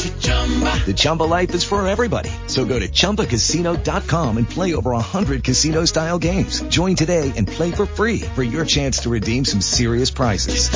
The 0.00 0.94
Chumba 0.96 1.24
life 1.24 1.54
is 1.54 1.62
for 1.62 1.86
everybody. 1.86 2.30
So 2.46 2.64
go 2.64 2.78
to 2.78 2.88
ChumbaCasino.com 2.88 4.38
and 4.38 4.48
play 4.48 4.74
over 4.74 4.90
100 4.90 5.44
casino-style 5.44 6.18
games. 6.18 6.62
Join 6.62 6.96
today 6.96 7.32
and 7.36 7.46
play 7.46 7.70
for 7.70 7.86
free 7.86 8.20
for 8.20 8.42
your 8.42 8.64
chance 8.64 9.00
to 9.00 9.10
redeem 9.10 9.44
some 9.44 9.60
serious 9.60 10.10
prizes. 10.10 10.70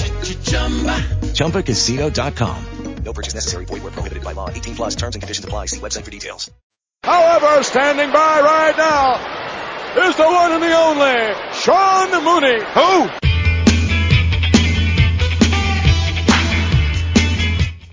ChumbaCasino.com. 1.35 2.65
No 3.05 3.13
purchase 3.13 3.35
necessary. 3.35 3.65
Void 3.67 3.83
where 3.83 3.93
prohibited 3.93 4.25
by 4.25 4.33
law. 4.33 4.49
18 4.49 4.77
plus 4.77 4.95
terms 4.95 5.15
and 5.15 5.23
conditions 5.23 5.45
apply. 5.45 5.67
See 5.67 5.81
website 5.81 6.05
for 6.05 6.11
details. 6.11 6.51
However, 7.03 7.63
standing 7.63 8.11
by 8.13 8.41
right 8.41 8.77
now 8.79 10.07
is 10.09 10.17
the 10.17 10.25
one 10.25 10.53
and 10.53 10.63
the 10.63 10.75
only 10.75 11.35
Sean 11.53 12.11
Mooney. 12.25 12.65
Who? 12.75 13.11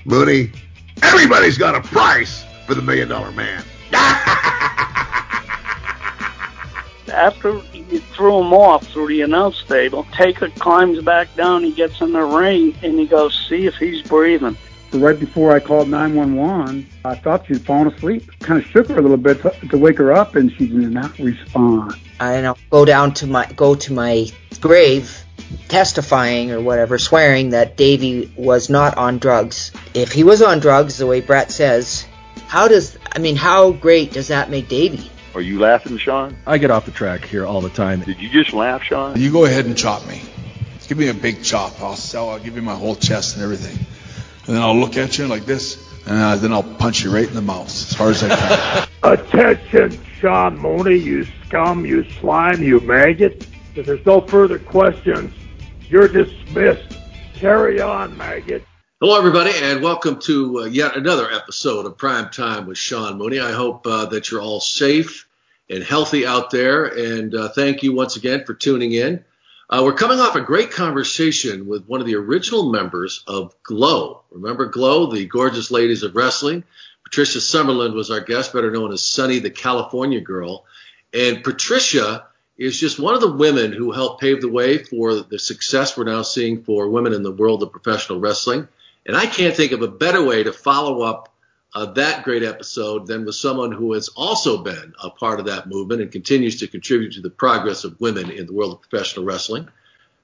Mooney, 0.06 0.52
everybody's 1.04 1.58
got 1.58 1.76
a 1.76 1.82
price 1.82 2.46
for 2.66 2.76
the 2.76 2.82
million 2.82 3.08
dollar 3.08 3.32
man. 3.32 3.64
After 7.14 7.62
you 7.74 8.00
threw 8.00 8.40
him 8.40 8.54
off 8.54 8.88
through 8.88 9.08
the 9.08 9.22
announce 9.22 9.64
table, 9.64 10.08
Taker 10.14 10.50
climbs 10.50 11.02
back 11.04 11.34
down, 11.36 11.64
he 11.64 11.74
gets 11.74 12.00
in 12.00 12.14
the 12.14 12.24
ring, 12.24 12.74
and 12.82 12.98
he 12.98 13.06
goes, 13.06 13.48
see 13.50 13.66
if 13.66 13.76
he's 13.76 14.02
breathing. 14.02 14.56
right 14.94 15.20
before 15.20 15.52
I 15.52 15.60
called 15.60 15.90
911, 15.90 16.88
I 17.04 17.16
thought 17.16 17.46
she'd 17.48 17.66
fallen 17.66 17.94
asleep. 17.94 18.32
Kind 18.40 18.64
of 18.64 18.70
shook 18.70 18.88
her 18.88 18.98
a 18.98 19.02
little 19.02 19.18
bit 19.18 19.42
to, 19.42 19.52
to 19.70 19.78
wake 19.78 19.98
her 19.98 20.14
up, 20.14 20.36
and 20.36 20.52
she 20.54 20.68
did 20.68 20.92
not 20.92 21.18
respond. 21.20 21.96
And 22.22 22.48
I'll 22.48 22.58
go 22.70 22.86
down 22.86 23.14
to 23.16 23.28
my 23.28 23.46
go 23.58 23.76
to 23.76 23.94
my 23.94 24.28
grave, 24.62 25.21
testifying 25.68 26.52
or 26.52 26.62
whatever, 26.62 26.98
swearing 26.98 27.52
that 27.52 27.78
Davy 27.78 28.34
was 28.38 28.70
not 28.70 28.98
on 28.98 29.18
drugs. 29.18 29.72
If 29.94 30.12
he 30.12 30.24
was 30.24 30.42
on 30.42 30.60
drugs, 30.60 30.98
the 30.98 31.08
way 31.08 31.22
Brett 31.22 31.52
says, 31.52 32.06
how 32.48 32.68
does 32.68 32.98
I 33.12 33.20
mean, 33.20 33.36
how 33.36 33.72
great 33.72 34.12
does 34.12 34.30
that 34.30 34.50
make 34.50 34.68
Davy? 34.68 35.10
Are 35.34 35.42
you 35.42 35.60
laughing, 35.60 35.98
Sean? 35.98 36.36
I 36.46 36.58
get 36.58 36.72
off 36.72 36.86
the 36.86 36.92
track 36.92 37.24
here 37.24 37.46
all 37.46 37.62
the 37.62 37.70
time. 37.70 38.02
Did 38.02 38.20
you 38.20 38.30
just 38.30 38.54
laugh, 38.54 38.84
Sean? 38.84 39.20
You 39.20 39.32
go 39.32 39.46
ahead 39.46 39.66
and 39.66 39.78
chop 39.78 40.06
me. 40.08 40.22
Give 40.88 40.98
me 40.98 41.08
a 41.08 41.14
big 41.14 41.42
chop. 41.42 41.82
I'll 41.82 41.96
sell. 41.96 42.30
I'll 42.30 42.40
give 42.40 42.58
you 42.58 42.62
my 42.62 42.76
whole 42.76 42.96
chest 42.96 43.36
and 43.36 43.44
everything 43.44 43.86
and 44.48 44.56
then 44.56 44.64
I'll 44.64 44.76
look 44.76 44.98
at 44.98 45.18
you 45.18 45.28
like 45.28 45.46
this, 45.46 45.78
and 46.06 46.18
uh, 46.18 46.36
then 46.36 46.52
I'll 46.52 46.64
punch 46.64 47.04
you 47.04 47.14
right 47.14 47.28
in 47.28 47.34
the 47.34 47.42
mouth 47.42 47.68
as 47.68 47.94
hard 47.94 48.16
as 48.16 48.24
I 48.24 48.36
can. 48.36 48.88
Attention, 49.14 50.04
Sean 50.20 50.58
Mooney, 50.58 50.96
you 50.96 51.26
scum, 51.46 51.86
you 51.86 52.04
slime, 52.20 52.62
you 52.62 52.80
maggot. 52.82 53.48
If 53.76 53.86
there's 53.86 54.06
no 54.06 54.22
further 54.22 54.60
questions, 54.60 55.34
you're 55.92 56.08
dismissed. 56.08 56.98
Carry 57.34 57.82
on, 57.82 58.16
maggot. 58.16 58.64
Hello, 59.02 59.18
everybody, 59.18 59.52
and 59.62 59.84
welcome 59.84 60.20
to 60.22 60.62
uh, 60.62 60.64
yet 60.64 60.96
another 60.96 61.30
episode 61.30 61.86
of 61.86 61.98
Prime 61.98 62.30
Time 62.30 62.66
with 62.66 62.78
Sean 62.78 63.18
Mooney. 63.18 63.42
I 63.42 63.52
hope 63.52 63.86
uh, 63.86 64.06
that 64.06 64.32
you're 64.32 64.40
all 64.40 64.62
safe 64.62 65.28
and 65.70 65.84
healthy 65.84 66.26
out 66.26 66.50
there, 66.50 66.86
and 66.86 67.36
uh, 67.36 67.50
thank 67.50 67.84
you 67.84 67.94
once 67.94 68.16
again 68.16 68.46
for 68.46 68.54
tuning 68.54 68.94
in. 68.94 69.26
Uh, 69.70 69.82
we're 69.84 69.92
coming 69.92 70.22
off 70.22 70.38
a 70.38 70.42
great 70.42 70.72
conversation 70.72 71.68
with 71.68 71.86
one 71.88 72.00
of 72.00 72.08
the 72.08 72.16
original 72.16 72.72
members 72.72 73.22
of 73.28 73.54
Glow. 73.62 74.22
Remember 74.32 74.68
Glow, 74.68 75.08
the 75.08 75.26
gorgeous 75.26 75.72
ladies 75.72 76.04
of 76.04 76.16
wrestling? 76.16 76.64
Patricia 77.04 77.40
Summerlin 77.40 77.94
was 77.94 78.10
our 78.10 78.22
guest, 78.22 78.54
better 78.54 78.72
known 78.72 78.94
as 78.94 79.04
Sunny 79.04 79.40
the 79.40 79.50
California 79.50 80.22
Girl. 80.22 80.64
And 81.14 81.44
Patricia 81.44 82.28
is 82.62 82.80
just 82.80 83.00
one 83.00 83.16
of 83.16 83.22
the 83.22 83.32
women 83.32 83.74
who 83.74 83.92
helped 83.92 84.22
pave 84.22 84.40
the 84.40 84.48
way 84.48 84.78
for 84.78 85.16
the 85.16 85.40
success 85.40 85.98
we're 85.98 86.04
now 86.04 86.22
seeing 86.22 86.62
for 86.62 86.90
women 86.90 87.12
in 87.12 87.24
the 87.24 87.32
world 87.32 87.64
of 87.64 87.72
professional 87.72 88.20
wrestling. 88.20 88.68
And 89.08 89.18
I 89.18 89.26
can't 89.26 89.56
think 89.56 89.72
of 89.72 89.82
a 89.82 89.88
better 89.88 90.24
way 90.24 90.44
to 90.44 90.54
follow 90.54 91.02
up 91.02 91.34
uh, 91.74 91.88
that 91.94 92.24
great 92.24 92.44
episode 92.44 93.08
than 93.08 93.26
with 93.26 93.34
someone 93.34 93.72
who 93.72 93.94
has 93.94 94.10
also 94.10 94.62
been 94.62 94.94
a 95.04 95.10
part 95.10 95.40
of 95.40 95.48
that 95.48 95.68
movement 95.68 96.02
and 96.02 96.12
continues 96.12 96.60
to 96.60 96.68
contribute 96.68 97.14
to 97.14 97.22
the 97.22 97.32
progress 97.32 97.84
of 97.84 98.00
women 98.00 98.30
in 98.30 98.46
the 98.46 98.54
world 98.54 98.74
of 98.74 98.82
professional 98.88 99.26
wrestling. 99.26 99.68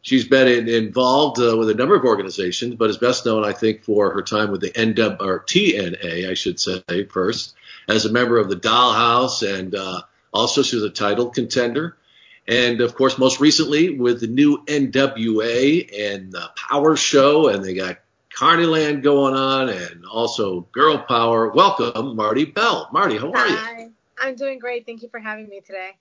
She's 0.03 0.27
been 0.27 0.47
in, 0.47 0.69
involved 0.69 1.39
uh, 1.41 1.57
with 1.57 1.71
a 1.71 1.73
number 1.73 1.95
of 1.95 2.03
organizations, 2.03 2.75
but 2.75 2.91
is 2.91 2.99
best 2.99 3.25
known, 3.25 3.45
I 3.45 3.53
think, 3.53 3.83
for 3.83 4.11
her 4.11 4.21
time 4.21 4.51
with 4.51 4.61
the 4.61 4.69
NW 4.69 5.19
or 5.21 5.39
TNA, 5.39 6.29
I 6.29 6.35
should 6.35 6.59
say 6.59 6.83
first, 7.09 7.55
as 7.89 8.05
a 8.05 8.11
member 8.11 8.37
of 8.37 8.47
the 8.47 8.55
Dollhouse, 8.55 9.41
and 9.41 9.73
uh, 9.73 10.01
also 10.31 10.61
she 10.61 10.75
was 10.75 10.85
a 10.85 10.91
title 10.91 11.31
contender. 11.31 11.97
And 12.47 12.79
of 12.81 12.95
course, 12.95 13.17
most 13.17 13.39
recently 13.39 13.97
with 13.97 14.21
the 14.21 14.27
new 14.27 14.63
NWA 14.65 16.13
and 16.13 16.31
the 16.31 16.49
Powerrr 16.57 16.97
Show, 16.97 17.49
and 17.49 17.63
they 17.63 17.73
got 17.73 17.99
Carnyland 18.33 19.03
going 19.03 19.33
on 19.33 19.69
and 19.69 20.05
also 20.05 20.61
Girl 20.71 21.03
Powerrr. 21.09 21.53
Welcome, 21.53 22.15
Marti 22.15 22.45
Belle. 22.45 22.87
Marti, 22.93 23.17
how 23.17 23.31
are 23.31 23.47
you? 23.47 23.55
Hi. 23.55 23.79
you? 23.79 23.93
I'm 24.19 24.35
doing 24.35 24.59
great. 24.59 24.85
Thank 24.85 25.01
you 25.01 25.09
for 25.09 25.19
having 25.19 25.49
me 25.49 25.59
today. 25.59 25.91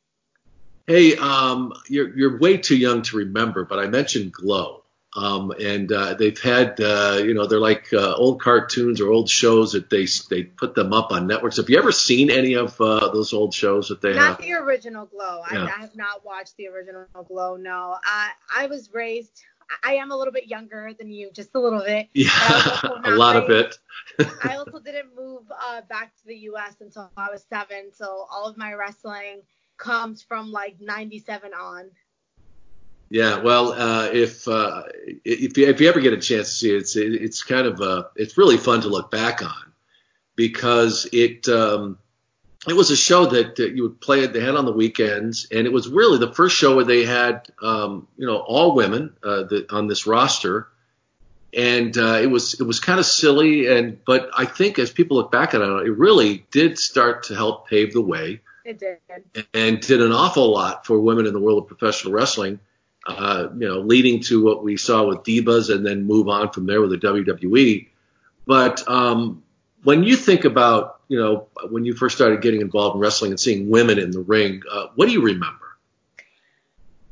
Hey, 0.86 1.16
um, 1.16 1.72
you're, 1.88 2.16
you're 2.16 2.38
way 2.38 2.58
too 2.58 2.76
young 2.76 3.02
to 3.02 3.16
remember, 3.16 3.64
but 3.64 3.80
I 3.80 3.88
mentioned 3.88 4.32
Glow. 4.32 4.84
Um, 5.16 5.50
and 5.52 5.90
uh, 5.90 6.14
they've 6.14 6.38
had, 6.38 6.78
uh, 6.80 7.20
you 7.24 7.32
know, 7.32 7.46
they're 7.46 7.58
like 7.58 7.92
uh, 7.92 8.14
old 8.14 8.40
cartoons 8.40 9.00
or 9.00 9.10
old 9.10 9.30
shows 9.30 9.72
that 9.72 9.88
they 9.88 10.06
they 10.28 10.44
put 10.44 10.74
them 10.74 10.92
up 10.92 11.10
on 11.10 11.26
networks. 11.26 11.56
Have 11.56 11.70
you 11.70 11.78
ever 11.78 11.92
seen 11.92 12.30
any 12.30 12.54
of 12.54 12.78
uh, 12.80 13.08
those 13.12 13.32
old 13.32 13.54
shows 13.54 13.88
that 13.88 14.02
they 14.02 14.14
not 14.14 14.18
have? 14.18 14.28
Not 14.28 14.40
the 14.40 14.52
original 14.52 15.06
Glow. 15.06 15.42
Yeah. 15.50 15.64
I, 15.64 15.78
I 15.78 15.80
have 15.80 15.96
not 15.96 16.24
watched 16.24 16.56
the 16.56 16.68
original 16.68 17.06
Glow. 17.26 17.56
No, 17.56 17.96
I 18.04 18.30
I 18.54 18.66
was 18.66 18.90
raised 18.92 19.42
I 19.82 19.94
am 19.94 20.10
a 20.10 20.16
little 20.16 20.32
bit 20.32 20.46
younger 20.46 20.92
than 20.98 21.10
you, 21.10 21.30
just 21.32 21.54
a 21.54 21.60
little 21.60 21.80
bit. 21.80 22.08
Yeah, 22.14 22.30
a 23.04 23.12
lot 23.12 23.36
of 23.36 23.50
it. 23.50 23.76
I 24.44 24.56
also 24.56 24.78
didn't 24.78 25.16
move 25.16 25.42
uh, 25.50 25.82
back 25.88 26.16
to 26.16 26.26
the 26.26 26.36
U.S. 26.50 26.76
until 26.80 27.10
I 27.16 27.30
was 27.30 27.44
seven, 27.48 27.92
so 27.92 28.26
all 28.30 28.46
of 28.46 28.56
my 28.56 28.74
wrestling 28.74 29.42
comes 29.76 30.22
from 30.22 30.52
like 30.52 30.76
'97 30.80 31.52
on. 31.52 31.90
Yeah, 33.08 33.38
well, 33.38 33.72
uh, 33.72 34.08
if 34.12 34.48
uh, 34.48 34.82
if 35.24 35.56
you 35.56 35.68
if 35.68 35.80
you 35.80 35.88
ever 35.88 36.00
get 36.00 36.12
a 36.12 36.20
chance 36.20 36.48
to 36.48 36.54
see 36.54 36.70
it, 36.74 36.78
it's 36.78 36.96
it's 36.96 37.42
kind 37.42 37.66
of 37.66 37.80
uh, 37.80 38.04
it's 38.16 38.36
really 38.36 38.56
fun 38.56 38.80
to 38.80 38.88
look 38.88 39.10
back 39.10 39.42
on 39.42 39.72
because 40.34 41.08
it 41.12 41.48
um, 41.48 41.98
it 42.66 42.74
was 42.74 42.90
a 42.90 42.96
show 42.96 43.26
that, 43.26 43.56
that 43.56 43.76
you 43.76 43.84
would 43.84 44.00
play 44.00 44.20
it. 44.20 44.32
They 44.32 44.40
had 44.40 44.56
on 44.56 44.64
the 44.64 44.72
weekends, 44.72 45.46
and 45.52 45.66
it 45.66 45.72
was 45.72 45.88
really 45.88 46.18
the 46.18 46.32
first 46.32 46.56
show 46.56 46.74
where 46.74 46.84
they 46.84 47.04
had, 47.04 47.48
um, 47.62 48.08
you 48.16 48.26
know, 48.26 48.38
all 48.38 48.74
women 48.74 49.14
uh, 49.22 49.44
the, 49.44 49.66
on 49.70 49.86
this 49.86 50.06
roster, 50.06 50.66
and 51.54 51.96
uh, 51.96 52.18
it 52.20 52.26
was 52.26 52.60
it 52.60 52.64
was 52.64 52.80
kind 52.80 52.98
of 52.98 53.06
silly. 53.06 53.66
And 53.66 54.04
but 54.04 54.30
I 54.36 54.46
think 54.46 54.78
as 54.78 54.90
people 54.90 55.16
look 55.16 55.30
back 55.30 55.54
at 55.54 55.60
it, 55.60 55.64
it 55.64 55.96
really 55.96 56.44
did 56.50 56.78
start 56.78 57.24
to 57.24 57.36
help 57.36 57.68
pave 57.68 57.92
the 57.92 58.02
way. 58.02 58.40
It 58.64 58.80
did. 58.80 58.98
And 59.54 59.80
did 59.80 60.02
an 60.02 60.10
awful 60.10 60.50
lot 60.50 60.86
for 60.86 60.98
women 60.98 61.26
in 61.26 61.32
the 61.32 61.40
world 61.40 61.62
of 61.62 61.68
professional 61.68 62.12
wrestling. 62.12 62.58
Uh, 63.06 63.48
you 63.56 63.68
know, 63.68 63.78
leading 63.80 64.20
to 64.20 64.42
what 64.42 64.64
we 64.64 64.76
saw 64.76 65.04
with 65.04 65.18
Divas, 65.18 65.72
and 65.72 65.86
then 65.86 66.06
move 66.06 66.28
on 66.28 66.50
from 66.50 66.66
there 66.66 66.80
with 66.80 66.90
the 66.90 66.98
WWE. 66.98 67.88
But 68.46 68.88
um, 68.88 69.42
when 69.84 70.02
you 70.02 70.16
think 70.16 70.44
about, 70.44 71.00
you 71.08 71.18
know, 71.18 71.46
when 71.70 71.84
you 71.84 71.94
first 71.94 72.16
started 72.16 72.42
getting 72.42 72.60
involved 72.60 72.96
in 72.96 73.00
wrestling 73.00 73.30
and 73.30 73.38
seeing 73.38 73.70
women 73.70 73.98
in 73.98 74.10
the 74.10 74.20
ring, 74.20 74.62
uh, 74.70 74.88
what 74.96 75.06
do 75.06 75.12
you 75.12 75.22
remember? 75.22 75.66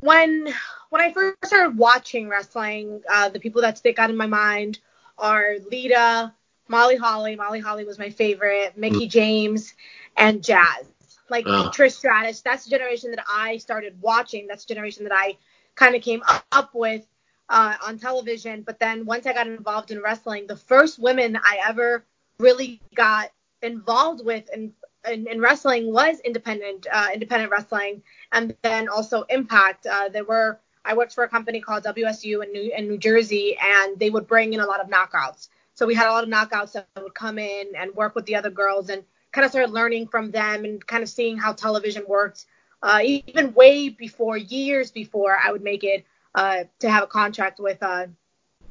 When 0.00 0.52
when 0.90 1.00
I 1.00 1.12
first 1.12 1.36
started 1.44 1.78
watching 1.78 2.28
wrestling, 2.28 3.02
uh, 3.10 3.28
the 3.28 3.40
people 3.40 3.62
that 3.62 3.78
stick 3.78 3.98
out 3.98 4.10
in 4.10 4.16
my 4.16 4.26
mind 4.26 4.78
are 5.18 5.56
Lita, 5.70 6.32
Molly 6.68 6.96
Holly. 6.96 7.36
Molly 7.36 7.60
Holly 7.60 7.84
was 7.84 7.98
my 7.98 8.10
favorite. 8.10 8.76
Mickie 8.76 9.08
James 9.08 9.74
and 10.16 10.42
Jazz. 10.42 10.86
Like 11.30 11.44
Oh. 11.46 11.70
Trish 11.74 11.92
Stratus. 11.92 12.42
That's 12.42 12.64
the 12.64 12.70
generation 12.70 13.10
that 13.12 13.24
I 13.28 13.56
started 13.56 14.00
watching. 14.00 14.46
That's 14.46 14.64
the 14.64 14.74
generation 14.74 15.04
that 15.04 15.12
I 15.14 15.36
kind 15.74 15.94
of 15.94 16.02
came 16.02 16.22
up, 16.52 16.70
with 16.74 17.06
uh, 17.48 17.74
on 17.86 17.98
television. 17.98 18.62
But 18.62 18.78
then 18.78 19.04
once 19.04 19.26
I 19.26 19.32
got 19.32 19.46
involved 19.46 19.90
in 19.90 20.00
wrestling, 20.00 20.46
the 20.46 20.56
first 20.56 20.98
women 20.98 21.36
I 21.36 21.60
ever 21.66 22.04
really 22.38 22.80
got 22.94 23.30
involved 23.62 24.24
with 24.24 24.48
in, 24.52 24.72
in, 25.10 25.26
in 25.26 25.40
wrestling 25.40 25.92
was 25.92 26.20
independent 26.20 26.86
uh, 26.90 27.08
independent 27.12 27.50
wrestling, 27.50 28.02
and 28.32 28.56
then 28.62 28.88
also 28.88 29.22
Impact. 29.28 29.86
Uh, 29.86 30.08
there 30.08 30.24
were 30.24 30.60
I 30.84 30.94
worked 30.94 31.14
for 31.14 31.24
a 31.24 31.28
company 31.28 31.60
called 31.60 31.84
WSU 31.84 32.44
in 32.44 32.52
New, 32.52 32.72
in 32.76 32.88
New 32.88 32.98
Jersey, 32.98 33.56
and 33.60 33.98
they 33.98 34.10
would 34.10 34.26
bring 34.26 34.52
in 34.52 34.60
a 34.60 34.66
lot 34.66 34.80
of 34.80 34.88
knockouts. 34.88 35.48
So 35.74 35.86
we 35.86 35.94
had 35.94 36.08
a 36.08 36.12
lot 36.12 36.24
of 36.24 36.30
knockouts 36.30 36.72
that 36.72 36.86
would 36.96 37.14
come 37.14 37.38
in 37.38 37.72
and 37.76 37.94
work 37.94 38.14
with 38.14 38.26
the 38.26 38.36
other 38.36 38.50
girls, 38.50 38.90
and 38.90 39.02
kind 39.32 39.44
of 39.44 39.50
started 39.50 39.72
learning 39.72 40.08
from 40.08 40.30
them 40.30 40.64
and 40.64 40.86
kind 40.86 41.02
of 41.02 41.08
seeing 41.08 41.36
how 41.36 41.52
television 41.52 42.04
worked. 42.06 42.46
Uh, 42.84 43.00
even 43.02 43.54
way 43.54 43.88
before, 43.88 44.36
years 44.36 44.90
before 44.90 45.38
I 45.42 45.50
would 45.50 45.62
make 45.62 45.84
it 45.84 46.04
uh, 46.34 46.64
to 46.80 46.90
have 46.90 47.04
a 47.04 47.06
contract 47.06 47.58
with 47.58 47.82
uh, 47.82 48.08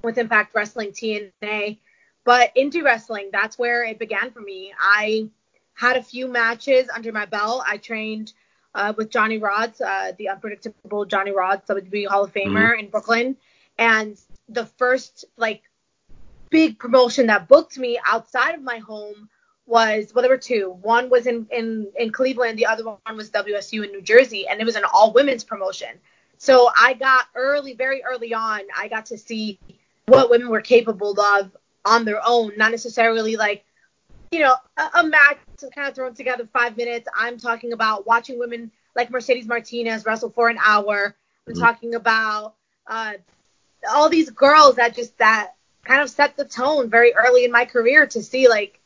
with 0.04 0.20
Impact 0.20 0.54
Wrestling 0.54 0.92
TNA. 0.92 1.80
But 2.24 2.54
indie 2.56 2.84
wrestling, 2.84 3.30
that's 3.34 3.58
where 3.58 3.84
it 3.84 3.98
began 3.98 4.30
for 4.30 4.40
me. 4.40 4.72
I 4.80 5.30
had 5.74 5.98
a 5.98 6.04
few 6.04 6.28
matches 6.28 6.90
under 6.94 7.12
my 7.12 7.26
belt. 7.26 7.64
I 7.68 7.78
trained 7.78 8.34
uh, 8.76 8.94
with 8.96 9.10
Johnny 9.10 9.40
Rodz, 9.40 9.82
uh, 9.82 10.12
the 10.20 10.30
unpredictable 10.30 11.06
Johnny 11.06 11.32
Rodz, 11.32 11.66
WWE 11.66 12.08
Hall 12.08 12.24
of 12.24 12.34
Famer 12.34 12.78
in 12.80 12.90
Brooklyn. 12.90 13.36
And 13.80 14.20
the 14.48 14.68
first 14.68 15.26
like 15.38 15.64
big 16.52 16.78
promotion 16.78 17.26
that 17.28 17.48
booked 17.48 17.80
me 17.80 18.00
outside 18.06 18.54
of 18.54 18.62
my 18.62 18.78
home 18.78 19.28
was 19.66 20.12
well 20.14 20.22
there 20.22 20.32
were 20.32 20.38
two. 20.38 20.78
One 20.82 21.10
was 21.10 21.28
in 21.28 21.48
in 21.52 21.88
in 21.98 22.12
Cleveland, 22.12 22.60
the 22.60 22.66
other 22.66 22.84
one 22.84 23.16
was 23.16 23.30
WSU 23.30 23.84
in 23.86 23.92
New 23.92 24.02
Jersey, 24.02 24.48
and 24.48 24.60
it 24.60 24.66
was 24.66 24.76
an 24.76 24.84
all 24.94 25.14
women's 25.14 25.44
promotion. 25.44 26.00
So 26.38 26.70
I 26.78 26.94
got 26.94 27.28
early, 27.36 27.74
very 27.74 28.04
early 28.04 28.34
on, 28.34 28.62
I 28.78 28.88
got 28.90 29.06
to 29.08 29.18
see 29.18 29.60
what 30.08 30.30
women 30.30 30.50
were 30.50 30.62
capable 30.62 31.20
of 31.20 31.56
on 31.86 32.04
their 32.04 32.20
own, 32.26 32.52
not 32.58 32.72
necessarily 32.72 33.36
like 33.38 33.64
you 34.34 34.40
know, 34.40 34.56
a, 34.78 34.90
a 34.96 35.04
match 35.04 35.38
kind 35.74 35.88
of 35.88 35.96
thrown 35.96 36.14
together 36.14 36.48
five 36.52 36.76
minutes. 36.76 37.08
I'm 37.16 37.38
talking 37.38 37.72
about 37.72 38.08
watching 38.08 38.40
women 38.40 38.72
like 38.96 39.12
Mercedes 39.12 39.46
Martinez 39.46 40.06
wrestle 40.06 40.32
for 40.32 40.50
an 40.50 40.58
hour. 40.62 41.16
I'm 41.48 41.54
talking 41.54 41.94
about 41.94 42.56
uh, 42.88 43.14
all 43.90 44.10
these 44.10 44.32
girls 44.32 44.76
that 44.76 44.96
just 44.96 45.18
that 45.20 45.52
kind 45.86 46.02
of 46.02 46.10
set 46.10 46.36
the 46.36 46.46
tone 46.46 46.90
very 46.90 47.14
early 47.14 47.46
in 47.46 47.52
my 47.52 47.66
career 47.66 48.08
to 48.08 48.24
see 48.24 48.50
like 48.50 48.80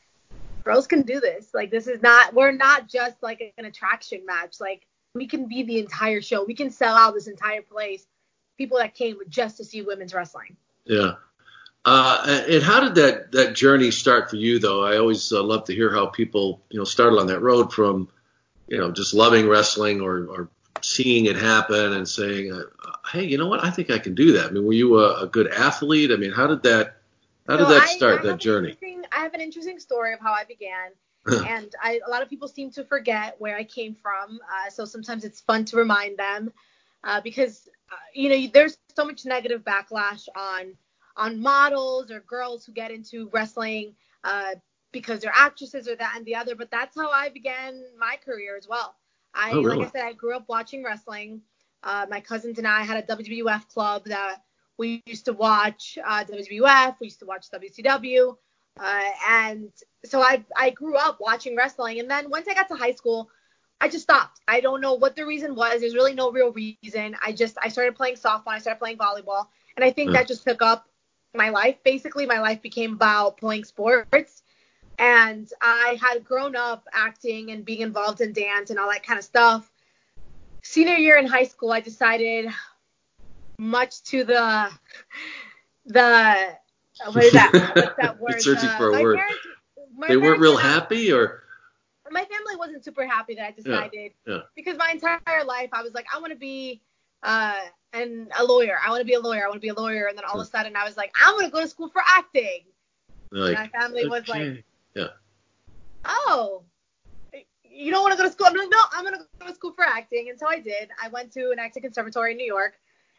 girls 0.68 0.88
can 0.88 1.02
do 1.04 1.20
this. 1.20 1.54
Like 1.54 1.72
this 1.72 1.88
is 1.88 2.02
not 2.02 2.34
we're 2.34 2.52
not 2.52 2.88
just 2.88 3.22
like 3.24 3.54
an 3.58 3.66
attraction 3.66 4.26
match. 4.26 4.58
Like 4.60 4.86
we 5.14 5.28
can 5.28 5.48
be 5.48 5.64
the 5.64 5.80
entire 5.80 6.22
show. 6.22 6.44
We 6.44 6.54
can 6.54 6.70
sell 6.70 6.96
out 6.96 7.14
this 7.14 7.28
entire 7.28 7.62
place. 7.62 8.06
People 8.58 8.78
that 8.80 8.94
came 8.94 9.18
just 9.30 9.58
to 9.58 9.64
see 9.64 9.82
women's 9.82 10.14
wrestling. 10.14 10.58
Yeah. 10.86 11.14
Uh, 11.86 12.44
and 12.50 12.64
how 12.64 12.82
did 12.82 12.96
that, 12.96 13.32
that 13.32 13.56
journey 13.56 13.92
start 13.92 14.30
for 14.30 14.36
you, 14.36 14.60
though? 14.60 14.84
I 14.84 14.98
always 14.98 15.32
uh, 15.32 15.42
love 15.42 15.64
to 15.66 15.76
hear 15.76 15.94
how 15.94 16.08
people, 16.08 16.62
you 16.70 16.78
know, 16.80 16.84
started 16.84 17.18
on 17.18 17.28
that 17.28 17.40
road 17.40 17.72
from, 17.72 18.10
you 18.68 18.78
know, 18.78 18.92
just 18.92 19.14
loving 19.14 19.48
wrestling 19.48 20.02
or, 20.02 20.26
or 20.26 20.50
seeing 20.82 21.28
it 21.28 21.38
happen 21.38 21.94
and 21.94 22.06
saying, 22.06 22.52
uh, 22.52 22.64
hey, 23.14 23.24
you 23.24 23.38
know 23.38 23.48
what? 23.48 23.64
I 23.64 23.70
think 23.70 23.90
I 23.90 24.00
can 24.00 24.16
do 24.16 24.34
that. 24.34 24.48
I 24.48 24.50
mean, 24.50 24.66
were 24.66 24.74
you 24.74 25.00
a, 25.00 25.24
a 25.24 25.28
good 25.28 25.48
athlete? 25.54 26.12
I 26.12 26.18
mean, 26.18 26.34
how 26.34 26.48
did 26.48 26.64
that, 26.64 26.98
how 27.48 27.56
did 27.56 27.68
So 27.68 27.74
that 27.80 27.88
start, 27.88 28.12
I 28.12 28.16
have 28.18 28.26
that 28.26 28.40
journey? 28.40 28.76
I 29.18 29.22
have 29.22 29.34
an 29.34 29.42
interesting 29.42 29.80
story 29.80 30.14
of 30.14 30.20
how 30.20 30.32
I 30.32 30.44
began. 30.44 30.92
and 31.48 31.74
I, 31.82 32.00
a 32.06 32.10
lot 32.10 32.22
of 32.22 32.30
people 32.30 32.48
seem 32.48 32.70
to 32.72 32.84
forget 32.86 33.36
where 33.40 33.58
I 33.58 33.64
came 33.64 33.96
from. 33.96 34.40
Uh, 34.44 34.70
so 34.70 34.86
sometimes 34.86 35.26
it's 35.26 35.42
fun 35.42 35.66
to 35.66 35.76
remind 35.76 36.18
them 36.18 36.54
uh, 37.04 37.20
because 37.22 37.68
uh, 37.92 37.96
you 38.14 38.30
know 38.30 38.52
there's 38.54 38.78
so 38.96 39.04
much 39.06 39.26
negative 39.26 39.64
backlash 39.64 40.28
on 40.36 40.74
on 41.18 41.42
models 41.42 42.12
or 42.12 42.20
girls 42.22 42.64
who 42.64 42.72
get 42.72 42.92
into 42.92 43.30
wrestling 43.34 43.96
uh, 44.24 44.52
because 44.92 45.22
they're 45.22 45.34
actresses 45.36 45.88
or 45.88 45.96
that 45.96 46.14
and 46.16 46.26
the 46.26 46.36
other. 46.36 46.56
But 46.56 46.70
that's 46.70 46.96
how 46.96 47.10
I 47.10 47.30
began 47.30 47.84
my 48.00 48.18
career 48.24 48.56
as 48.56 48.68
well. 48.70 48.96
I 49.34 49.52
Oh, 49.52 49.64
really? 49.64 49.80
like 49.80 49.88
I 49.88 49.92
said, 49.92 50.06
I 50.06 50.14
grew 50.14 50.36
up 50.36 50.46
watching 50.48 50.84
wrestling. 50.84 51.42
Uh, 51.84 52.06
my 52.10 52.22
cousins 52.22 52.58
and 52.58 52.68
I 52.68 52.84
had 52.84 53.04
a 53.04 53.16
WWF 53.16 53.68
club 53.68 54.06
that 54.06 54.44
we 54.78 55.02
used 55.06 55.26
to 55.26 55.34
watch 55.34 55.98
uh, 56.06 56.24
WWF. 56.24 56.96
We 57.02 57.08
used 57.08 57.20
to 57.20 57.26
watch 57.26 57.48
WCW. 57.52 58.36
Uh, 58.80 59.10
and 59.28 59.72
so 60.06 60.22
I 60.22 60.44
I 60.56 60.70
grew 60.72 60.96
up 60.96 61.18
watching 61.20 61.56
wrestling, 61.56 62.00
and 62.00 62.10
then 62.10 62.30
once 62.30 62.48
I 62.48 62.54
got 62.54 62.68
to 62.70 62.76
high 62.76 62.94
school, 62.94 63.30
I 63.82 63.88
just 63.90 64.04
stopped. 64.04 64.42
I 64.48 64.60
don't 64.62 64.82
know 64.82 64.94
what 64.94 65.16
the 65.16 65.26
reason 65.26 65.56
was. 65.56 65.82
There's 65.82 65.96
really 65.96 66.14
no 66.14 66.32
real 66.32 66.52
reason. 66.52 67.16
I 67.22 67.32
just 67.32 67.58
I 67.62 67.70
started 67.70 67.96
playing 67.96 68.16
softball. 68.16 68.48
I 68.50 68.60
started 68.60 68.80
playing 68.80 68.98
volleyball, 68.98 69.48
and 69.76 69.84
I 69.84 69.92
think 69.92 70.12
Yeah. 70.12 70.20
that 70.20 70.28
just 70.28 70.44
took 70.44 70.62
up 70.62 70.88
my 71.34 71.50
life. 71.50 71.78
Basically, 71.84 72.26
my 72.26 72.40
life 72.40 72.62
became 72.62 72.94
about 72.94 73.38
playing 73.38 73.64
sports, 73.66 74.44
and 75.00 75.50
I 75.62 75.98
had 76.02 76.24
grown 76.24 76.56
up 76.56 76.88
acting 76.94 77.52
and 77.52 77.66
being 77.66 77.82
involved 77.82 78.22
in 78.22 78.34
dance 78.34 78.70
and 78.70 78.80
all 78.80 78.90
that 78.90 79.06
kind 79.06 79.20
of 79.20 79.26
stuff. 79.26 79.72
Senior 80.64 80.96
year 80.96 81.18
in 81.18 81.28
high 81.28 81.46
school, 81.46 81.72
I 81.72 81.80
decided, 81.82 82.50
much 83.60 84.04
to 84.04 84.24
the 84.24 84.70
the 85.86 86.58
what 87.12 87.24
is 87.24 87.34
that? 87.34 87.52
What's 87.76 87.96
that 87.98 88.20
word? 88.20 88.42
Searching 88.42 88.70
The- 88.70 88.76
for 88.78 88.90
a 88.98 89.02
word. 89.02 89.18
parents- 89.18 89.48
They 90.08 90.18
weren't 90.18 90.40
real 90.40 90.58
happy, 90.58 91.12
or 91.12 91.44
my 92.10 92.24
family 92.24 92.56
wasn't 92.58 92.84
super 92.86 93.06
happy 93.06 93.36
that 93.36 93.46
I 93.48 93.52
decided 93.52 94.14
yeah. 94.26 94.40
because 94.56 94.78
my 94.78 94.90
entire 94.92 95.44
life 95.44 95.70
I 95.74 95.82
was 95.84 95.94
like 95.94 96.06
I 96.14 96.20
want 96.20 96.32
to 96.32 96.38
be 96.40 96.82
uh 97.24 97.60
and 97.94 98.32
a 98.40 98.44
lawyer. 98.46 98.78
I 98.86 98.90
want 98.90 99.02
to 99.02 99.06
be 99.06 99.16
a 99.16 99.20
lawyer. 99.20 99.44
I 99.44 99.48
want 99.48 99.56
to 99.56 99.60
be 99.60 99.70
a 99.70 99.74
lawyer. 99.74 100.06
And 100.08 100.18
then 100.18 100.24
all 100.26 100.40
of 100.40 100.48
a 100.48 100.50
sudden 100.50 100.76
I 100.76 100.86
was 100.86 100.96
like 100.96 101.12
I'm 101.22 101.36
gonna 101.36 101.50
go 101.50 101.62
to 101.62 101.68
school 101.68 101.90
for 101.90 102.02
acting. 102.08 102.62
like, 103.32 103.56
my 103.56 103.68
family 103.80 104.08
was 104.08 104.28
like, 104.30 104.64
yeah. 104.96 105.08
oh, 106.06 106.64
you 107.64 107.92
don't 107.92 108.04
want 108.04 108.14
to 108.14 108.18
go 108.18 108.24
to 108.28 108.32
school? 108.32 108.48
I'm 108.48 108.56
like, 108.56 108.70
no, 108.72 108.78
I'm 108.94 109.04
gonna 109.04 109.20
go 109.40 109.48
to 109.48 109.54
school 109.54 109.74
for 109.74 109.84
acting. 109.86 110.30
And 110.30 110.40
so 110.40 110.48
I 110.48 110.60
did. 110.60 110.90
I 111.04 111.10
went 111.10 111.32
to 111.34 111.52
an 111.52 111.60
acting 111.60 111.84
conservatory 111.84 112.32
in 112.32 112.38
New 112.38 112.46
York. 112.46 112.74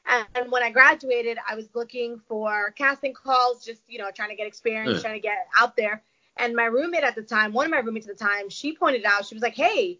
And 0.06 0.50
when 0.50 0.62
I 0.62 0.70
graduated, 0.70 1.38
I 1.48 1.54
was 1.54 1.68
looking 1.74 2.18
for 2.28 2.70
casting 2.72 3.12
calls, 3.12 3.64
just 3.64 3.82
you 3.88 3.98
know, 3.98 4.10
trying 4.14 4.30
to 4.30 4.36
get 4.36 4.46
experience, 4.46 4.96
Yeah. 4.96 5.02
trying 5.02 5.14
to 5.14 5.20
get 5.20 5.46
out 5.56 5.76
there. 5.76 6.02
And 6.36 6.54
my 6.54 6.64
roommate 6.66 7.02
at 7.02 7.14
the 7.14 7.22
time, 7.22 7.52
one 7.52 7.66
of 7.66 7.70
my 7.72 7.78
roommates 7.80 8.08
at 8.08 8.16
the 8.16 8.24
time, 8.24 8.48
she 8.48 8.74
pointed 8.76 9.04
out, 9.04 9.26
she 9.26 9.34
was 9.34 9.42
like, 9.42 9.54
hey, 9.56 9.98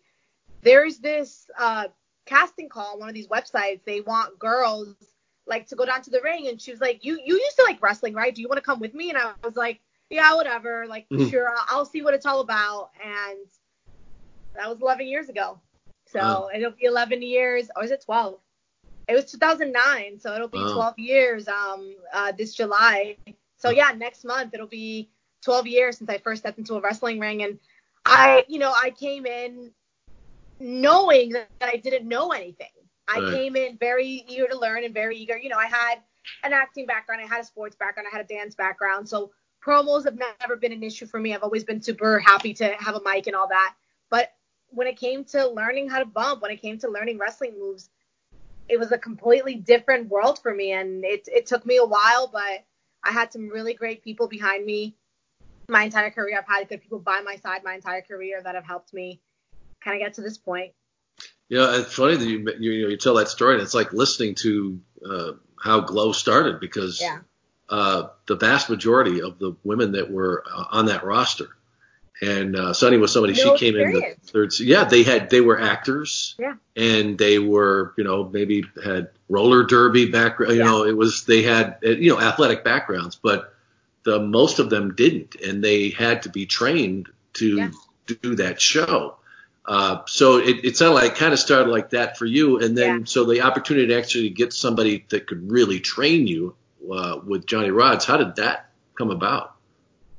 there's 0.63 0.99
this 0.99 1.51
uh, 1.59 1.89
casting 2.27 2.69
call 2.69 2.95
on 2.95 3.01
one 3.01 3.09
of 3.09 3.15
these 3.15 3.29
websites. 3.29 3.85
They 3.85 4.01
want 4.01 4.39
girls 4.39 4.95
like 5.47 5.67
to 5.69 5.77
go 5.77 5.85
down 5.85 6.03
to 6.03 6.11
the 6.11 6.21
ring. 6.23 6.49
And 6.49 6.61
she 6.61 6.71
was 6.71 6.81
like, 6.81 7.05
you 7.05 7.19
you 7.25 7.35
used 7.37 7.57
to 7.57 7.65
like 7.65 7.83
wrestling, 7.83 8.15
right? 8.15 8.35
Do 8.35 8.41
you 8.43 8.49
want 8.49 8.59
to 8.59 8.65
come 8.65 8.81
with 8.81 8.95
me? 8.95 9.11
And 9.11 9.19
I 9.19 9.33
was 9.45 9.57
like, 9.57 9.81
yeah, 10.11 10.35
whatever. 10.35 10.87
Like, 10.87 11.07
Mhm. 11.13 11.29
sure, 11.31 11.49
I'll, 11.51 11.65
I'll 11.69 11.85
see 11.87 12.03
what 12.03 12.15
it's 12.15 12.27
all 12.27 12.41
about. 12.41 12.91
And 13.05 13.39
that 14.55 14.69
was 14.69 14.81
11 14.81 15.07
years 15.07 15.29
ago. 15.29 15.61
So 16.07 16.21
Wow. 16.21 16.49
it'll 16.55 16.71
be 16.73 16.85
11 16.87 17.23
years, 17.23 17.71
or 17.77 17.85
is 17.85 17.91
it 17.91 18.03
12? 18.05 18.41
It 19.09 19.15
was 19.15 19.31
2009, 19.31 20.21
so 20.21 20.35
it'll 20.35 20.49
be 20.49 20.65
Wow. 20.65 20.75
12 20.75 20.99
years 20.99 21.49
um 21.49 21.97
uh, 22.13 22.33
this 22.37 22.55
July. 22.55 23.17
So 23.57 23.71
yeah, 23.71 23.93
next 23.97 24.25
month 24.25 24.55
it'll 24.55 24.67
be 24.67 25.11
12 25.43 25.67
years 25.67 25.99
since 25.99 26.11
I 26.11 26.19
first 26.19 26.43
stepped 26.43 26.59
into 26.59 26.75
a 26.77 26.81
wrestling 26.81 27.19
ring, 27.19 27.43
and 27.43 27.59
I, 28.05 28.45
you 28.49 28.59
know, 28.59 28.73
I 28.75 28.91
came 28.91 29.27
in 29.27 29.73
knowing 30.61 31.31
that 31.33 31.49
I 31.49 31.77
didn't 31.77 32.09
know 32.09 32.31
anything. 32.33 32.69
I 33.09 33.21
Right. 33.21 33.27
came 33.29 33.57
in 33.57 33.77
very 33.79 34.07
eager 34.07 34.47
to 34.49 34.59
learn 34.59 34.85
and 34.85 34.95
very 34.95 35.17
eager. 35.17 35.37
You 35.37 35.49
know, 35.49 35.59
I 35.59 35.67
had 35.67 35.97
an 36.43 36.53
acting 36.53 36.87
background, 36.87 37.21
I 37.23 37.27
had 37.27 37.41
a 37.41 37.45
sports 37.45 37.77
background, 37.77 38.09
I 38.13 38.17
had 38.17 38.25
a 38.25 38.29
dance 38.29 38.55
background, 38.55 39.09
so 39.09 39.33
promos 39.65 40.05
have 40.05 40.19
never 40.19 40.57
been 40.57 40.73
an 40.73 40.83
issue 40.83 41.07
for 41.07 41.19
me. 41.21 41.35
I've 41.35 41.43
always 41.43 41.65
been 41.65 41.81
super 41.81 42.19
happy 42.19 42.53
to 42.55 42.69
have 42.79 42.95
a 42.95 43.01
mic 43.05 43.27
and 43.27 43.35
all 43.37 43.49
that. 43.49 43.75
But 44.11 44.33
when 44.69 44.87
it 44.87 44.97
came 44.97 45.25
to 45.27 45.49
learning 45.49 45.89
how 45.89 45.99
to 45.99 46.05
bump, 46.07 46.43
when 46.43 46.51
it 46.51 46.61
came 46.61 46.79
to 46.79 46.89
learning 46.89 47.19
wrestling 47.19 47.59
moves, 47.59 47.91
it 48.69 48.79
was 48.79 48.93
a 48.93 48.99
completely 48.99 49.55
different 49.55 50.09
world 50.09 50.39
for 50.43 50.55
me, 50.55 50.73
and 50.73 51.05
it 51.05 51.29
it 51.29 51.47
took 51.47 51.65
me 51.65 51.79
a 51.79 51.85
while, 51.85 52.29
but 52.33 52.65
I 53.03 53.13
had 53.13 53.33
some 53.33 53.49
really 53.49 53.75
great 53.75 54.03
people 54.03 54.29
behind 54.29 54.65
me. 54.65 54.97
My 55.69 55.85
entire 55.85 56.11
career, 56.11 56.39
I've 56.39 56.47
had 56.47 56.69
good 56.69 56.83
people 56.83 56.99
by 56.99 57.21
my 57.21 57.37
side 57.37 57.65
my 57.65 57.75
entire 57.75 58.03
career 58.03 58.41
that 58.43 58.55
have 58.55 58.65
helped 58.65 58.93
me 58.93 59.21
kind 59.83 59.97
of 59.97 60.07
get 60.07 60.15
to 60.15 60.23
this 60.23 60.39
point. 60.39 60.73
Yeah, 61.49 61.81
it's 61.81 61.95
funny 61.95 62.17
that 62.17 62.27
you 62.27 62.39
you, 62.59 62.73
you, 62.73 62.83
know, 62.85 62.89
you 62.91 62.97
tell 62.97 63.15
that 63.15 63.29
story, 63.29 63.55
and 63.55 63.63
it's 63.63 63.75
like 63.75 63.93
listening 63.93 64.35
to 64.37 64.81
uh, 65.09 65.33
how 65.63 65.81
Glow 65.81 66.13
started 66.13 66.61
because 66.61 67.01
Yeah. 67.01 67.21
uh, 67.69 68.09
the 68.27 68.37
vast 68.37 68.69
majority 68.69 69.23
of 69.23 69.39
the 69.39 69.57
women 69.65 69.93
that 69.93 70.11
were 70.11 70.45
uh, 70.51 70.65
on 70.71 70.87
that 70.87 71.05
roster 71.05 71.49
and 72.21 72.57
uh, 72.57 72.73
Sunny 72.73 72.97
was 72.97 73.13
somebody 73.13 73.35
No 73.35 73.57
she 73.57 73.59
came 73.59 73.77
in 73.77 73.93
the 73.93 74.17
third. 74.25 74.53
Yeah, 74.59 74.85
they 74.85 75.03
had 75.03 75.31
they 75.31 75.41
were 75.41 75.61
actors 75.61 76.35
Yeah. 76.39 76.55
and 76.77 77.17
they 77.19 77.39
were 77.39 77.95
you 77.97 78.05
know 78.05 78.25
maybe 78.29 78.65
had 78.83 79.11
roller 79.29 79.65
derby 79.65 80.11
background. 80.11 80.55
You 80.55 80.65
know, 80.65 80.85
it 80.85 80.97
was 80.97 81.25
they 81.25 81.43
had 81.43 81.79
uh, 81.85 81.91
you 81.91 82.11
know 82.13 82.21
athletic 82.21 82.65
backgrounds, 82.65 83.17
but 83.23 83.55
the 84.05 84.21
most 84.21 84.59
of 84.59 84.71
them 84.71 84.95
didn't, 84.95 85.37
and 85.37 85.63
they 85.63 85.91
had 85.91 86.23
to 86.23 86.29
be 86.31 86.47
trained 86.47 87.09
to 87.35 87.71
do 88.07 88.35
that 88.37 88.61
show. 88.61 89.17
Uh, 89.67 90.01
so 90.07 90.39
it, 90.39 90.65
it 90.65 90.77
sounded 90.79 90.95
like 90.95 91.15
kind 91.17 91.35
of 91.35 91.39
started 91.39 91.71
like 91.71 91.91
that 91.91 92.17
for 92.17 92.25
you, 92.25 92.59
and 92.59 92.77
then 92.77 93.05
so 93.07 93.25
the 93.25 93.43
opportunity 93.43 93.87
to 93.89 93.99
actually 93.99 94.31
get 94.31 94.53
somebody 94.53 95.05
that 95.11 95.27
could 95.27 95.53
really 95.53 95.79
train 95.79 96.27
you 96.27 96.55
uh, 96.91 97.21
with 97.25 97.45
Johnny 97.47 97.69
Rodz. 97.69 98.07
How 98.07 98.17
did 98.17 98.37
that 98.37 98.71
come 98.97 99.11
about? 99.11 99.57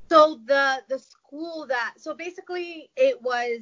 So 0.09 0.39
the 0.45 0.81
the 0.89 0.99
school 0.99 1.65
that 1.69 1.93
so 1.97 2.13
basically 2.13 2.89
it 2.95 3.21
was 3.21 3.61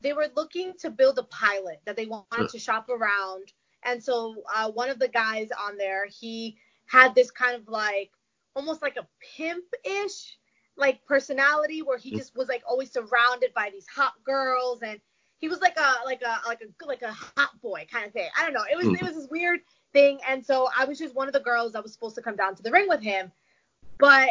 they 0.00 0.12
were 0.12 0.28
looking 0.36 0.72
to 0.80 0.90
build 0.90 1.18
a 1.18 1.24
pilot 1.24 1.80
that 1.84 1.96
they 1.96 2.06
wanted 2.06 2.48
to 2.50 2.58
shop 2.58 2.88
around, 2.88 3.52
and 3.82 4.02
so 4.02 4.36
uh, 4.54 4.70
one 4.70 4.90
of 4.90 4.98
the 4.98 5.08
guys 5.08 5.48
on 5.60 5.76
there 5.76 6.06
he 6.06 6.56
had 6.86 7.14
this 7.14 7.30
kind 7.30 7.56
of 7.56 7.68
like 7.68 8.10
almost 8.54 8.82
like 8.82 8.96
a 8.96 9.06
pimp 9.36 9.64
ish 9.84 10.38
like 10.76 11.04
personality 11.04 11.82
where 11.82 11.98
he 11.98 12.16
just 12.16 12.36
was 12.36 12.48
like 12.48 12.62
always 12.66 12.90
surrounded 12.90 13.52
by 13.54 13.68
these 13.70 13.86
hot 13.94 14.12
girls 14.24 14.82
and 14.82 15.00
he 15.38 15.48
was 15.48 15.60
like 15.60 15.76
a 15.76 16.04
like 16.04 16.22
a 16.22 16.38
like 16.46 16.62
a 16.62 16.86
like 16.86 17.02
a 17.02 17.12
hot 17.12 17.50
boy 17.60 17.84
kind 17.90 18.06
of 18.06 18.12
thing. 18.12 18.28
I 18.38 18.44
don't 18.44 18.54
know. 18.54 18.64
It 18.70 18.76
was 18.76 18.86
it 18.86 19.02
was 19.02 19.16
this 19.16 19.28
weird 19.28 19.60
thing, 19.92 20.20
and 20.28 20.44
so 20.44 20.68
I 20.78 20.84
was 20.84 20.98
just 20.98 21.14
one 21.16 21.26
of 21.26 21.34
the 21.34 21.40
girls 21.40 21.72
that 21.72 21.82
was 21.82 21.92
supposed 21.92 22.14
to 22.14 22.22
come 22.22 22.36
down 22.36 22.54
to 22.54 22.62
the 22.62 22.70
ring 22.70 22.88
with 22.88 23.02
him, 23.02 23.32
but 23.98 24.30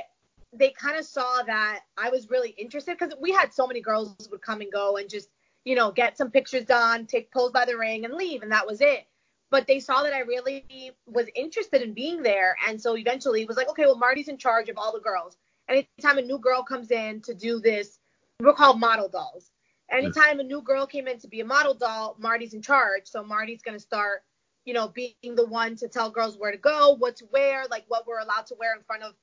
they 0.54 0.72
kind 0.72 0.98
of 0.98 1.06
saw 1.06 1.44
that 1.44 1.82
I 1.98 2.10
was 2.10 2.30
really 2.30 2.50
interested 2.52 2.98
because 2.98 3.14
we 3.20 3.32
had 3.32 3.54
so 3.54 3.68
many 3.68 3.82
girls 3.82 4.16
would 4.32 4.42
come 4.42 4.62
and 4.62 4.72
go 4.72 4.98
and 4.98 5.10
just 5.10 5.30
you 5.64 5.76
know 5.76 5.92
get 5.92 6.18
some 6.18 6.32
pictures 6.32 6.66
done, 6.66 7.06
take 7.06 7.32
pose 7.32 7.52
by 7.52 7.66
the 7.66 7.78
ring, 7.78 8.06
and 8.06 8.14
leave, 8.14 8.44
and 8.44 8.52
that 8.52 8.68
was 8.68 8.82
it. 8.82 9.08
But 9.50 9.68
they 9.68 9.80
saw 9.80 10.04
that 10.04 10.14
I 10.14 10.20
really 10.20 10.92
was 11.08 11.28
interested 11.36 11.82
in 11.82 11.94
being 11.94 12.22
there, 12.22 12.56
and 12.68 12.82
so 12.82 12.98
eventually 12.98 13.42
it 13.42 13.48
was 13.48 13.58
like, 13.58 13.70
okay, 13.70 13.86
well 13.86 13.98
Marti's 13.98 14.28
in 14.28 14.38
charge 14.38 14.70
of 14.70 14.78
all 14.78 14.94
the 14.94 15.00
girls. 15.00 15.38
Anytime 15.70 16.18
a 16.18 16.22
new 16.22 16.40
girl 16.40 16.64
comes 16.64 16.92
in 16.92 17.22
to 17.22 17.34
do 17.34 17.60
this, 17.60 18.00
we're 18.40 18.54
called 18.54 18.80
model 18.80 19.08
dolls. 19.08 19.52
Anytime 19.90 20.40
a 20.40 20.44
new 20.44 20.62
girl 20.62 20.86
came 20.86 21.08
in 21.08 21.20
to 21.20 21.28
be 21.28 21.42
a 21.42 21.46
model 21.46 21.74
doll, 21.74 22.16
Marti's 22.20 22.54
in 22.54 22.62
charge. 22.62 23.04
So 23.06 23.24
Marti's 23.24 23.62
gonna 23.62 23.80
start, 23.80 24.24
you 24.66 24.74
know, 24.74 24.90
being 24.90 25.36
the 25.36 25.46
one 25.46 25.76
to 25.78 25.88
tell 25.88 26.10
girls 26.10 26.38
where 26.38 26.52
to 26.52 26.58
go, 26.58 26.96
what 26.98 27.16
to 27.18 27.26
wear, 27.32 27.66
like 27.70 27.86
what 27.88 28.08
we're 28.08 28.20
allowed 28.20 28.48
to 28.48 28.56
wear 28.58 28.74
in 28.76 28.84
front 28.84 29.04
of 29.04 29.14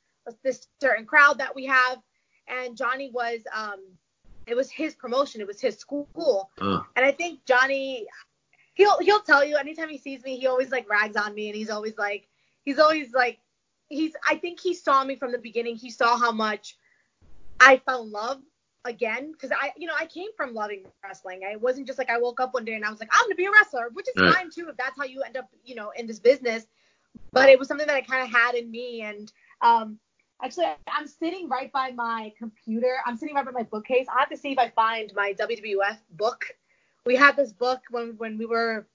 this 0.43 0.69
certain 0.81 1.07
crowd 1.07 1.39
that 1.39 1.55
we 1.55 1.67
have. 1.67 1.99
And 2.49 2.77
Johnny 2.77 3.11
was, 3.13 3.41
um, 3.55 3.81
it 4.47 4.57
was 4.57 4.71
his 4.71 4.95
promotion, 4.95 5.41
it 5.41 5.47
was 5.47 5.61
his 5.61 5.77
school, 5.79 6.51
Uh, 6.61 6.81
and 6.97 7.05
I 7.05 7.13
think 7.13 7.45
Johnny, 7.45 8.07
he'll 8.75 8.99
he'll 9.01 9.21
tell 9.21 9.45
you 9.45 9.57
anytime 9.57 9.89
he 9.89 9.99
sees 9.99 10.23
me, 10.25 10.39
he 10.39 10.47
always 10.47 10.71
like 10.71 10.89
rags 10.89 11.17
on 11.17 11.35
me, 11.35 11.49
and 11.49 11.57
he's 11.57 11.71
always 11.71 11.97
like, 11.99 12.29
he's 12.65 12.79
always 12.79 13.13
like, 13.13 13.39
he's. 13.89 14.13
I 14.29 14.37
think 14.37 14.61
he 14.61 14.75
saw 14.75 15.05
me 15.05 15.17
from 15.17 15.33
the 15.33 15.39
beginning. 15.39 15.77
He 15.77 15.91
saw 15.91 16.19
how 16.19 16.33
much 16.33 16.77
I 17.61 17.77
fell 17.79 18.03
in 18.05 18.11
love 18.13 18.41
again 18.85 19.33
because 19.33 19.51
I, 19.53 19.73
you 19.77 19.87
know, 19.87 19.95
I 19.99 20.07
came 20.07 20.31
from 20.37 20.55
loving 20.55 20.85
wrestling. 21.05 21.43
I 21.51 21.57
wasn't 21.57 21.87
just 21.87 21.99
like 21.99 22.11
I 22.11 22.19
woke 22.19 22.41
up 22.41 22.55
one 22.55 22.65
day 22.65 22.75
and 22.75 22.85
I 22.85 22.91
was 22.91 23.01
like, 23.01 23.11
I'm 23.13 23.25
gonna 23.25 23.35
be 23.35 23.47
a 23.47 23.51
wrestler, 23.51 23.91
which 23.93 24.09
is 24.09 24.15
Right. 24.17 24.35
fine 24.35 24.51
too 24.51 24.69
if 24.69 24.77
that's 24.77 24.99
how 24.99 25.05
you 25.05 25.23
end 25.23 25.37
up, 25.37 25.49
you 25.65 25.75
know, 25.75 25.91
in 25.97 26.07
this 26.07 26.19
business. 26.21 26.67
But 27.33 27.49
it 27.51 27.59
was 27.59 27.69
something 27.69 27.87
that 27.87 27.97
I 27.97 28.01
kind 28.01 28.23
of 28.23 28.31
had 28.31 28.55
in 28.55 28.71
me, 28.71 29.03
and 29.03 29.31
um, 29.61 29.99
actually, 30.43 30.67
I'm 30.87 31.07
sitting 31.07 31.49
right 31.49 31.71
by 31.73 31.91
my 31.93 32.33
computer. 32.39 32.97
I'm 33.07 33.17
sitting 33.17 33.35
right 33.35 33.45
by 33.45 33.53
my 33.53 33.63
bookcase. 33.63 34.07
I 34.15 34.21
have 34.21 34.31
to 34.31 34.37
see 34.37 34.53
if 34.53 34.59
I 34.59 34.71
find 34.71 35.13
my 35.15 35.35
WWF 35.35 35.99
book. 36.13 36.45
We 37.07 37.17
had 37.17 37.37
this 37.37 37.53
book 37.53 37.81
when 37.91 38.17
when 38.19 38.39
we 38.39 38.47
were 38.47 38.87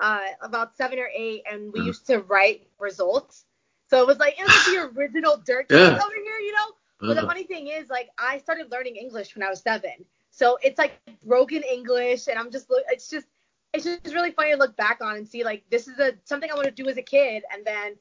uh, 0.00 0.20
about 0.42 0.76
seven 0.76 0.98
or 0.98 1.08
eight, 1.14 1.42
and 1.50 1.72
we 1.72 1.80
used 1.80 2.06
to 2.06 2.20
write 2.20 2.68
results. 2.78 3.44
So 3.90 4.00
it 4.00 4.06
was 4.06 4.18
like 4.18 4.38
it 4.38 4.42
was 4.44 4.54
like 4.54 4.66
the 4.94 4.98
original 5.00 5.36
dirt 5.44 5.66
Yeah. 5.70 5.98
over 5.98 6.14
here, 6.14 6.38
you 6.38 6.52
know. 6.52 6.72
But 7.00 7.14
the 7.14 7.22
funny 7.26 7.44
thing 7.44 7.68
is, 7.68 7.88
like, 7.88 8.08
I 8.18 8.38
started 8.38 8.72
learning 8.72 8.96
English 8.96 9.36
when 9.36 9.44
I 9.44 9.50
was 9.50 9.60
seven, 9.60 10.04
so 10.30 10.58
it's 10.62 10.78
like 10.78 10.92
broken 11.24 11.62
English, 11.62 12.26
and 12.28 12.38
I'm 12.38 12.50
just. 12.50 12.66
It's 12.90 13.08
just 13.08 13.26
it's 13.72 13.84
just 13.84 14.14
really 14.14 14.32
funny 14.32 14.52
to 14.52 14.56
look 14.56 14.76
back 14.76 15.00
on 15.00 15.16
and 15.16 15.28
see 15.28 15.44
like 15.44 15.62
this 15.70 15.86
is 15.88 15.98
a 16.00 16.14
something 16.24 16.50
I 16.50 16.54
want 16.54 16.66
to 16.66 16.72
do 16.72 16.88
as 16.88 16.96
a 16.96 17.02
kid, 17.02 17.44
and 17.52 17.64
then 17.64 17.96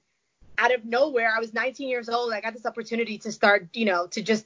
out 0.58 0.74
of 0.74 0.86
nowhere, 0.86 1.34
I 1.36 1.40
was 1.40 1.54
19 1.54 1.88
years 1.88 2.10
old. 2.10 2.34
I 2.34 2.42
got 2.42 2.54
this 2.54 2.66
opportunity 2.66 3.18
to 3.20 3.32
start, 3.32 3.70
you 3.74 3.86
know, 3.86 4.08
to 4.08 4.22
just 4.22 4.46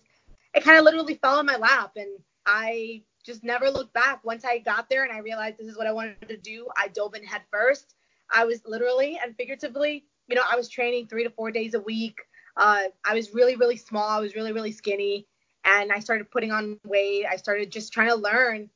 it 0.53 0.63
kind 0.63 0.77
of 0.77 0.83
literally 0.83 1.15
fell 1.15 1.39
in 1.39 1.45
my 1.45 1.55
lap, 1.55 1.93
and 1.95 2.09
I 2.45 3.03
just 3.23 3.43
never 3.43 3.69
looked 3.69 3.93
back. 3.93 4.23
Once 4.23 4.43
I 4.43 4.57
got 4.59 4.89
there 4.89 5.03
and 5.03 5.13
I 5.13 5.19
realized 5.19 5.57
this 5.57 5.67
is 5.67 5.77
what 5.77 5.87
I 5.87 5.91
wanted 5.91 6.27
to 6.27 6.37
do, 6.37 6.67
I 6.75 6.87
dove 6.89 7.15
in 7.15 7.23
head 7.23 7.41
first. 7.51 7.95
I 8.31 8.45
was 8.45 8.61
literally 8.65 9.19
and 9.23 9.35
figuratively, 9.35 10.05
you 10.27 10.35
know, 10.35 10.43
I 10.49 10.55
was 10.55 10.69
training 10.69 11.07
three 11.07 11.23
to 11.23 11.29
four 11.29 11.51
days 11.51 11.73
a 11.73 11.79
week. 11.79 12.19
Uh, 12.57 12.83
I 13.05 13.13
was 13.13 13.33
really, 13.33 13.55
really 13.55 13.77
small. 13.77 14.09
I 14.09 14.19
was 14.19 14.35
really, 14.35 14.51
really 14.51 14.71
skinny. 14.71 15.27
And 15.63 15.91
I 15.91 15.99
started 15.99 16.31
putting 16.31 16.51
on 16.51 16.79
weight. 16.85 17.25
I 17.29 17.35
started 17.35 17.71
just 17.71 17.93
trying 17.93 18.09
to 18.09 18.15
learn 18.15 18.69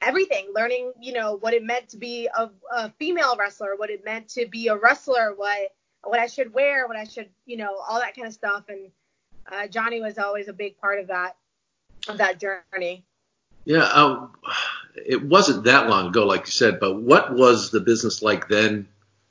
everything, 0.00 0.48
learning, 0.54 0.92
you 1.00 1.12
know, 1.12 1.36
what 1.36 1.54
it 1.54 1.62
meant 1.62 1.88
to 1.90 1.96
be 1.96 2.28
a, 2.36 2.50
a 2.74 2.90
female 2.98 3.36
wrestler, 3.38 3.76
what 3.76 3.90
it 3.90 4.04
meant 4.04 4.28
to 4.30 4.46
be 4.46 4.68
a 4.68 4.76
wrestler, 4.76 5.34
what 5.36 5.70
what 6.04 6.18
I 6.20 6.26
should 6.26 6.52
wear, 6.54 6.86
what 6.86 6.96
I 6.96 7.04
should, 7.04 7.28
you 7.46 7.56
know, 7.56 7.76
all 7.88 7.98
that 8.00 8.14
kind 8.14 8.26
of 8.28 8.34
stuff. 8.34 8.64
And 8.68 8.90
uh, 9.50 9.66
Johnny 9.68 10.00
was 10.00 10.18
always 10.18 10.48
a 10.48 10.52
big 10.52 10.78
part 10.78 11.00
of 11.00 11.08
that 11.08 11.36
of 12.08 12.18
that 12.18 12.38
journey. 12.40 13.04
Yeah, 13.64 13.82
um, 13.84 14.32
it 14.94 15.22
wasn't 15.24 15.64
that 15.64 15.88
long 15.88 16.08
ago, 16.08 16.24
like 16.24 16.46
you 16.46 16.52
said, 16.52 16.78
but 16.78 17.00
what 17.02 17.34
was 17.34 17.70
the 17.72 17.80
business 17.80 18.22
like 18.22 18.46
then 18.48 18.86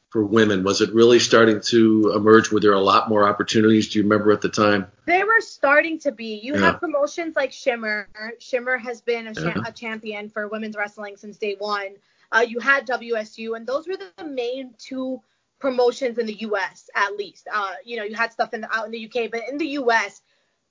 for 0.09 0.25
women? 0.25 0.63
Was 0.65 0.81
it 0.81 0.93
really 0.93 1.19
starting 1.19 1.61
to 1.67 2.11
emerge? 2.13 2.51
Were 2.51 2.59
there 2.59 2.73
a 2.73 2.79
lot 2.81 3.07
more 3.07 3.25
opportunities? 3.29 3.87
Do 3.89 3.99
you 3.99 4.03
remember 4.03 4.33
at 4.33 4.41
the 4.41 4.49
time? 4.49 4.87
They 5.05 5.23
were 5.23 5.39
starting 5.39 5.99
to 5.99 6.11
be. 6.11 6.41
You 6.43 6.55
Yeah. 6.55 6.59
have 6.71 6.81
promotions 6.81 7.37
like 7.37 7.53
Shimmer. 7.53 8.09
Shimmer 8.39 8.77
has 8.77 8.99
been 8.99 9.27
a, 9.27 9.33
cha- 9.35 9.41
Yeah. 9.55 9.63
a 9.67 9.71
champion 9.71 10.29
for 10.29 10.49
women's 10.49 10.75
wrestling 10.75 11.15
since 11.15 11.37
day 11.37 11.55
one. 11.57 11.95
Uh, 12.33 12.39
you 12.45 12.59
had 12.59 12.85
WSU, 12.87 13.55
and 13.55 13.65
those 13.65 13.87
were 13.87 13.95
the 13.95 14.25
main 14.25 14.73
two 14.77 15.21
promotions 15.59 16.17
in 16.17 16.25
the 16.25 16.39
U.S. 16.41 16.89
at 16.95 17.15
least. 17.15 17.47
Uh, 17.51 17.73
you 17.83 17.97
know, 17.97 18.03
you 18.03 18.15
had 18.15 18.31
stuff 18.31 18.53
in 18.53 18.61
the, 18.61 18.75
out 18.75 18.85
in 18.85 18.91
the 18.91 18.99
U.K., 18.99 19.27
but 19.27 19.41
in 19.49 19.57
the 19.57 19.67
U.S., 19.67 20.21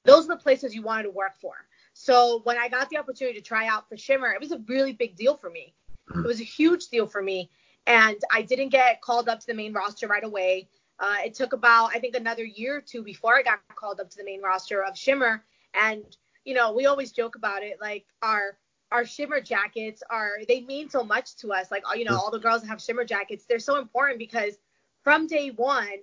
those 0.05 0.26
are 0.26 0.37
the 0.37 0.37
places 0.37 0.75
you 0.75 0.83
wanted 0.83 1.05
to 1.05 1.11
work 1.11 1.35
for. 1.41 1.55
So 1.95 2.41
when 2.45 2.59
I 2.59 2.69
got 2.69 2.91
the 2.91 2.99
opportunity 2.99 3.38
to 3.38 3.45
try 3.45 3.67
out 3.67 3.88
for 3.88 3.97
Shimmer, 3.97 4.33
it 4.33 4.41
was 4.41 4.53
a 4.53 4.59
really 4.69 4.93
big 4.93 5.17
deal 5.17 5.37
for 5.37 5.49
me. 5.49 5.75
It 6.14 6.26
was 6.26 6.41
a 6.41 6.45
huge 6.45 6.88
deal 6.88 7.07
for 7.07 7.23
me, 7.23 7.50
and 7.87 8.17
I 8.31 8.43
didn't 8.43 8.69
get 8.69 9.00
called 9.00 9.29
up 9.29 9.41
to 9.41 9.47
the 9.47 9.55
main 9.55 9.73
roster 9.73 10.07
right 10.07 10.25
away. 10.25 10.69
Uh, 10.99 11.17
it 11.25 11.35
took 11.35 11.53
about 11.53 11.91
I 11.95 11.99
think 11.99 12.14
another 12.14 12.45
year 12.45 12.76
or 12.76 12.81
two 12.81 13.03
before 13.03 13.37
I 13.37 13.43
got 13.43 13.61
called 13.75 14.00
up 14.00 14.11
to 14.11 14.17
the 14.17 14.25
main 14.25 14.43
roster 14.43 14.85
of 14.85 14.99
Shimmer. 14.99 15.45
And 15.73 16.05
you 16.45 16.55
know, 16.55 16.73
we 16.73 16.87
always 16.87 17.11
joke 17.11 17.37
about 17.37 17.62
it, 17.62 17.79
like 17.81 18.05
our 18.23 18.59
our 18.93 19.05
Shimmer 19.05 19.41
jackets 19.41 20.03
are 20.11 20.38
they 20.47 20.61
mean 20.61 20.91
so 20.91 21.03
much 21.03 21.37
to 21.37 21.53
us. 21.53 21.71
Like 21.71 21.85
you 21.97 22.05
know, 22.05 22.17
all 22.17 22.31
the 22.31 22.38
girls 22.38 22.62
that 22.62 22.69
have 22.69 22.83
Shimmer 22.83 23.05
jackets, 23.05 23.45
they're 23.49 23.59
so 23.59 23.79
important 23.79 24.19
because 24.19 24.59
from 25.04 25.26
day 25.26 25.50
one 25.50 25.99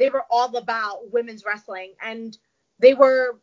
they 0.00 0.08
were 0.08 0.24
all 0.30 0.56
about 0.56 1.12
women's 1.12 1.44
wrestling, 1.44 1.92
and 2.02 2.36
they 2.78 2.94
were 2.94 3.38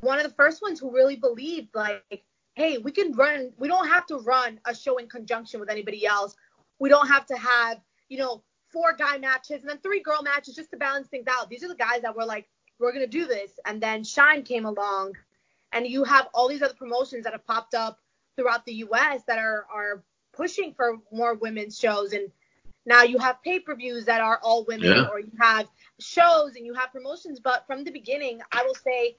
one 0.00 0.18
of 0.18 0.24
the 0.24 0.34
first 0.34 0.60
ones 0.60 0.80
who 0.80 0.90
really 0.90 1.14
believed 1.14 1.68
like, 1.72 2.24
hey, 2.54 2.78
we 2.78 2.90
can 2.90 3.12
run. 3.12 3.52
We 3.58 3.68
don't 3.68 3.86
have 3.88 4.04
to 4.06 4.16
run 4.16 4.58
a 4.64 4.74
show 4.74 4.96
in 4.96 5.08
conjunction 5.08 5.60
with 5.60 5.70
anybody 5.70 6.04
else. 6.04 6.34
We 6.80 6.88
don't 6.88 7.06
have 7.06 7.26
to 7.26 7.36
have 7.36 7.80
you 8.08 8.18
know 8.18 8.42
four 8.72 8.96
guy 8.96 9.18
matches 9.18 9.60
and 9.60 9.70
then 9.70 9.78
three 9.78 10.00
girl 10.00 10.20
matches 10.20 10.56
just 10.56 10.72
to 10.72 10.76
balance 10.76 11.06
things 11.06 11.26
out. 11.30 11.48
These 11.48 11.62
are 11.62 11.68
the 11.68 11.76
guys 11.76 12.02
that 12.02 12.16
were 12.16 12.24
like, 12.24 12.48
we're 12.80 12.92
gonna 12.92 13.06
do 13.06 13.26
this. 13.26 13.52
And 13.64 13.80
then 13.80 14.02
Shine 14.02 14.42
came 14.42 14.64
along, 14.64 15.14
and 15.70 15.86
you 15.86 16.02
have 16.02 16.28
all 16.34 16.48
these 16.48 16.62
other 16.62 16.74
promotions 16.74 17.22
that 17.22 17.34
have 17.34 17.46
popped 17.46 17.74
up 17.74 18.00
throughout 18.36 18.66
the 18.66 18.74
U.S. 18.86 19.22
that 19.28 19.38
are 19.38 19.64
are 19.72 20.02
pushing 20.32 20.74
for 20.74 20.96
more 21.12 21.34
women's 21.34 21.78
shows. 21.78 22.12
And 22.12 22.32
now 22.86 23.02
you 23.02 23.18
have 23.18 23.42
pay-per-views 23.42 24.04
that 24.04 24.20
are 24.20 24.38
all 24.42 24.64
women, 24.64 24.88
Yeah. 24.88 25.08
or 25.08 25.20
you 25.20 25.32
have 25.40 25.68
shows 26.00 26.56
and 26.56 26.66
you 26.66 26.74
have 26.74 26.92
promotions. 26.92 27.40
But 27.40 27.66
from 27.66 27.84
the 27.84 27.90
beginning, 27.90 28.40
I 28.52 28.62
will 28.62 28.74
say 28.74 29.16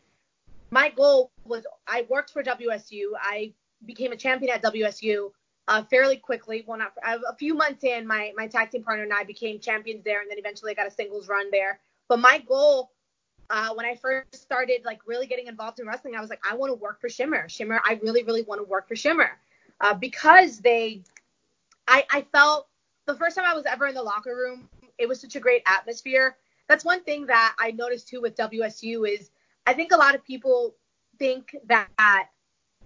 my 0.72 0.90
goal 0.90 1.32
was 1.46 1.66
I 1.88 2.06
worked 2.10 2.32
for 2.32 2.44
WSU. 2.44 3.12
I 3.20 3.54
became 3.86 4.12
a 4.12 4.18
champion 4.18 4.52
at 4.52 4.64
WSU 4.64 5.32
uh, 5.68 5.84
fairly 5.84 6.18
quickly. 6.18 6.64
Well, 6.68 6.78
not 6.78 6.94
a 7.04 7.36
few 7.36 7.54
months 7.54 7.84
in, 7.84 8.06
my 8.06 8.34
my 8.36 8.48
tag 8.48 8.72
team 8.72 8.84
partner 8.84 9.04
and 9.04 9.14
I 9.14 9.24
became 9.24 9.60
champions 9.60 10.04
there, 10.04 10.22
and 10.22 10.30
then 10.30 10.38
eventually 10.38 10.72
I 10.72 10.76
got 10.76 10.88
a 10.88 10.92
singles 10.92 11.28
run 11.28 11.50
there. 11.52 11.80
But 12.08 12.20
my 12.20 12.40
goal 12.48 12.92
uh, 13.50 13.74
when 13.74 13.86
I 13.86 13.96
first 13.96 14.42
started 14.42 14.82
like 14.86 15.00
really 15.06 15.28
getting 15.28 15.48
involved 15.48 15.80
in 15.80 15.88
wrestling, 15.88 16.16
I 16.16 16.22
was 16.22 16.30
like, 16.30 16.42
I 16.50 16.56
want 16.56 16.72
to 16.72 16.76
work 16.76 17.00
for 17.00 17.10
Shimmer. 17.10 17.48
Shimmer, 17.48 17.82
I 17.84 18.00
really, 18.02 18.24
really 18.24 18.42
want 18.44 18.60
to 18.60 18.64
work 18.64 18.88
for 18.88 18.96
Shimmer 18.96 19.38
uh, 19.82 19.94
because 19.94 20.60
they, 20.60 21.04
I, 21.88 22.06
I 22.12 22.22
felt 22.32 22.68
the 23.06 23.16
first 23.16 23.36
time 23.36 23.46
I 23.46 23.54
was 23.54 23.66
ever 23.66 23.88
in 23.88 23.96
the 23.96 24.04
locker 24.04 24.36
room, 24.36 24.70
it 24.98 25.08
was 25.08 25.20
such 25.20 25.36
a 25.36 25.40
great 25.40 25.62
atmosphere. 25.66 26.38
That's 26.68 26.84
one 26.84 27.04
thing 27.04 27.26
that 27.28 27.56
I 27.60 27.72
noticed 27.72 28.08
too 28.08 28.22
with 28.22 28.36
WSU 28.36 29.08
is 29.08 29.32
I 29.68 29.74
think 29.74 29.92
a 29.92 29.98
lot 29.98 30.16
of 30.16 30.24
people 30.24 30.76
think 31.20 31.56
that 31.66 32.30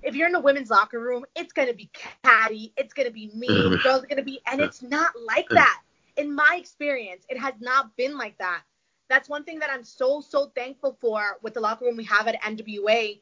if 0.02 0.16
you're 0.16 0.28
in 0.28 0.36
a 0.36 0.40
women's 0.40 0.70
locker 0.70 1.00
room, 1.00 1.26
it's 1.36 1.54
gonna 1.54 1.74
be 1.74 1.90
catty, 2.24 2.74
it's 2.78 2.94
gonna 2.94 3.12
be 3.12 3.32
mean, 3.34 3.78
girls 3.84 4.04
are 4.04 4.08
gonna 4.08 4.24
be, 4.24 4.40
and 4.48 4.62
it's 4.62 4.82
not 4.82 5.12
like 5.26 5.48
that. 5.50 5.82
In 6.18 6.34
my 6.34 6.58
experience, 6.58 7.26
it 7.30 7.38
has 7.38 7.54
not 7.60 7.96
been 7.96 8.18
like 8.18 8.38
that. 8.38 8.64
That's 9.10 9.30
one 9.30 9.44
thing 9.44 9.60
that 9.60 9.70
I'm 9.70 9.84
so 9.84 10.22
so 10.22 10.52
thankful 10.56 10.98
for 11.02 11.38
with 11.42 11.54
the 11.54 11.62
locker 11.62 11.86
room 11.86 11.98
we 11.98 12.04
have 12.06 12.28
at 12.28 12.42
NWA. 12.42 13.22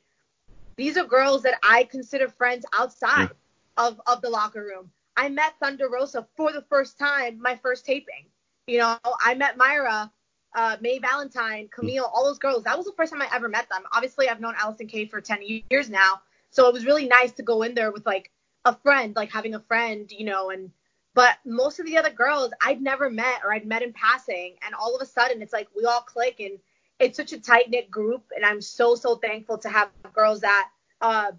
These 0.75 0.97
are 0.97 1.05
girls 1.05 1.43
that 1.43 1.59
I 1.63 1.83
consider 1.85 2.27
friends 2.27 2.65
outside 2.77 3.29
of 3.77 4.01
of 4.07 4.21
the 4.21 4.29
locker 4.29 4.63
room. 4.63 4.91
I 5.17 5.29
met 5.29 5.55
Thunder 5.59 5.89
Rosa 5.89 6.27
for 6.37 6.53
the 6.53 6.61
first 6.69 6.99
time, 6.99 7.41
my 7.41 7.55
first 7.55 7.85
taping. 7.85 8.27
You 8.67 8.77
know, 8.77 8.97
I 9.21 9.33
met 9.33 9.57
Myra, 9.57 10.11
uh, 10.55 10.77
May 10.79 10.99
Valentine, 10.99 11.69
Kamille, 11.75 12.07
all 12.13 12.23
those 12.23 12.37
girls. 12.37 12.63
That 12.63 12.77
was 12.77 12.85
the 12.85 12.93
first 12.95 13.11
time 13.11 13.21
I 13.21 13.27
ever 13.33 13.49
met 13.49 13.67
them. 13.69 13.83
Obviously, 13.91 14.29
I've 14.29 14.39
known 14.39 14.53
Allysin 14.55 14.87
Kay 14.87 15.07
for 15.07 15.19
10 15.19 15.39
years 15.71 15.89
now, 15.89 16.21
so 16.51 16.67
it 16.67 16.73
was 16.73 16.85
really 16.85 17.07
nice 17.07 17.31
to 17.33 17.43
go 17.43 17.63
in 17.63 17.73
there 17.73 17.91
with 17.91 18.05
like 18.05 18.31
a 18.63 18.75
friend, 18.75 19.15
like 19.15 19.31
having 19.31 19.55
a 19.55 19.59
friend, 19.59 20.11
you 20.11 20.25
know, 20.25 20.51
and 20.51 20.71
but 21.15 21.37
most 21.45 21.79
of 21.79 21.87
the 21.87 21.97
other 21.97 22.11
girls 22.11 22.51
I'd 22.61 22.79
never 22.79 23.09
met 23.09 23.41
or 23.43 23.51
I'd 23.51 23.65
met 23.65 23.81
in 23.81 23.93
passing, 23.93 24.55
and 24.63 24.75
all 24.75 24.95
of 24.95 25.01
a 25.01 25.05
sudden 25.05 25.41
it's 25.41 25.53
like 25.53 25.67
we 25.75 25.85
all 25.85 26.01
click 26.01 26.39
and 26.39 26.59
it's 26.99 27.17
such 27.17 27.33
a 27.33 27.39
tight 27.39 27.71
knit 27.71 27.89
group, 27.89 28.23
and 28.35 28.45
I'm 28.45 28.61
so 28.61 28.93
so 28.93 29.15
thankful 29.15 29.57
to 29.59 29.69
have 29.69 29.89
girls 30.13 30.41
that 30.41 30.69
uh, 31.01 31.31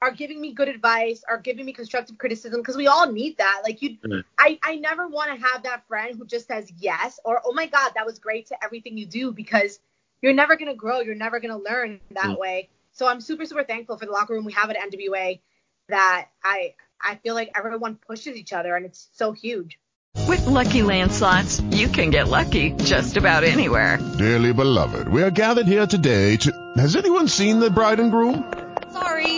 are 0.00 0.10
giving 0.10 0.40
me 0.40 0.52
good 0.52 0.68
advice, 0.68 1.22
are 1.28 1.38
giving 1.38 1.66
me 1.66 1.72
constructive 1.72 2.18
criticism 2.18 2.60
because 2.60 2.76
we 2.76 2.86
all 2.86 3.10
need 3.10 3.38
that. 3.38 3.62
Like 3.64 3.82
you, 3.82 3.96
mm-hmm. 3.98 4.20
I 4.38 4.58
I 4.62 4.76
never 4.76 5.08
want 5.08 5.30
to 5.34 5.46
have 5.46 5.64
that 5.64 5.86
friend 5.88 6.16
who 6.18 6.26
just 6.26 6.46
says 6.46 6.70
yes 6.78 7.18
or 7.24 7.40
oh 7.44 7.52
my 7.52 7.66
god 7.66 7.92
that 7.94 8.06
was 8.06 8.18
great 8.18 8.46
to 8.48 8.64
everything 8.64 8.96
you 8.96 9.06
do 9.06 9.32
because 9.32 9.78
you're 10.20 10.34
never 10.34 10.56
gonna 10.56 10.74
grow, 10.74 11.00
you're 11.00 11.14
never 11.14 11.40
gonna 11.40 11.58
learn 11.58 12.00
that 12.12 12.24
mm-hmm. 12.24 12.40
way. 12.40 12.68
So 12.92 13.06
I'm 13.06 13.20
super 13.20 13.46
super 13.46 13.64
thankful 13.64 13.96
for 13.96 14.06
the 14.06 14.12
locker 14.12 14.34
room 14.34 14.44
we 14.44 14.52
have 14.52 14.70
at 14.70 14.76
NWA 14.76 15.40
that 15.88 16.28
I 16.42 16.74
I 17.00 17.16
feel 17.16 17.34
like 17.34 17.52
everyone 17.56 17.96
pushes 17.96 18.36
each 18.36 18.52
other 18.52 18.74
and 18.76 18.86
it's 18.86 19.08
so 19.12 19.32
huge. 19.32 19.78
With 20.26 20.46
lucky 20.46 20.80
landslots, 20.80 21.74
you 21.74 21.88
can 21.88 22.10
get 22.10 22.28
lucky 22.28 22.72
just 22.72 23.16
about 23.16 23.44
anywhere. 23.44 23.98
Dearly 24.18 24.52
beloved, 24.52 25.08
we 25.08 25.22
are 25.22 25.30
gathered 25.30 25.66
here 25.66 25.86
today 25.86 26.36
to. 26.36 26.72
Has 26.76 26.96
anyone 26.96 27.28
seen 27.28 27.60
the 27.60 27.70
bride 27.70 28.00
and 28.00 28.10
groom? 28.10 28.52
Sorry, 28.92 29.37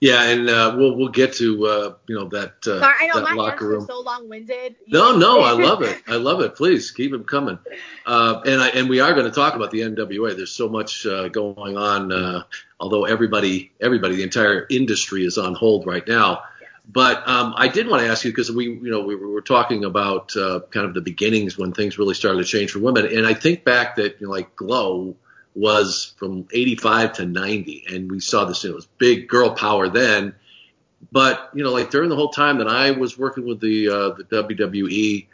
Yeah, 0.00 0.22
and 0.30 0.48
uh, 0.48 0.74
we'll 0.76 0.96
we'll 0.96 1.08
get 1.08 1.34
to 1.34 1.66
uh, 1.66 1.94
you 2.06 2.18
know 2.18 2.28
that 2.28 2.54
uh, 2.66 2.80
Sorry, 2.80 2.94
I 3.00 3.06
know 3.08 3.20
that 3.20 3.24
my 3.24 3.34
locker 3.34 3.66
room. 3.66 3.86
so 3.86 4.00
long-winded. 4.00 4.76
No, 4.88 5.16
no, 5.16 5.40
I 5.40 5.52
love 5.64 5.82
it. 5.82 6.02
I 6.06 6.16
love 6.16 6.40
it. 6.40 6.54
Please 6.54 6.90
keep 6.90 7.12
them 7.12 7.24
coming. 7.24 7.58
Uh, 8.04 8.40
and 8.44 8.60
I 8.60 8.68
and 8.68 8.88
we 8.88 9.00
are 9.00 9.12
going 9.14 9.26
to 9.26 9.32
talk 9.32 9.54
about 9.54 9.70
the 9.70 9.80
NWA. 9.80 10.36
There's 10.36 10.52
so 10.52 10.68
much 10.68 11.06
uh, 11.06 11.28
going 11.28 11.76
on. 11.76 12.12
Uh, 12.12 12.42
although 12.78 13.04
everybody, 13.04 13.72
everybody, 13.80 14.16
the 14.16 14.22
entire 14.22 14.66
industry 14.70 15.24
is 15.24 15.38
on 15.38 15.54
hold 15.54 15.86
right 15.86 16.06
now. 16.06 16.42
But 16.88 17.28
um, 17.28 17.54
I 17.56 17.66
did 17.68 17.88
want 17.88 18.02
to 18.02 18.08
ask 18.08 18.24
you 18.24 18.30
because 18.30 18.50
we, 18.52 18.66
you 18.66 18.90
know, 18.90 19.00
we 19.00 19.16
were 19.16 19.40
talking 19.40 19.84
about 19.84 20.36
uh, 20.36 20.60
kind 20.70 20.86
of 20.86 20.94
the 20.94 21.00
beginnings 21.00 21.58
when 21.58 21.72
things 21.72 21.98
really 21.98 22.14
started 22.14 22.38
to 22.38 22.44
change 22.44 22.70
for 22.70 22.78
women, 22.78 23.06
and 23.06 23.26
I 23.26 23.34
think 23.34 23.64
back 23.64 23.96
that 23.96 24.20
you 24.20 24.26
know, 24.26 24.32
like 24.32 24.54
Glow 24.54 25.16
was 25.56 26.14
from 26.18 26.46
85 26.52 27.14
to 27.14 27.26
90, 27.26 27.84
and 27.88 28.10
we 28.10 28.20
saw 28.20 28.44
this. 28.44 28.64
It 28.64 28.74
was 28.74 28.86
big 28.98 29.26
girl 29.26 29.54
power 29.54 29.88
then, 29.88 30.34
but 31.10 31.50
you 31.54 31.64
know, 31.64 31.72
like 31.72 31.90
during 31.90 32.10
the 32.10 32.16
whole 32.16 32.28
time 32.28 32.58
that 32.58 32.68
I 32.68 32.90
was 32.92 33.18
working 33.18 33.46
with 33.46 33.60
the 33.60 33.88
uh, 33.88 34.10
the 34.10 34.24
WWE, 34.24 35.26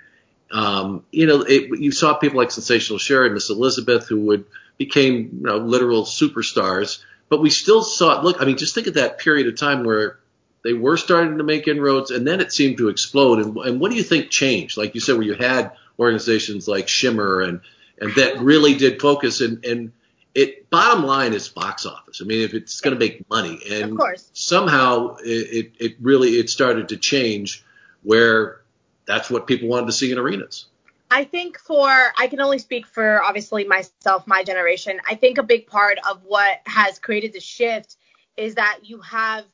um, 0.52 1.04
you 1.10 1.26
know, 1.26 1.42
it, 1.42 1.78
you 1.78 1.90
saw 1.92 2.14
people 2.14 2.38
like 2.38 2.50
Sensational 2.50 2.98
Sherri, 2.98 3.30
Miss 3.30 3.50
Elizabeth, 3.50 4.06
who 4.06 4.20
would 4.20 4.44
became 4.78 5.30
you 5.40 5.46
know, 5.46 5.58
literal 5.58 6.04
superstars. 6.04 7.02
But 7.28 7.40
we 7.40 7.50
still 7.50 7.82
saw. 7.82 8.20
Look, 8.20 8.40
I 8.40 8.44
mean, 8.44 8.58
just 8.58 8.74
think 8.74 8.86
of 8.86 8.94
that 8.94 9.18
period 9.18 9.48
of 9.48 9.56
time 9.56 9.84
where 9.84 10.18
they 10.62 10.74
were 10.74 10.96
starting 10.96 11.38
to 11.38 11.44
make 11.44 11.66
inroads, 11.66 12.10
and 12.10 12.26
then 12.26 12.40
it 12.40 12.52
seemed 12.52 12.78
to 12.78 12.88
explode. 12.88 13.40
And, 13.40 13.56
and 13.56 13.80
what 13.80 13.90
do 13.90 13.96
you 13.96 14.02
think 14.02 14.30
changed? 14.30 14.76
Like 14.76 14.94
you 14.94 15.00
said, 15.00 15.16
where 15.16 15.26
you 15.26 15.34
had 15.34 15.72
organizations 15.98 16.68
like 16.68 16.88
Shimmer 16.88 17.40
and 17.40 17.60
and 17.98 18.14
that 18.16 18.40
really 18.40 18.74
did 18.74 19.00
focus 19.00 19.40
and 19.40 19.64
and 19.64 19.92
it 20.34 20.70
bottom 20.70 21.04
line 21.04 21.34
is 21.34 21.48
box 21.48 21.86
office. 21.86 22.20
I 22.22 22.24
mean, 22.24 22.40
if 22.40 22.54
it's 22.54 22.80
going 22.80 22.94
to 22.94 22.98
make 22.98 23.28
money, 23.28 23.58
and 23.70 24.00
somehow 24.32 25.16
it, 25.16 25.28
it, 25.28 25.72
it 25.78 25.96
really 26.00 26.30
it 26.38 26.48
started 26.50 26.88
to 26.88 26.96
change 26.96 27.64
where 28.02 28.62
that's 29.06 29.30
what 29.30 29.46
people 29.46 29.68
wanted 29.68 29.86
to 29.86 29.92
see 29.92 30.10
in 30.10 30.18
arenas. 30.18 30.66
I 31.10 31.24
think 31.24 31.58
for 31.58 31.90
I 31.90 32.26
can 32.28 32.40
only 32.40 32.58
speak 32.58 32.86
for 32.86 33.22
obviously 33.22 33.64
myself, 33.64 34.26
my 34.26 34.42
generation. 34.42 35.00
I 35.06 35.14
think 35.14 35.36
a 35.36 35.42
big 35.42 35.66
part 35.66 35.98
of 36.08 36.22
what 36.24 36.60
has 36.64 36.98
created 36.98 37.34
the 37.34 37.40
shift 37.40 37.96
is 38.36 38.54
that 38.54 38.80
you 38.84 39.00
have 39.02 39.44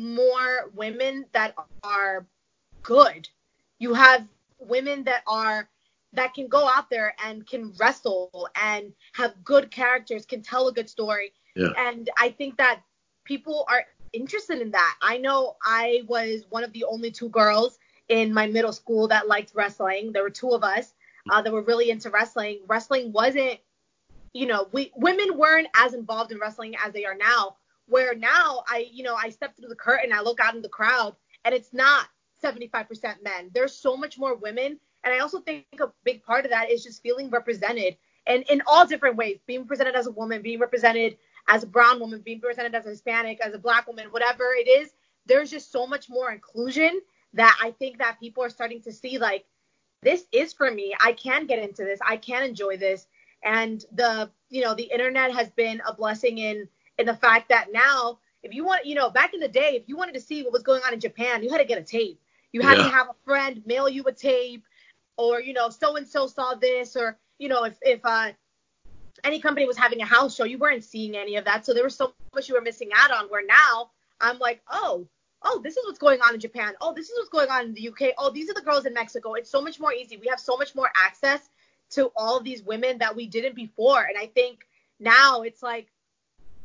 more 0.00 0.70
women 0.74 1.26
that 1.32 1.54
are 1.84 2.26
good. 2.82 3.28
You 3.78 3.94
have 3.94 4.26
women 4.58 5.04
that 5.04 5.22
are 5.28 5.68
that 6.16 6.34
can 6.34 6.48
go 6.48 6.68
out 6.68 6.90
there 6.90 7.14
and 7.24 7.46
can 7.46 7.72
wrestle 7.78 8.48
and 8.60 8.92
have 9.12 9.32
good 9.44 9.70
characters, 9.70 10.26
can 10.26 10.42
tell 10.42 10.68
a 10.68 10.72
good 10.72 10.88
story. 10.88 11.32
Yeah. 11.54 11.68
And 11.78 12.10
I 12.18 12.30
think 12.30 12.56
that 12.58 12.80
people 13.24 13.64
are 13.70 13.84
interested 14.12 14.60
in 14.60 14.70
that. 14.72 14.96
I 15.02 15.18
know 15.18 15.56
I 15.62 16.02
was 16.08 16.44
one 16.50 16.64
of 16.64 16.72
the 16.72 16.84
only 16.84 17.10
two 17.10 17.28
girls 17.28 17.78
in 18.08 18.32
my 18.32 18.46
middle 18.46 18.72
school 18.72 19.08
that 19.08 19.28
liked 19.28 19.52
wrestling. 19.54 20.12
There 20.12 20.22
were 20.22 20.30
two 20.30 20.50
of 20.50 20.62
us 20.62 20.94
uh, 21.30 21.42
that 21.42 21.52
were 21.52 21.62
really 21.62 21.90
into 21.90 22.10
wrestling. 22.10 22.60
Wrestling 22.66 23.12
wasn't, 23.12 23.58
you 24.32 24.46
know, 24.46 24.68
we 24.72 24.92
women 24.96 25.36
weren't 25.36 25.68
as 25.74 25.94
involved 25.94 26.32
in 26.32 26.38
wrestling 26.38 26.74
as 26.84 26.92
they 26.92 27.04
are 27.04 27.16
now. 27.16 27.56
Where 27.88 28.14
now 28.14 28.64
I, 28.68 28.88
you 28.90 29.04
know, 29.04 29.14
I 29.14 29.30
step 29.30 29.56
through 29.56 29.68
the 29.68 29.76
curtain, 29.76 30.12
I 30.12 30.20
look 30.20 30.40
out 30.40 30.56
in 30.56 30.62
the 30.62 30.68
crowd, 30.68 31.14
and 31.44 31.54
it's 31.54 31.72
not 31.72 32.06
75% 32.42 33.22
men. 33.22 33.50
There's 33.54 33.74
so 33.74 33.96
much 33.96 34.18
more 34.18 34.34
women 34.34 34.78
and 35.06 35.14
I 35.14 35.20
also 35.20 35.40
think 35.42 35.70
a 35.80 35.92
big 36.04 36.24
part 36.24 36.46
of 36.46 36.52
that 36.52 36.72
is 36.72 36.84
just 36.84 37.02
feeling 37.02 37.30
represented 37.30 37.98
and 38.26 38.44
in 38.50 38.62
all 38.66 38.86
different 38.86 39.16
ways, 39.16 39.38
being 39.46 39.62
represented 39.62 39.96
as 39.96 40.06
a 40.06 40.12
woman, 40.12 40.42
being 40.42 40.60
represented 40.60 41.16
as 41.48 41.64
a 41.64 41.66
brown 41.68 42.00
woman, 42.00 42.20
being 42.22 42.40
represented 42.42 42.74
as 42.74 42.86
a 42.86 42.90
Hispanic, 42.90 43.40
as 43.40 43.54
a 43.54 43.58
black 43.58 43.86
woman, 43.88 44.08
whatever 44.12 44.54
it 44.54 44.68
is, 44.68 44.94
there's 45.26 45.50
just 45.50 45.72
so 45.72 45.86
much 45.86 46.10
more 46.10 46.32
inclusion 46.32 47.00
that 47.34 47.56
I 47.62 47.72
think 47.72 47.98
that 47.98 48.20
people 48.20 48.44
are 48.44 48.50
starting 48.50 48.82
to 48.82 48.92
see 48.92 49.18
like 49.18 49.46
this 50.02 50.26
is 50.32 50.52
for 50.54 50.70
me. 50.70 50.94
I 51.00 51.12
can 51.12 51.46
get 51.46 51.58
into 51.58 51.84
this. 51.84 52.00
I 52.06 52.16
can 52.16 52.44
enjoy 52.44 52.76
this. 52.76 53.06
And 53.42 53.84
the 53.92 54.30
you 54.50 54.62
know, 54.62 54.74
the 54.74 54.84
internet 54.84 55.32
has 55.34 55.50
been 55.50 55.82
a 55.86 55.94
blessing 55.94 56.38
in 56.38 56.68
in 56.98 57.06
the 57.06 57.14
fact 57.14 57.48
that 57.50 57.72
now 57.72 58.20
if 58.42 58.54
you 58.54 58.64
want, 58.64 58.86
you 58.86 58.94
know, 58.94 59.10
back 59.10 59.34
in 59.34 59.40
the 59.40 59.48
day, 59.48 59.76
if 59.76 59.88
you 59.88 59.96
wanted 59.96 60.14
to 60.14 60.20
see 60.20 60.42
what 60.44 60.52
was 60.52 60.62
going 60.64 60.82
on 60.84 60.94
in 60.94 61.00
Japan, 61.00 61.42
you 61.44 61.50
had 61.50 61.58
to 61.58 61.64
get 61.66 61.78
a 61.80 61.84
tape. 61.84 62.20
You 62.52 62.62
had 62.62 62.78
Yeah. 62.78 62.82
to 62.82 62.88
have 62.88 63.08
a 63.10 63.14
friend 63.24 63.62
mail 63.66 63.88
you 63.88 64.04
a 64.04 64.12
tape 64.12 64.64
or 65.16 65.40
you 65.40 65.52
know 65.52 65.68
so 65.68 65.96
and 65.96 66.06
so 66.06 66.26
saw 66.26 66.54
this 66.54 66.96
or 66.96 67.18
you 67.38 67.48
know 67.48 67.64
if 67.64 67.76
if 67.82 68.00
uh 68.04 68.30
any 69.24 69.40
company 69.40 69.66
was 69.66 69.76
having 69.76 70.00
a 70.00 70.04
house 70.04 70.34
show 70.34 70.44
you 70.44 70.58
weren't 70.58 70.84
seeing 70.84 71.16
any 71.16 71.36
of 71.36 71.44
that. 71.46 71.64
So 71.64 71.72
there 71.72 71.84
was 71.84 71.96
so 71.96 72.12
much 72.34 72.48
you 72.48 72.54
were 72.54 72.60
missing 72.60 72.90
out 72.94 73.10
on 73.10 73.26
where 73.28 73.44
now 73.46 73.90
i'm 74.20 74.38
like 74.38 74.62
oh 74.70 75.06
oh 75.42 75.60
this 75.62 75.76
is 75.76 75.84
what's 75.84 75.98
going 75.98 76.20
on 76.20 76.34
in 76.34 76.40
japan. 76.40 76.74
Oh 76.80 76.92
this 76.92 77.08
is 77.08 77.18
what's 77.18 77.30
going 77.30 77.50
on 77.50 77.66
in 77.66 77.74
the 77.74 77.88
uk 77.88 78.14
oh 78.18 78.30
these 78.30 78.50
are 78.50 78.54
the 78.54 78.62
girls 78.62 78.86
in 78.86 78.94
mexico. 78.94 79.34
It's 79.34 79.50
so 79.50 79.60
much 79.60 79.80
more 79.80 79.92
easy. 79.92 80.16
We 80.16 80.28
have 80.28 80.40
so 80.40 80.56
much 80.56 80.74
more 80.74 80.90
access 80.96 81.48
to 81.90 82.10
all 82.16 82.40
these 82.40 82.62
women 82.62 82.98
that 82.98 83.14
we 83.14 83.26
didn't 83.26 83.54
before. 83.54 84.02
And 84.02 84.18
i 84.18 84.26
think 84.26 84.66
now 85.00 85.42
it's 85.42 85.62
like 85.62 85.88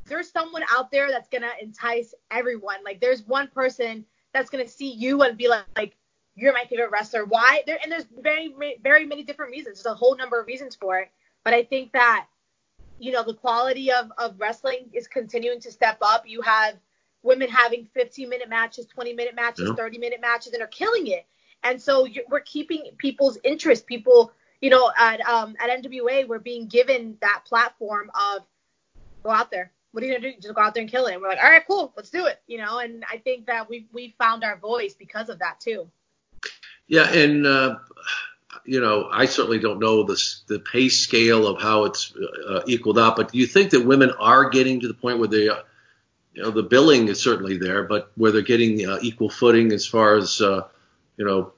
there's 0.06 0.32
someone 0.32 0.64
out 0.72 0.92
there 0.92 1.10
that's 1.10 1.30
gonna 1.30 1.52
entice 1.62 2.14
everyone. 2.30 2.78
Like 2.84 3.00
there's 3.00 3.24
one 3.24 3.48
person 3.48 4.06
that's 4.34 4.50
gonna 4.50 4.68
see 4.68 4.92
you 4.92 5.22
and 5.22 5.38
be 5.38 5.48
like, 5.48 5.66
like 5.78 5.96
you're 6.36 6.54
my 6.54 6.66
favorite 6.70 6.92
wrestler. 6.92 7.26
Why? 7.26 7.64
There 7.66 7.78
and 7.84 7.92
there's 7.92 8.06
very 8.20 8.54
very 8.84 9.06
many 9.06 9.24
different 9.24 9.52
reasons. 9.52 9.84
There's 9.84 9.94
a 9.94 9.98
whole 9.98 10.16
number 10.16 10.40
of 10.40 10.48
reasons 10.48 10.76
for 10.76 11.00
it. 11.00 11.10
But 11.44 11.54
I 11.54 11.64
think 11.64 11.92
that 11.94 12.28
you 13.00 13.12
know 13.12 13.24
the 13.24 13.34
quality 13.34 13.92
of 13.92 14.12
of 14.18 14.40
wrestling 14.40 14.90
is 14.94 15.08
continuing 15.08 15.60
to 15.62 15.72
step 15.72 15.98
up. 16.02 16.28
You 16.28 16.42
have 16.42 16.76
women 17.24 17.50
having 17.50 17.88
15 17.94 18.30
minute 18.30 18.50
matches, 18.50 18.86
20 18.88 19.14
minute 19.14 19.36
matches, 19.36 19.68
Yeah. 19.70 19.76
30 19.76 19.98
minute 19.98 20.22
matches, 20.22 20.54
and 20.54 20.62
are 20.64 20.68
killing 20.68 21.08
it. 21.08 21.26
And 21.64 21.82
so 21.82 22.06
you 22.06 22.24
we're 22.30 22.40
keeping 22.42 22.92
people's 22.98 23.38
interest. 23.44 23.86
People, 23.86 24.32
you 24.62 24.70
know, 24.70 24.92
at 24.98 25.22
um 25.22 25.56
at 25.60 25.70
NWA, 25.70 26.28
we're 26.28 26.40
being 26.40 26.68
given 26.68 27.18
that 27.22 27.44
platform 27.46 28.10
of 28.16 28.44
go 29.24 29.30
out 29.30 29.52
there. 29.52 29.72
What 29.92 30.04
are 30.04 30.08
you 30.08 30.14
gonna 30.16 30.32
do? 30.32 30.40
Just 30.42 30.56
go 30.56 30.62
out 30.62 30.74
there 30.74 30.82
and 30.82 30.90
kill 30.90 31.06
it. 31.08 31.14
And 31.14 31.22
we're 31.22 31.30
like, 31.30 31.44
all 31.44 31.50
right, 31.50 31.64
cool, 31.68 31.94
let's 31.98 32.10
do 32.10 32.26
it. 32.26 32.42
You 32.48 32.58
know, 32.60 32.80
and 32.80 33.04
I 33.12 33.18
think 33.18 33.48
that 33.48 33.70
we 33.70 33.88
we 33.92 34.16
found 34.18 34.44
our 34.44 34.58
voice 34.58 34.94
because 34.94 35.30
of 35.30 35.40
that 35.40 35.60
too. 35.60 35.90
Yeah, 36.92 37.10
and 37.10 37.48
uh, 37.48 37.78
you 38.66 38.82
know, 38.82 39.08
I 39.10 39.24
certainly 39.24 39.60
don't 39.60 39.80
know 39.80 40.04
the 40.04 40.22
the 40.48 40.60
pay 40.60 40.90
scale 40.90 41.48
of 41.48 41.62
how 41.62 41.86
it's 41.86 42.14
uh, 42.50 42.64
equaled 42.68 43.00
out, 43.00 43.16
but 43.16 43.32
do 43.32 43.38
you 43.38 43.48
think 43.48 43.72
that 43.72 43.86
women 43.86 44.12
are 44.20 44.50
getting 44.50 44.82
to 44.82 44.90
the 44.90 44.94
point 44.94 45.18
where 45.18 45.30
they, 45.30 45.48
uh, 45.48 45.62
you 46.34 46.44
know, 46.44 46.52
the 46.52 46.64
billing 46.64 47.08
is 47.08 47.24
certainly 47.24 47.58
there, 47.58 47.84
but 47.84 48.12
where 48.18 48.34
they're 48.34 48.42
getting 48.42 48.86
uh, 48.86 49.00
equal 49.02 49.30
footing 49.30 49.72
as 49.72 49.88
far 49.88 50.18
as 50.18 50.42
uh, 50.42 50.68
you 51.16 51.24
know 51.24 51.54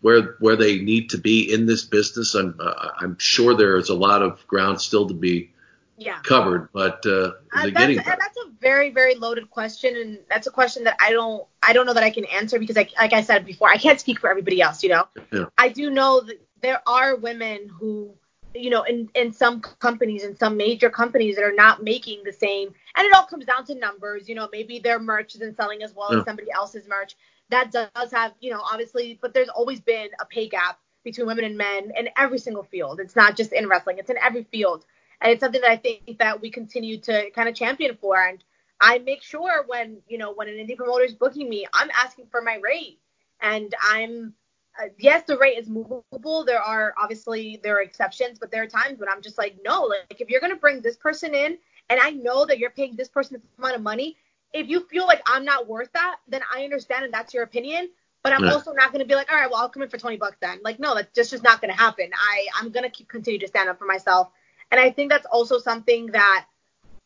where 0.00 0.34
where 0.40 0.56
they 0.56 0.80
need 0.80 1.10
to 1.10 1.18
be 1.18 1.52
in 1.52 1.66
this 1.66 1.84
business? 1.84 2.34
I'm 2.34 2.56
uh, 2.58 2.88
I'm 2.98 3.16
sure 3.20 3.54
there 3.54 3.76
is 3.76 3.88
a 3.88 3.94
lot 3.94 4.22
of 4.22 4.44
ground 4.48 4.80
still 4.80 5.06
to 5.06 5.14
be 5.14 5.52
Yeah. 5.96 6.18
covered, 6.22 6.68
but 6.72 7.04
uh, 7.06 7.32
Uh, 7.54 7.68
that's, 7.74 7.96
that's 8.04 8.36
a 8.38 8.50
very 8.60 8.90
very 8.90 9.14
loaded 9.14 9.50
question, 9.50 9.96
and 9.96 10.18
that's 10.28 10.46
a 10.46 10.50
question 10.50 10.84
that 10.84 10.96
I 11.00 11.10
don't 11.10 11.46
I 11.62 11.72
don't 11.72 11.86
know 11.86 11.94
that 11.94 12.02
I 12.02 12.10
can 12.10 12.24
answer 12.26 12.58
because 12.58 12.76
I, 12.76 12.88
like 12.98 13.12
I 13.12 13.22
said 13.22 13.44
before, 13.44 13.68
I 13.68 13.76
can't 13.76 14.00
speak 14.00 14.18
for 14.18 14.30
everybody 14.30 14.60
else. 14.60 14.82
You 14.82 14.90
know, 14.90 15.04
Yeah. 15.32 15.44
I 15.58 15.68
do 15.68 15.90
know 15.90 16.20
that 16.22 16.40
there 16.60 16.80
are 16.86 17.16
women 17.16 17.68
who 17.68 18.14
you 18.54 18.70
know 18.70 18.82
in 18.82 19.08
in 19.14 19.32
some 19.32 19.60
companies 19.60 20.24
in 20.24 20.36
some 20.36 20.56
major 20.56 20.90
companies 20.90 21.36
that 21.36 21.44
are 21.44 21.54
not 21.54 21.82
making 21.82 22.24
the 22.24 22.32
same, 22.32 22.74
and 22.96 23.06
it 23.06 23.12
all 23.12 23.24
comes 23.24 23.44
down 23.44 23.64
to 23.66 23.74
numbers. 23.74 24.28
You 24.28 24.34
know, 24.34 24.48
maybe 24.50 24.78
their 24.78 24.98
merch 24.98 25.34
isn't 25.34 25.56
selling 25.56 25.82
as 25.82 25.94
well 25.94 26.08
Yeah. 26.12 26.20
as 26.20 26.24
somebody 26.24 26.50
else's 26.50 26.88
merch. 26.88 27.16
That 27.50 27.70
does 27.70 28.10
have 28.12 28.32
you 28.40 28.50
know 28.50 28.62
obviously, 28.62 29.18
but 29.20 29.34
there's 29.34 29.50
always 29.50 29.80
been 29.80 30.08
a 30.20 30.24
pay 30.24 30.48
gap 30.48 30.78
between 31.04 31.26
women 31.26 31.44
and 31.44 31.56
men 31.56 31.92
in 31.96 32.08
every 32.16 32.38
single 32.38 32.62
field. 32.62 32.98
It's 33.00 33.16
not 33.16 33.36
just 33.36 33.52
in 33.52 33.68
wrestling; 33.68 33.98
it's 33.98 34.10
in 34.10 34.18
every 34.18 34.44
field 34.44 34.86
and 35.22 35.32
it's 35.32 35.40
something 35.40 35.62
that 35.62 35.70
I 35.70 35.78
think 35.78 36.18
that 36.20 36.42
we 36.42 36.50
continue 36.50 36.98
to 37.02 37.30
kind 37.32 37.48
of 37.50 37.56
champion 37.56 37.98
for. 38.00 38.16
And 38.18 38.44
I 38.80 39.00
make 39.00 39.22
sure 39.22 39.64
when 39.68 39.98
you 40.08 40.18
know 40.18 40.34
when 40.34 40.48
an 40.48 40.56
indie 40.56 40.76
promoter 40.78 41.04
is 41.04 41.14
booking 41.14 41.50
me, 41.50 41.66
I'm 41.74 41.90
asking 41.92 42.28
for 42.32 42.42
my 42.42 42.60
rate, 42.64 43.00
and 43.42 43.74
I'm 43.82 44.34
uh, 44.82 44.88
yes, 44.98 45.24
the 45.26 45.38
rate 45.38 45.58
is 45.58 45.68
movable. 45.70 46.44
There 46.46 46.62
are 46.62 46.94
obviously 47.02 47.60
there 47.64 47.76
are 47.78 47.82
exceptions, 47.82 48.40
but 48.40 48.52
there 48.52 48.64
are 48.64 48.68
times 48.68 49.00
when 49.00 49.10
I'm 49.10 49.22
just 49.22 49.38
like, 49.38 49.56
no, 49.64 49.84
like 49.84 50.20
if 50.20 50.30
you're 50.30 50.42
gonna 50.42 50.56
bring 50.56 50.82
this 50.82 50.98
person 50.98 51.34
in, 51.34 51.58
and 51.90 52.00
I 52.00 52.12
know 52.12 52.46
that 52.46 52.58
you're 52.60 52.70
paying 52.70 52.96
this 52.96 53.08
person 53.10 53.34
this 53.36 53.42
amount 53.58 53.76
of 53.76 53.82
money, 53.82 54.18
if 54.54 54.68
you 54.68 54.86
feel 54.88 55.06
like 55.06 55.22
I'm 55.26 55.46
not 55.46 55.68
worth 55.68 55.92
that, 55.94 56.18
then 56.28 56.42
I 56.54 56.64
understand 56.64 57.06
and 57.06 57.14
that's 57.14 57.34
your 57.34 57.44
opinion. 57.44 57.90
But 58.24 58.34
I'm 58.34 58.42
Right. 58.42 58.52
also 58.52 58.72
not 58.72 58.92
going 58.92 59.00
to 59.04 59.08
be 59.08 59.14
like, 59.16 59.32
all 59.32 59.38
right, 59.38 59.50
well, 59.50 59.60
I'll 59.62 59.70
come 59.70 59.84
in 59.84 59.90
for 59.90 59.98
20 59.98 60.18
bucks 60.18 60.38
then. 60.42 60.60
Like, 60.64 60.80
no, 60.80 60.94
that's 60.96 61.12
just, 61.14 61.30
just 61.32 61.44
not 61.44 61.60
going 61.62 61.72
to 61.72 61.78
happen. 61.80 62.10
I, 62.14 62.46
I'm 62.60 62.70
going 62.72 62.84
to 62.84 62.90
keep 62.90 63.08
continue 63.08 63.40
to 63.40 63.48
stand 63.48 63.68
up 63.68 63.78
for 63.78 63.86
myself. 63.86 64.30
And 64.72 64.80
I 64.80 64.90
think 64.90 65.10
that's 65.10 65.26
also 65.26 65.58
something 65.58 66.06
that 66.08 66.46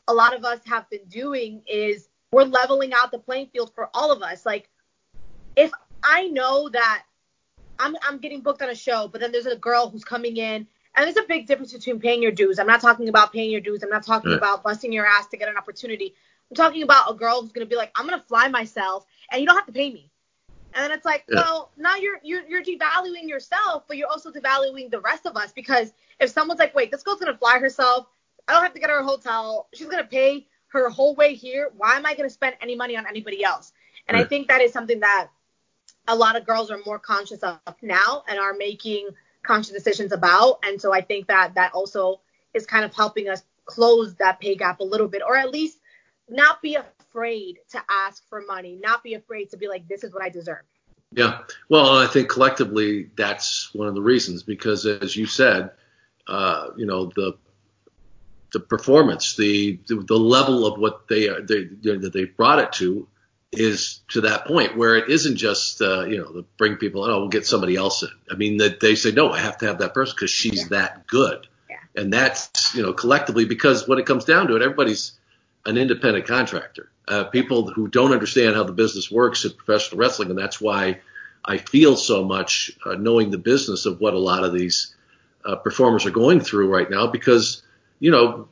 a 0.09 0.15
lot 0.15 0.35
of 0.35 0.45
us 0.45 0.61
have 0.67 0.89
been 0.89 1.05
doing 1.09 1.63
is 1.67 2.09
we're 2.31 2.45
leveling 2.45 2.93
out 2.95 3.11
the 3.11 3.19
playing 3.19 3.49
field 3.49 3.73
for 3.75 3.91
all 3.93 4.13
of 4.13 4.23
us. 4.23 4.47
Like, 4.47 4.71
if 5.57 5.73
I 6.05 6.29
know 6.29 6.69
that 6.69 7.03
I'm, 7.81 7.97
I'm 8.07 8.19
getting 8.19 8.41
booked 8.41 8.63
on 8.63 8.71
a 8.71 8.75
show, 8.75 9.09
but 9.09 9.21
then 9.21 9.33
there's 9.33 9.47
a 9.47 9.57
girl 9.57 9.91
who's 9.91 10.05
coming 10.05 10.37
in, 10.37 10.67
and 10.97 11.05
there's 11.05 11.17
a 11.17 11.27
big 11.29 11.49
difference 11.49 11.73
between 11.73 11.99
paying 11.99 12.23
your 12.23 12.31
dues. 12.31 12.61
I'm 12.61 12.69
not 12.69 12.81
talking 12.81 13.09
about 13.09 13.33
paying 13.33 13.51
your 13.51 13.61
dues. 13.61 13.83
I'm 13.83 13.91
not 13.91 14.05
talking 14.07 14.31
Right. 14.31 14.39
about 14.39 14.63
busting 14.63 14.93
your 14.93 15.05
ass 15.05 15.27
to 15.29 15.37
get 15.37 15.49
an 15.49 15.57
opportunity. 15.57 16.15
I'm 16.51 16.55
talking 16.55 16.85
about 16.85 17.11
a 17.11 17.15
girl 17.15 17.43
who's 17.43 17.51
going 17.53 17.67
to 17.67 17.69
be 17.71 17.77
like, 17.77 17.91
I'm 17.97 18.07
going 18.07 18.19
to 18.19 18.27
fly 18.27 18.47
myself, 18.47 19.05
and 19.33 19.41
you 19.41 19.47
don't 19.47 19.57
have 19.57 19.67
to 19.67 19.73
pay 19.73 19.93
me. 19.93 20.13
And 20.77 20.85
then 20.85 20.93
it's 20.93 21.07
like, 21.07 21.25
Yeah. 21.29 21.41
well, 21.41 21.73
now 21.79 21.97
you're, 21.97 22.19
you're 22.23 22.47
you're 22.47 22.63
devaluing 22.63 23.29
yourself, 23.29 23.85
but 23.89 23.97
you're 23.97 24.09
also 24.09 24.31
devaluing 24.31 24.91
the 24.91 25.01
rest 25.01 25.27
of 25.27 25.37
us 25.37 25.53
because 25.53 25.93
if 26.21 26.31
someone's 26.31 26.61
like, 26.61 26.75
wait, 26.75 26.91
this 26.91 27.03
girl's 27.03 27.19
gonna 27.19 27.37
fly 27.37 27.59
herself, 27.59 28.07
I 28.47 28.53
don't 28.53 28.63
have 28.63 28.75
to 28.75 28.81
get 28.81 28.91
her 28.91 29.01
a 29.01 29.05
hotel, 29.05 29.69
she's 29.75 29.89
gonna 29.89 30.05
pay 30.05 30.47
her 30.69 30.91
whole 30.91 31.15
way 31.17 31.35
here. 31.35 31.71
Why 31.77 31.97
am 31.97 32.07
I 32.07 32.15
gonna 32.15 32.31
spend 32.31 32.57
any 32.61 32.77
money 32.77 32.97
on 32.97 33.07
anybody 33.07 33.43
else? 33.43 33.73
And 34.07 34.17
I 34.17 34.25
think 34.25 34.49
that 34.49 34.61
is 34.61 34.73
something 34.73 35.01
that 35.01 35.29
a 36.09 36.15
lot 36.15 36.37
of 36.37 36.47
girls 36.47 36.71
are 36.71 36.79
more 36.85 36.99
conscious 36.99 37.41
of 37.43 37.59
now 37.83 38.23
and 38.29 38.39
are 38.39 38.53
making 38.55 39.09
conscious 39.43 39.73
decisions 39.73 40.13
about. 40.13 40.61
And 40.65 40.81
so 40.81 40.93
I 40.93 41.01
think 41.01 41.27
that 41.29 41.55
that 41.55 41.73
also 41.73 42.21
is 42.55 42.67
kind 42.67 42.85
of 42.85 42.95
helping 42.95 43.29
us 43.29 43.43
close 43.65 44.15
that 44.17 44.41
pay 44.41 44.55
gap 44.55 44.81
a 44.81 44.85
little 44.85 45.09
bit, 45.09 45.23
or 45.27 45.37
at 45.37 45.51
least 45.51 45.79
not 46.29 46.63
be 46.63 46.77
afraid 47.17 47.59
to 47.71 47.83
ask 47.89 48.23
for 48.29 48.43
money, 48.43 48.79
not 48.83 49.03
be 49.03 49.15
afraid 49.15 49.51
to 49.51 49.57
be 49.57 49.69
like, 49.69 49.89
this 49.89 50.05
is 50.05 50.13
what 50.13 50.23
I 50.23 50.29
deserve. 50.29 50.63
Yeah. 51.13 51.41
Well, 51.71 51.97
I 51.97 52.07
think 52.07 52.29
collectively 52.29 53.09
that's 53.17 53.73
one 53.75 53.89
of 53.89 53.95
the 53.95 54.03
reasons 54.03 54.43
because, 54.43 54.85
as 54.85 55.17
you 55.17 55.25
said, 55.27 55.71
uh, 56.27 56.69
you 56.77 56.85
know 56.85 57.07
the 57.15 57.39
the 58.53 58.61
performance, 58.61 59.37
the 59.37 59.79
the 59.87 60.19
level 60.19 60.67
of 60.67 60.79
what 60.79 61.09
they 61.09 61.29
are 61.29 61.41
they 61.41 61.65
that 61.83 62.11
they 62.13 62.25
brought 62.25 62.59
it 62.59 62.73
to 62.75 63.09
is 63.53 64.01
to 64.09 64.23
that 64.23 64.45
point 64.45 64.77
where 64.77 64.97
it 64.97 65.09
isn't 65.09 65.37
just 65.37 65.81
uh, 65.81 66.05
you 66.05 66.19
know 66.19 66.33
the 66.33 66.45
bring 66.59 66.77
people 66.77 67.05
oh 67.05 67.21
we'll 67.21 67.29
get 67.29 67.47
somebody 67.47 67.77
else 67.77 68.03
in. 68.03 68.11
I 68.31 68.35
mean 68.35 68.59
that 68.59 68.81
they 68.81 68.97
say 68.97 69.13
no, 69.13 69.31
I 69.31 69.39
have 69.39 69.59
to 69.59 69.67
have 69.67 69.79
that 69.79 69.95
person 69.95 70.15
because 70.17 70.33
she's 70.33 70.69
that 70.71 71.07
good, 71.07 71.47
yeah. 71.71 71.77
and 71.95 72.13
that's 72.13 72.75
you 72.75 72.83
know 72.83 72.93
collectively 72.93 73.45
because 73.45 73.87
when 73.87 73.99
it 74.01 74.07
comes 74.07 74.25
down 74.25 74.49
to 74.49 74.57
it, 74.57 74.63
everybody's 74.63 75.13
an 75.67 75.77
independent 75.77 76.27
contractor. 76.27 76.91
Uh, 77.09 77.25
people 77.25 77.69
who 77.71 77.89
don't 77.89 78.13
understand 78.13 78.57
how 78.57 78.65
the 78.65 78.73
business 78.73 79.11
works 79.11 79.45
in 79.45 79.53
professional 79.53 80.01
wrestling, 80.01 80.31
and 80.31 80.39
that's 80.39 80.61
why 80.61 81.01
I 81.45 81.59
feel 81.59 81.97
so 81.97 82.25
much 82.25 82.73
uh, 82.85 82.95
knowing 82.95 83.31
the 83.31 83.39
business 83.39 83.87
of 83.87 84.01
what 84.01 84.15
a 84.15 84.19
lot 84.19 84.45
of 84.45 84.53
these 84.53 84.95
uh, 85.45 85.57
performers 85.57 86.07
are 86.07 86.11
going 86.11 86.41
through 86.41 86.73
right 86.73 86.91
now. 86.91 87.07
Because 87.07 87.63
you 88.01 88.11
know, 88.11 88.49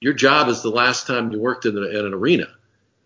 your 0.00 0.12
job 0.12 0.48
is 0.48 0.62
the 0.62 0.70
last 0.70 1.06
time 1.06 1.32
you 1.32 1.40
worked 1.40 1.64
in, 1.66 1.74
the, 1.74 1.98
in 1.98 2.06
an 2.06 2.14
arena, 2.14 2.48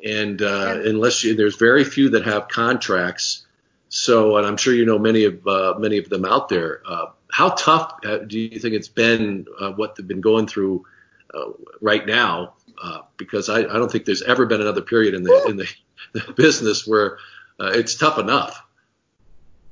and 0.04 0.42
uh, 0.42 0.80
unless 0.84 1.22
you, 1.22 1.34
there's 1.34 1.56
very 1.56 1.84
few 1.84 2.10
that 2.10 2.24
have 2.24 2.48
contracts. 2.48 3.44
So, 3.88 4.36
and 4.36 4.46
I'm 4.46 4.56
sure 4.56 4.74
you 4.74 4.84
know 4.84 4.98
many 4.98 5.24
of 5.24 5.46
uh, 5.46 5.74
many 5.78 5.98
of 5.98 6.08
them 6.08 6.24
out 6.24 6.48
there. 6.48 6.82
Uh, 6.86 7.06
how 7.30 7.50
tough 7.50 7.94
uh, 8.04 8.18
do 8.18 8.38
you 8.38 8.58
think 8.58 8.74
it's 8.74 8.88
been? 8.88 9.46
Uh, 9.60 9.72
what 9.72 9.96
they've 9.96 10.06
been 10.06 10.20
going 10.20 10.46
through 10.46 10.84
uh, 11.32 11.52
right 11.80 12.04
now? 12.06 12.54
Uh, 12.82 13.00
because 13.16 13.48
I, 13.48 13.60
I 13.60 13.62
don't 13.74 13.90
think 13.90 14.04
there's 14.04 14.22
ever 14.22 14.46
been 14.46 14.60
another 14.60 14.82
period 14.82 15.14
in 15.14 15.22
the 15.24 15.46
in 15.48 15.56
the, 15.56 15.68
the 16.12 16.32
business 16.34 16.86
where 16.86 17.18
uh, 17.60 17.72
it's 17.74 17.96
tough 17.96 18.18
enough. 18.18 18.62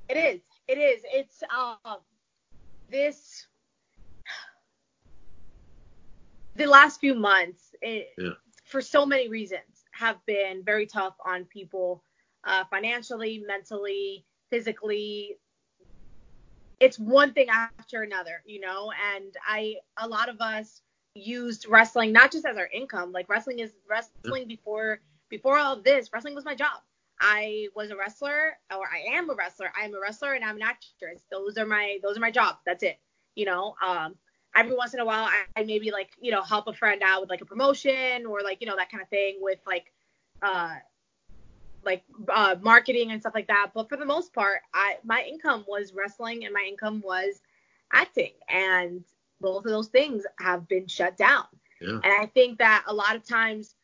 It 0.09 0.17
is. 0.17 0.41
It 0.69 0.79
is. 0.79 1.03
It's 1.05 1.43
um 1.57 1.99
this 2.91 3.47
the 6.57 6.67
last 6.67 7.01
few 7.01 7.15
months 7.15 7.75
it, 7.83 8.09
Yeah. 8.19 8.31
for 8.65 8.81
so 8.81 9.07
many 9.07 9.29
reasons 9.29 9.85
have 9.93 10.25
been 10.27 10.63
very 10.65 10.87
tough 10.87 11.15
on 11.25 11.45
people 11.45 12.03
uh, 12.45 12.65
financially, 12.71 13.45
mentally, 13.47 14.25
physically. 14.51 15.37
It's 16.81 16.99
one 16.99 17.33
thing 17.33 17.49
after 17.51 18.03
another, 18.03 18.43
you 18.45 18.61
know, 18.61 18.93
and 19.15 19.35
I 19.47 19.77
a 19.99 20.09
lot 20.09 20.29
of 20.29 20.41
us 20.41 20.83
used 21.17 21.67
wrestling 21.69 22.13
not 22.13 22.33
just 22.33 22.47
as 22.47 22.57
our 22.57 22.69
income. 22.73 23.13
Like 23.13 23.29
wrestling 23.29 23.59
is 23.59 23.73
wrestling 23.89 24.47
before 24.47 25.01
before 25.29 25.59
all 25.59 25.77
of 25.77 25.85
this, 25.85 26.11
wrestling 26.13 26.35
was 26.35 26.45
my 26.45 26.55
job. 26.55 26.81
I 27.21 27.69
was 27.75 27.91
a 27.91 27.97
wrestler, 27.97 28.59
or 28.71 28.85
I 28.87 29.17
am 29.17 29.31
a 29.31 29.35
wrestler. 29.35 29.73
I 29.81 29.87
am 29.87 29.95
a 29.95 30.01
wrestler, 30.01 30.35
and 30.35 30.45
I'm 30.45 30.57
an 30.57 30.63
actress. 30.63 31.23
Those 31.31 31.57
are 31.57 31.67
my 31.67 31.99
those 32.03 32.17
are 32.17 32.21
my 32.21 32.31
jobs. 32.31 32.59
That's 32.67 32.83
it. 32.83 32.99
You 33.35 33.47
know, 33.47 33.75
um, 33.85 34.17
every 34.55 34.75
once 34.75 34.95
in 34.95 35.01
a 35.01 35.05
while, 35.05 35.25
I, 35.25 35.45
I 35.57 35.65
maybe 35.65 35.91
like 35.91 36.11
you 36.21 36.31
know 36.31 36.43
help 36.43 36.67
a 36.67 36.75
friend 36.75 37.03
out 37.05 37.21
with 37.23 37.31
like 37.31 37.41
a 37.41 37.47
promotion 37.47 38.27
or 38.27 38.43
like 38.43 38.61
you 38.61 38.67
know 38.67 38.77
that 38.77 38.91
kind 38.91 39.03
of 39.03 39.09
thing 39.09 39.39
with 39.41 39.59
like 39.67 39.93
uh 40.43 40.75
like 41.85 42.05
uh 42.29 42.57
marketing 42.61 43.13
and 43.13 43.21
stuff 43.21 43.35
like 43.35 43.49
that. 43.49 43.71
But 43.75 43.89
for 43.89 43.97
the 43.97 44.05
most 44.05 44.35
part, 44.35 44.61
I 44.75 44.97
my 45.05 45.25
income 45.29 45.65
was 45.67 45.95
wrestling 45.95 46.45
and 46.45 46.53
my 46.53 46.67
income 46.69 47.03
was 47.05 47.41
acting, 47.93 48.33
and 48.49 49.05
both 49.41 49.65
of 49.65 49.71
those 49.71 49.89
things 49.89 50.25
have 50.39 50.69
been 50.69 50.87
shut 50.87 51.17
down. 51.17 51.45
Yeah. 51.81 52.01
And 52.03 52.07
I 52.07 52.27
think 52.27 52.59
that 52.59 52.85
a 52.87 52.95
lot 52.95 53.17
of 53.17 53.27
times, 53.27 53.75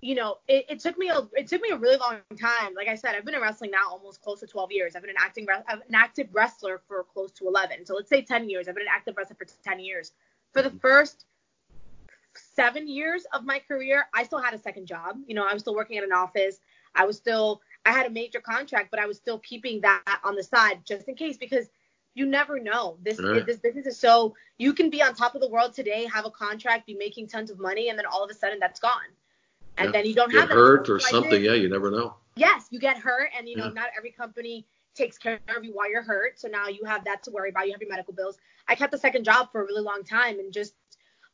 you 0.00 0.14
know, 0.14 0.38
it, 0.48 0.66
it 0.68 0.80
took 0.80 0.98
me 0.98 1.08
a 1.08 1.22
it 1.32 1.46
took 1.46 1.62
me 1.62 1.70
a 1.70 1.76
really 1.76 1.96
long 1.96 2.18
time. 2.40 2.74
Like 2.74 2.88
I 2.88 2.94
said, 2.94 3.14
I've 3.14 3.24
been 3.24 3.34
in 3.34 3.40
wrestling 3.40 3.70
now 3.70 3.88
almost 3.90 4.22
close 4.22 4.40
to 4.40 4.46
12 4.46 4.72
years. 4.72 4.96
I've 4.96 5.02
been 5.02 5.10
an 5.10 5.16
acting 5.18 5.46
an 5.68 5.82
active 5.94 6.28
wrestler 6.32 6.80
for 6.86 7.04
close 7.04 7.32
to 7.32 7.48
11. 7.48 7.86
So 7.86 7.94
let's 7.94 8.08
say 8.08 8.22
10 8.22 8.48
years. 8.48 8.68
I've 8.68 8.74
been 8.74 8.82
an 8.82 8.92
active 8.94 9.16
wrestler 9.16 9.36
for 9.36 9.46
10 9.64 9.80
years. 9.80 10.12
For 10.52 10.62
the 10.62 10.68
mm-hmm. 10.68 10.78
first 10.78 11.26
seven 12.34 12.88
years 12.88 13.24
of 13.32 13.44
my 13.44 13.60
career, 13.60 14.06
I 14.12 14.24
still 14.24 14.40
had 14.40 14.54
a 14.54 14.58
second 14.58 14.86
job. 14.86 15.16
You 15.26 15.34
know, 15.34 15.46
I 15.46 15.52
was 15.52 15.62
still 15.62 15.74
working 15.74 15.98
at 15.98 16.04
an 16.04 16.12
office. 16.12 16.60
I 16.94 17.04
was 17.06 17.16
still 17.16 17.60
I 17.86 17.92
had 17.92 18.06
a 18.06 18.10
major 18.10 18.40
contract, 18.40 18.90
but 18.90 18.98
I 18.98 19.06
was 19.06 19.18
still 19.18 19.38
keeping 19.40 19.80
that 19.82 20.20
on 20.24 20.34
the 20.36 20.42
side 20.42 20.80
just 20.84 21.08
in 21.08 21.14
case 21.14 21.36
because 21.36 21.68
you 22.14 22.26
never 22.26 22.58
know. 22.58 22.96
This 23.02 23.20
Right. 23.20 23.44
this 23.44 23.58
business 23.58 23.86
is 23.86 23.98
so 23.98 24.34
you 24.58 24.72
can 24.72 24.88
be 24.88 25.02
on 25.02 25.14
top 25.14 25.34
of 25.34 25.40
the 25.40 25.48
world 25.48 25.74
today, 25.74 26.06
have 26.06 26.24
a 26.24 26.30
contract, 26.30 26.86
be 26.86 26.94
making 26.94 27.26
tons 27.26 27.50
of 27.50 27.58
money, 27.58 27.88
and 27.88 27.98
then 27.98 28.06
all 28.06 28.22
of 28.22 28.30
a 28.30 28.34
sudden 28.34 28.58
that's 28.58 28.80
gone, 28.80 29.10
and 29.76 29.86
Yeah. 29.86 29.92
then 29.92 30.06
you 30.06 30.14
don't 30.14 30.30
Get 30.30 30.40
have 30.40 30.50
hurt 30.50 30.88
or 30.88 31.00
So 31.00 31.08
something. 31.08 31.42
Yeah, 31.42 31.54
you 31.54 31.68
never 31.68 31.90
know. 31.90 32.16
Yes, 32.36 32.66
you 32.70 32.78
get 32.78 32.96
hurt, 32.96 33.30
and 33.36 33.48
you 33.48 33.56
know 33.56 33.66
Yeah. 33.66 33.72
not 33.72 33.90
every 33.96 34.10
company 34.10 34.66
takes 34.94 35.18
care 35.18 35.40
of 35.48 35.64
you 35.64 35.72
while 35.72 35.90
you're 35.90 36.02
hurt. 36.02 36.38
So 36.38 36.46
now 36.46 36.68
you 36.68 36.84
have 36.84 37.04
that 37.04 37.24
to 37.24 37.32
worry 37.32 37.50
about. 37.50 37.66
You 37.66 37.72
have 37.72 37.80
your 37.80 37.90
medical 37.90 38.14
bills. 38.14 38.38
I 38.68 38.76
kept 38.76 38.94
a 38.94 38.98
second 38.98 39.24
job 39.24 39.50
for 39.50 39.60
a 39.62 39.64
really 39.64 39.82
long 39.82 40.04
time, 40.04 40.38
and 40.38 40.52
just 40.52 40.74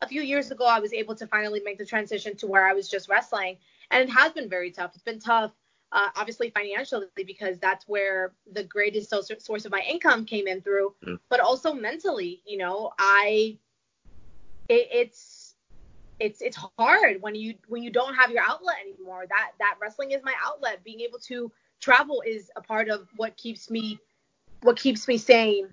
a 0.01 0.09
few 0.09 0.23
years 0.23 0.51
ago, 0.51 0.65
I 0.65 0.81
was 0.81 0.95
able 0.95 1.15
to 1.17 1.27
finally 1.27 1.61
make 1.61 1.77
the 1.77 1.85
transition 1.85 2.35
to 2.39 2.47
where 2.47 2.67
I 2.67 2.73
was 2.73 2.89
just 2.89 3.09
wrestling, 3.11 3.59
and 3.91 4.09
it 4.09 4.13
has 4.13 4.33
been 4.33 4.49
very 4.49 4.71
tough. 4.71 4.95
It's 4.95 5.05
been 5.05 5.21
tough, 5.21 5.53
uh, 5.93 6.09
obviously 6.17 6.51
financially, 6.51 7.07
because 7.27 7.59
that's 7.59 7.87
where 7.89 8.33
the 8.53 8.65
greatest 8.65 9.11
source 9.11 9.65
of 9.65 9.73
my 9.73 9.83
income 9.89 10.25
came 10.25 10.47
in 10.47 10.61
through, 10.61 10.95
Yeah. 11.07 11.17
but 11.29 11.41
also 11.41 11.73
mentally. 11.75 12.43
You 12.47 12.59
know, 12.59 12.93
I 12.99 13.59
it, 14.69 14.89
it's 14.93 15.55
it's 16.21 16.41
it's 16.43 16.59
hard 16.79 17.21
when 17.23 17.35
you 17.35 17.55
when 17.69 17.83
you 17.83 17.91
don't 17.91 18.15
have 18.15 18.31
your 18.31 18.43
outlet 18.43 18.77
anymore. 18.83 19.25
That 19.29 19.53
that 19.59 19.77
wrestling 19.81 20.13
is 20.13 20.23
my 20.23 20.35
outlet. 20.45 20.85
Being 20.85 21.01
able 21.01 21.19
to 21.21 21.51
travel 21.81 22.23
is 22.27 22.51
a 22.57 22.61
part 22.61 22.89
of 22.89 23.09
what 23.17 23.37
keeps 23.37 23.71
me 23.71 23.99
what 24.63 24.77
keeps 24.77 25.09
me 25.09 25.19
sane. 25.19 25.69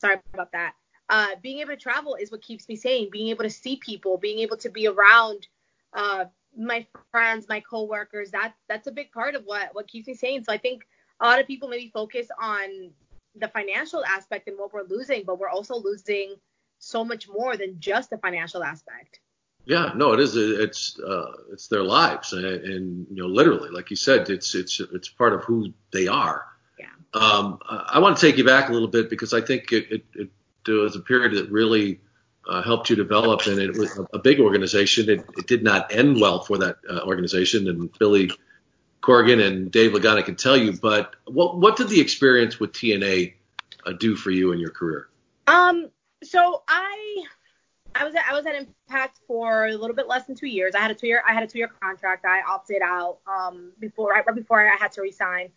Sorry 0.00 0.16
about 0.34 0.52
that. 0.52 0.74
Uh, 1.08 1.28
being 1.42 1.60
able 1.60 1.70
to 1.70 1.76
travel 1.76 2.16
is 2.16 2.30
what 2.30 2.42
keeps 2.42 2.68
me 2.68 2.76
sane. 2.76 3.08
Being 3.10 3.28
able 3.28 3.44
to 3.44 3.50
see 3.50 3.76
people, 3.76 4.18
being 4.18 4.40
able 4.40 4.56
to 4.58 4.68
be 4.70 4.86
around 4.86 5.46
uh, 5.92 6.24
my 6.56 6.86
friends, 7.10 7.46
my 7.48 7.60
coworkers. 7.60 8.30
That 8.30 8.54
that's 8.68 8.86
a 8.86 8.92
big 8.92 9.12
part 9.12 9.34
of 9.34 9.44
what 9.44 9.74
what 9.74 9.88
keeps 9.88 10.06
me 10.06 10.14
sane. 10.14 10.44
So 10.44 10.52
I 10.52 10.58
think 10.58 10.86
a 11.20 11.26
lot 11.26 11.40
of 11.40 11.46
people 11.46 11.68
maybe 11.68 11.90
focus 11.92 12.28
on 12.40 12.90
the 13.36 13.48
financial 13.48 14.04
aspect 14.04 14.48
and 14.48 14.58
what 14.58 14.72
we're 14.72 14.84
losing, 14.84 15.24
but 15.24 15.38
we're 15.38 15.48
also 15.48 15.76
losing 15.76 16.34
so 16.78 17.04
much 17.04 17.28
more 17.28 17.56
than 17.56 17.80
just 17.80 18.10
the 18.10 18.18
financial 18.18 18.62
aspect. 18.62 19.20
Yeah, 19.66 19.92
no, 19.96 20.12
it 20.12 20.20
is. 20.20 20.36
It's 20.36 21.00
uh, 21.00 21.32
it's 21.50 21.68
their 21.68 21.82
lives, 21.82 22.34
and, 22.34 22.44
and 22.44 23.06
you 23.10 23.22
know, 23.22 23.28
literally, 23.28 23.70
like 23.70 23.88
you 23.90 23.96
said, 23.96 24.28
it's 24.28 24.54
it's 24.54 24.78
it's 24.92 25.08
part 25.08 25.32
of 25.32 25.42
who 25.44 25.72
they 25.90 26.06
are. 26.06 26.44
Yeah. 26.78 26.86
Um, 27.14 27.58
I 27.68 27.92
I 27.94 27.98
want 27.98 28.16
to 28.16 28.26
take 28.26 28.36
you 28.36 28.44
back 28.44 28.68
a 28.68 28.72
little 28.72 28.88
bit 28.88 29.08
because 29.08 29.32
I 29.32 29.40
think 29.40 29.72
it, 29.72 29.86
it, 29.90 30.04
it 30.14 30.70
was 30.70 30.96
a 30.96 31.00
period 31.00 31.32
that 31.36 31.50
really 31.50 32.00
uh, 32.48 32.62
helped 32.62 32.90
you 32.90 32.96
develop, 32.96 33.46
and 33.46 33.58
it 33.58 33.76
was 33.76 33.98
a, 34.12 34.18
big 34.18 34.40
organization. 34.40 35.08
It, 35.08 35.24
it 35.36 35.46
did 35.46 35.62
not 35.62 35.94
end 35.94 36.20
well 36.20 36.40
for 36.40 36.58
that 36.58 36.76
uh, 36.88 37.00
organization, 37.04 37.68
and 37.68 37.90
Billy 37.98 38.30
Corgan 39.02 39.46
and 39.46 39.70
Dave 39.70 39.92
Lagana 39.92 40.24
can 40.24 40.36
tell 40.36 40.56
you. 40.56 40.72
But 40.72 41.16
what 41.26 41.58
what 41.58 41.76
did 41.76 41.88
the 41.88 42.00
experience 42.00 42.60
with 42.60 42.72
TNA 42.72 43.34
uh, 43.86 43.92
do 43.92 44.16
for 44.16 44.30
you 44.30 44.52
in 44.52 44.58
your 44.58 44.70
career? 44.70 45.08
Um, 45.46 45.90
so 46.22 46.62
I 46.68 47.24
I 47.94 48.04
was 48.04 48.14
at, 48.14 48.24
I 48.28 48.34
was 48.34 48.46
at 48.46 48.54
Impact 48.54 49.20
for 49.26 49.66
a 49.66 49.72
little 49.72 49.96
bit 49.96 50.08
less 50.08 50.26
than 50.26 50.36
two 50.36 50.46
years. 50.46 50.74
I 50.74 50.80
had 50.80 50.90
a 50.90 50.94
two 50.94 51.06
year 51.06 51.22
I 51.26 51.32
had 51.32 51.42
a 51.42 51.46
two 51.46 51.58
year 51.58 51.70
contract. 51.80 52.24
I 52.24 52.42
opted 52.42 52.82
out 52.82 53.18
um 53.26 53.72
before 53.78 54.10
right, 54.10 54.26
right 54.26 54.36
before 54.36 54.66
I 54.66 54.76
had 54.76 54.92
to 54.92 55.02
resign. 55.02 55.50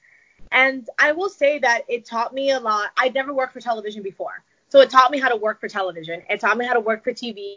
And 0.51 0.87
I 0.97 1.11
will 1.11 1.29
say 1.29 1.59
that 1.59 1.83
it 1.89 2.05
taught 2.05 2.33
me 2.33 2.51
a 2.51 2.59
lot. 2.59 2.91
I'd 2.97 3.13
never 3.13 3.33
worked 3.33 3.53
for 3.53 3.59
television 3.59 4.01
before. 4.01 4.43
So 4.69 4.81
it 4.81 4.89
taught 4.89 5.11
me 5.11 5.19
how 5.19 5.29
to 5.29 5.35
work 5.35 5.59
for 5.59 5.67
television. 5.67 6.23
It 6.29 6.39
taught 6.39 6.57
me 6.57 6.65
how 6.65 6.73
to 6.73 6.79
work 6.79 7.03
for 7.03 7.13
TV. 7.13 7.55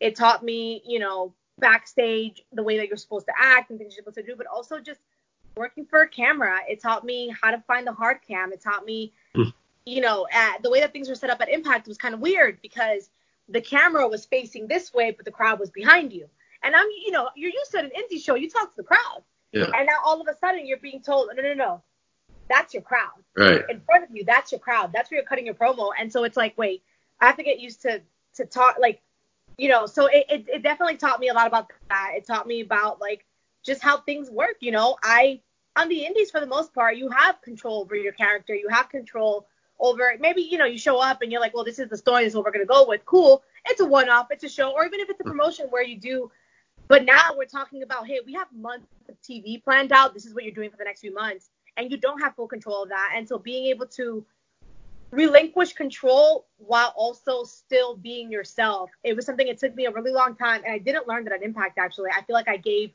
It 0.00 0.16
taught 0.16 0.42
me, 0.42 0.82
you 0.84 0.98
know, 0.98 1.32
backstage, 1.58 2.42
the 2.52 2.62
way 2.62 2.76
that 2.78 2.88
you're 2.88 2.96
supposed 2.96 3.26
to 3.26 3.32
act 3.38 3.70
and 3.70 3.78
things 3.78 3.94
you're 3.94 4.02
supposed 4.02 4.16
to 4.16 4.22
do, 4.22 4.34
but 4.36 4.46
also 4.46 4.80
just 4.80 5.00
working 5.56 5.84
for 5.84 6.02
a 6.02 6.08
camera. 6.08 6.58
It 6.68 6.80
taught 6.80 7.04
me 7.04 7.32
how 7.40 7.50
to 7.50 7.62
find 7.66 7.86
the 7.86 7.92
hard 7.92 8.18
cam. 8.26 8.52
It 8.52 8.62
taught 8.62 8.84
me, 8.84 9.12
hmm. 9.34 9.50
you 9.84 10.00
know, 10.00 10.26
at, 10.32 10.62
the 10.62 10.70
way 10.70 10.80
that 10.80 10.92
things 10.92 11.08
were 11.08 11.14
set 11.14 11.30
up 11.30 11.40
at 11.40 11.48
Impact 11.48 11.86
was 11.86 11.98
kind 11.98 12.14
of 12.14 12.20
weird 12.20 12.60
because 12.62 13.10
the 13.48 13.60
camera 13.60 14.06
was 14.08 14.24
facing 14.24 14.66
this 14.66 14.92
way, 14.92 15.10
but 15.10 15.24
the 15.24 15.30
crowd 15.30 15.60
was 15.60 15.70
behind 15.70 16.12
you. 16.12 16.28
And 16.62 16.74
I'm, 16.74 16.86
you 17.04 17.10
know, 17.10 17.28
you're 17.36 17.50
used 17.50 17.70
to 17.72 17.78
an 17.78 17.90
indie 17.96 18.22
show, 18.22 18.34
you 18.34 18.48
talk 18.50 18.70
to 18.70 18.76
the 18.76 18.86
crowd. 18.86 19.22
Yeah. 19.52 19.64
And 19.74 19.86
now 19.86 19.96
all 20.04 20.20
of 20.20 20.28
a 20.28 20.36
sudden 20.38 20.66
you're 20.66 20.78
being 20.78 21.02
told, 21.02 21.30
no, 21.34 21.42
no, 21.42 21.54
no, 21.54 21.82
that's 22.50 22.74
your 22.74 22.82
crowd. 22.82 23.22
Right. 23.36 23.62
In 23.70 23.80
front 23.80 24.04
of 24.04 24.10
you, 24.14 24.24
that's 24.24 24.52
your 24.52 24.58
crowd. 24.58 24.92
That's 24.92 25.10
where 25.10 25.18
you're 25.18 25.26
cutting 25.26 25.46
your 25.46 25.54
promo. 25.54 25.90
And 25.98 26.12
so 26.12 26.24
it's 26.24 26.36
like, 26.36 26.58
wait, 26.58 26.82
I 27.20 27.26
have 27.26 27.36
to 27.36 27.42
get 27.42 27.60
used 27.60 27.82
to 27.82 28.02
to 28.34 28.44
talk 28.44 28.76
like, 28.78 29.00
you 29.56 29.68
know. 29.68 29.86
So 29.86 30.06
it, 30.06 30.26
it 30.28 30.48
it 30.48 30.62
definitely 30.62 30.96
taught 30.96 31.20
me 31.20 31.28
a 31.28 31.34
lot 31.34 31.46
about 31.46 31.70
that. 31.88 32.12
It 32.16 32.26
taught 32.26 32.46
me 32.46 32.60
about 32.60 33.00
like 33.00 33.24
just 33.64 33.80
how 33.80 33.98
things 33.98 34.30
work. 34.30 34.56
You 34.60 34.72
know, 34.72 34.96
I 35.02 35.40
on 35.76 35.88
the 35.88 36.04
indies 36.04 36.30
for 36.30 36.40
the 36.40 36.46
most 36.46 36.74
part, 36.74 36.96
you 36.96 37.08
have 37.10 37.40
control 37.40 37.80
over 37.80 37.94
your 37.94 38.12
character. 38.12 38.54
You 38.54 38.68
have 38.68 38.88
control 38.88 39.46
over 39.78 40.14
maybe 40.20 40.42
you 40.42 40.58
know 40.58 40.66
you 40.66 40.76
show 40.76 40.98
up 40.98 41.22
and 41.22 41.32
you're 41.32 41.40
like, 41.40 41.54
well, 41.54 41.64
this 41.64 41.78
is 41.78 41.88
the 41.88 41.96
story. 41.96 42.24
This 42.24 42.32
is 42.32 42.36
what 42.36 42.44
we're 42.44 42.52
gonna 42.52 42.66
go 42.66 42.86
with. 42.86 43.04
Cool. 43.06 43.42
It's 43.66 43.80
a 43.80 43.84
one-off. 43.84 44.28
It's 44.30 44.44
a 44.44 44.48
show, 44.48 44.70
or 44.72 44.84
even 44.86 45.00
if 45.00 45.10
it's 45.10 45.20
a 45.20 45.24
promotion 45.24 45.66
where 45.70 45.82
you 45.82 45.98
do. 45.98 46.30
But 46.88 47.04
now 47.04 47.36
we're 47.36 47.44
talking 47.44 47.82
about, 47.84 48.06
hey, 48.08 48.18
we 48.26 48.32
have 48.32 48.48
months 48.52 48.88
of 49.08 49.14
TV 49.22 49.62
planned 49.62 49.92
out. 49.92 50.12
This 50.12 50.26
is 50.26 50.34
what 50.34 50.42
you're 50.42 50.54
doing 50.54 50.70
for 50.70 50.76
the 50.76 50.84
next 50.84 51.00
few 51.02 51.14
months, 51.14 51.50
and 51.80 51.90
you 51.90 51.96
don't 51.96 52.20
have 52.20 52.34
full 52.34 52.46
control 52.46 52.82
of 52.82 52.90
that. 52.90 53.12
And 53.16 53.26
so 53.26 53.38
being 53.38 53.66
able 53.66 53.86
to 53.86 54.24
relinquish 55.10 55.72
control 55.72 56.46
while 56.58 56.92
also 56.94 57.42
still 57.44 57.96
being 57.96 58.30
yourself, 58.30 58.90
it 59.02 59.16
was 59.16 59.24
something 59.24 59.48
it 59.48 59.58
took 59.58 59.74
me 59.74 59.86
a 59.86 59.90
really 59.90 60.12
long 60.12 60.36
time, 60.36 60.62
and 60.64 60.74
I 60.74 60.78
didn't 60.78 61.08
learn 61.08 61.24
that 61.24 61.32
at 61.32 61.42
Impact. 61.42 61.78
Actually, 61.78 62.10
I 62.14 62.22
feel 62.22 62.34
like 62.34 62.48
I 62.48 62.58
gave. 62.58 62.92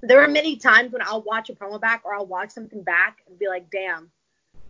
There 0.00 0.22
are 0.22 0.28
many 0.28 0.56
times 0.56 0.92
when 0.92 1.02
I'll 1.02 1.22
watch 1.22 1.48
a 1.50 1.52
promo 1.52 1.80
back 1.80 2.02
or 2.04 2.14
I'll 2.14 2.26
watch 2.26 2.50
something 2.50 2.82
back 2.82 3.18
and 3.28 3.38
be 3.38 3.46
like, 3.46 3.70
damn, 3.70 4.10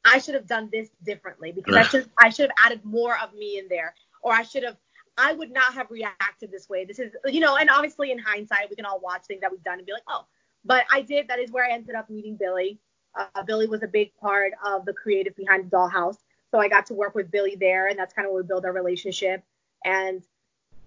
I 0.04 0.18
should 0.18 0.34
have 0.34 0.46
done 0.46 0.68
this 0.70 0.90
differently 1.02 1.52
because 1.52 1.74
I 1.74 1.84
should 1.84 2.10
I 2.18 2.28
should 2.28 2.50
have 2.50 2.56
added 2.66 2.84
more 2.84 3.16
of 3.18 3.32
me 3.34 3.58
in 3.58 3.68
there, 3.68 3.94
or 4.20 4.32
I 4.32 4.42
should 4.42 4.64
have 4.64 4.76
I 5.16 5.32
would 5.32 5.52
not 5.52 5.74
have 5.74 5.90
reacted 5.90 6.50
this 6.50 6.68
way. 6.68 6.84
This 6.84 6.98
is 6.98 7.12
you 7.24 7.40
know, 7.40 7.56
and 7.56 7.70
obviously 7.70 8.10
in 8.10 8.18
hindsight 8.18 8.68
we 8.68 8.74
can 8.74 8.84
all 8.84 8.98
watch 8.98 9.22
things 9.26 9.42
that 9.42 9.52
we've 9.52 9.62
done 9.62 9.78
and 9.78 9.86
be 9.86 9.92
like, 9.92 10.02
oh, 10.08 10.26
but 10.64 10.84
I 10.90 11.02
did. 11.02 11.28
That 11.28 11.38
is 11.38 11.50
where 11.50 11.64
I 11.64 11.72
ended 11.72 11.94
up 11.94 12.10
meeting 12.10 12.36
Billy. 12.36 12.78
Uh, 13.14 13.42
Billy 13.42 13.66
was 13.66 13.82
a 13.82 13.88
big 13.88 14.14
part 14.16 14.52
of 14.64 14.84
the 14.84 14.92
creative 14.92 15.36
behind 15.36 15.70
the 15.70 15.76
Dollhouse, 15.76 16.16
so 16.50 16.58
I 16.58 16.68
got 16.68 16.86
to 16.86 16.94
work 16.94 17.14
with 17.14 17.30
Billy 17.30 17.56
there, 17.56 17.88
and 17.88 17.98
that's 17.98 18.14
kind 18.14 18.26
of 18.26 18.32
where 18.32 18.42
we 18.42 18.46
build 18.46 18.64
our 18.64 18.72
relationship. 18.72 19.42
And 19.84 20.22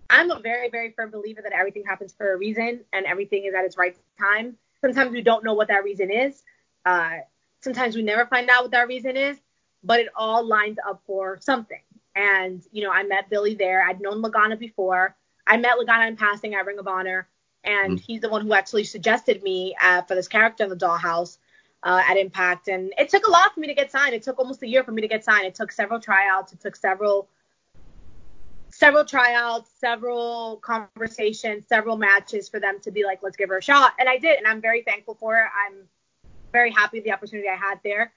I'm 0.10 0.32
a 0.32 0.40
very, 0.40 0.70
very 0.70 0.92
firm 0.92 1.12
believer 1.12 1.42
that 1.42 1.54
everything 1.54 1.84
happens 1.86 2.14
for 2.14 2.34
a 2.34 2.38
reason, 2.38 2.82
and 2.94 3.06
everything 3.06 3.46
is 3.46 3.54
at 3.54 3.66
its 3.66 3.78
right 3.78 3.96
time. 4.20 4.58
Sometimes 4.82 5.12
we 5.12 5.22
don't 5.22 5.44
know 5.44 5.54
what 5.54 5.68
that 5.70 5.84
reason 5.84 6.12
is. 6.12 6.44
Uh, 6.86 7.18
sometimes 7.62 7.96
we 7.96 8.04
never 8.04 8.26
find 8.28 8.50
out 8.50 8.64
what 8.64 8.72
that 8.72 8.88
reason 8.88 9.18
is, 9.18 9.38
but 9.84 10.00
it 10.00 10.08
all 10.16 10.46
lines 10.46 10.78
up 10.88 11.02
for 11.08 11.40
something. 11.42 11.82
And, 12.16 12.64
you 12.72 12.84
know, 12.84 12.92
I 12.92 13.04
met 13.04 13.30
Billy 13.30 13.56
there. 13.56 13.84
I'd 13.88 14.00
known 14.00 14.22
Lagana 14.22 14.58
before. 14.58 15.16
I 15.48 15.58
met 15.58 15.78
Lagana 15.78 16.08
in 16.08 16.16
passing 16.16 16.56
at 16.56 16.66
Ring 16.66 16.80
of 16.80 16.88
Honor, 16.88 17.28
and 17.64 18.00
he's 18.00 18.22
the 18.22 18.30
one 18.30 18.46
who 18.46 18.54
actually 18.54 18.84
suggested 18.84 19.44
me 19.44 19.76
uh, 19.82 20.04
for 20.04 20.16
this 20.16 20.28
character 20.28 20.64
in 20.64 20.70
the 20.70 20.76
Dollhouse 20.76 21.38
uh, 21.86 22.02
at 22.08 22.17
Impact. 22.17 22.67
And 22.67 22.93
it 22.98 23.10
took 23.10 23.28
a 23.28 23.32
lot 23.32 23.54
for 23.54 23.60
me 23.60 23.67
to 23.67 23.74
get 23.74 23.91
signed. 23.91 24.13
It 24.13 24.24
took 24.24 24.39
almost 24.39 24.62
a 24.63 24.67
year 24.67 24.84
for 24.84 24.91
me 24.91 25.02
to 25.02 25.08
get 25.08 25.24
signed. 25.24 25.45
It 25.45 25.56
took 25.56 25.71
several 25.71 26.00
tryouts. 26.00 26.52
It 26.52 26.60
took 26.60 26.76
several 26.76 27.30
several 28.69 29.06
tryouts, 29.06 29.69
several 29.80 30.58
conversations, 30.58 31.63
several 31.69 31.95
matches 31.95 32.50
for 32.50 32.60
them 32.60 32.78
to 32.82 32.91
be 32.91 33.06
like, 33.06 33.24
let's 33.24 33.38
give 33.38 33.48
her 33.48 33.60
a 33.60 33.62
shot. 33.62 33.93
And 34.00 34.10
I 34.10 34.17
did, 34.17 34.38
and 34.38 34.45
I'm 34.45 34.60
very 34.60 34.82
thankful 34.82 35.15
for 35.15 35.38
it. 35.38 35.45
I'm 35.65 35.88
very 36.52 36.71
happy 36.71 37.00
the 37.00 37.13
opportunity 37.13 37.48
I 37.48 37.56
had 37.56 37.80
there. 37.86 38.12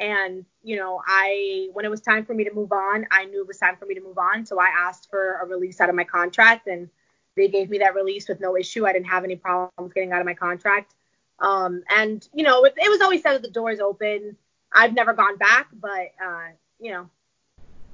And, 0.00 0.46
you 0.62 0.76
know, 0.76 1.02
I 1.06 1.68
when 1.72 1.84
it 1.84 1.90
was 1.90 2.00
time 2.00 2.24
for 2.24 2.32
me 2.32 2.44
to 2.44 2.54
move 2.54 2.72
on, 2.72 3.06
I 3.10 3.24
knew 3.24 3.42
it 3.42 3.48
was 3.48 3.58
time 3.58 3.76
for 3.76 3.84
me 3.84 3.94
to 3.96 4.00
move 4.00 4.16
on. 4.16 4.46
So 4.46 4.60
I 4.60 4.68
asked 4.68 5.10
for 5.10 5.40
a 5.42 5.46
release 5.46 5.80
out 5.80 5.88
of 5.88 5.96
my 5.96 6.04
contract 6.04 6.68
and 6.68 6.88
they 7.36 7.48
gave 7.48 7.68
me 7.68 7.78
that 7.78 7.94
release 7.94 8.28
with 8.28 8.40
no 8.40 8.56
issue. 8.56 8.86
I 8.86 8.92
didn't 8.92 9.06
have 9.06 9.24
any 9.24 9.36
problems 9.36 9.92
getting 9.92 10.12
out 10.12 10.20
of 10.20 10.26
my 10.26 10.34
contract. 10.34 10.94
Um, 11.40 11.82
and, 11.94 12.26
you 12.34 12.42
know, 12.44 12.64
it, 12.64 12.74
it 12.76 12.90
was 12.90 13.00
always 13.00 13.22
said 13.22 13.34
that 13.34 13.42
the 13.42 13.50
door's 13.50 13.80
open. 13.80 14.36
I've 14.72 14.94
never 14.94 15.14
gone 15.14 15.36
back, 15.36 15.68
but, 15.72 16.12
uh, 16.24 16.48
you 16.80 16.92
know, 16.92 17.08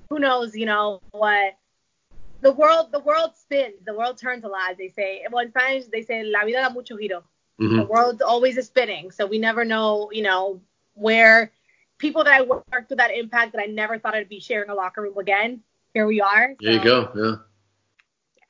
who 0.08 0.18
knows, 0.18 0.56
you 0.56 0.66
know, 0.66 1.00
what 1.10 1.56
the 2.40 2.52
world, 2.52 2.92
the 2.92 3.00
world 3.00 3.32
spins, 3.36 3.74
the 3.84 3.94
world 3.94 4.18
turns 4.18 4.44
a 4.44 4.48
lot, 4.48 4.70
as 4.70 4.76
they 4.76 4.88
say. 4.88 5.24
Well, 5.30 5.44
in 5.44 5.50
Spanish, 5.50 5.84
they 5.86 6.02
say, 6.02 6.24
la 6.24 6.44
vida 6.44 6.62
da 6.62 6.70
mucho 6.70 6.96
giro. 6.96 7.22
Mm-hmm. 7.60 7.76
The 7.76 7.84
world 7.84 8.22
always 8.22 8.56
is 8.56 8.66
spinning. 8.66 9.10
So 9.10 9.26
we 9.26 9.38
never 9.38 9.64
know, 9.64 10.10
you 10.12 10.22
know, 10.22 10.60
where 10.94 11.52
people 11.98 12.24
that 12.24 12.34
I 12.34 12.42
worked 12.42 12.90
with 12.90 12.98
that 12.98 13.16
impact 13.16 13.52
that 13.52 13.62
I 13.62 13.66
never 13.66 13.98
thought 13.98 14.14
I'd 14.14 14.28
be 14.28 14.40
sharing 14.40 14.70
a 14.70 14.74
locker 14.74 15.02
room 15.02 15.18
again. 15.18 15.62
Here 15.92 16.06
we 16.06 16.20
are. 16.20 16.54
There 16.60 16.72
you 16.72 16.82
go. 16.82 17.10
Yeah. 17.14 17.36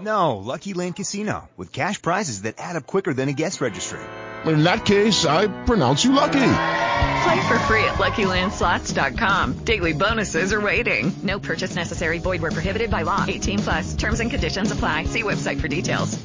No, 0.00 0.36
Lucky 0.38 0.74
Land 0.74 0.96
Casino, 0.96 1.48
with 1.56 1.72
cash 1.72 2.02
prizes 2.02 2.42
that 2.42 2.56
add 2.58 2.76
up 2.76 2.86
quicker 2.86 3.14
than 3.14 3.28
a 3.28 3.32
guest 3.32 3.60
registry. 3.60 4.00
In 4.44 4.64
that 4.64 4.84
case, 4.84 5.24
I 5.24 5.46
pronounce 5.64 6.04
you 6.04 6.12
lucky. 6.12 6.32
Play 6.32 7.48
for 7.48 7.58
free 7.60 7.84
at 7.84 7.94
LuckyLandSlots.com. 7.94 9.64
Daily 9.64 9.94
bonuses 9.94 10.52
are 10.52 10.60
waiting. 10.60 11.10
No 11.22 11.38
purchase 11.38 11.74
necessary. 11.74 12.18
Void 12.18 12.42
where 12.42 12.50
prohibited 12.50 12.90
by 12.90 13.02
law. 13.02 13.24
18 13.26 13.58
plus. 13.60 13.96
Terms 13.96 14.20
and 14.20 14.30
conditions 14.30 14.70
apply. 14.70 15.04
See 15.04 15.22
website 15.22 15.60
for 15.60 15.68
details. 15.68 16.22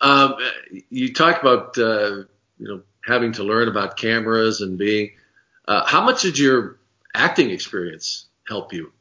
Um, 0.00 0.34
you 0.90 1.12
talked 1.12 1.40
about 1.40 1.78
uh, 1.78 2.24
you 2.58 2.68
know 2.68 2.82
having 3.04 3.32
to 3.34 3.44
learn 3.44 3.68
about 3.68 3.96
cameras 3.96 4.60
and 4.60 4.76
being. 4.76 5.12
Uh, 5.68 5.86
how 5.86 6.04
much 6.04 6.22
did 6.22 6.38
your 6.38 6.78
acting 7.14 7.50
experience 7.50 8.26
help 8.48 8.72
you 8.72 8.92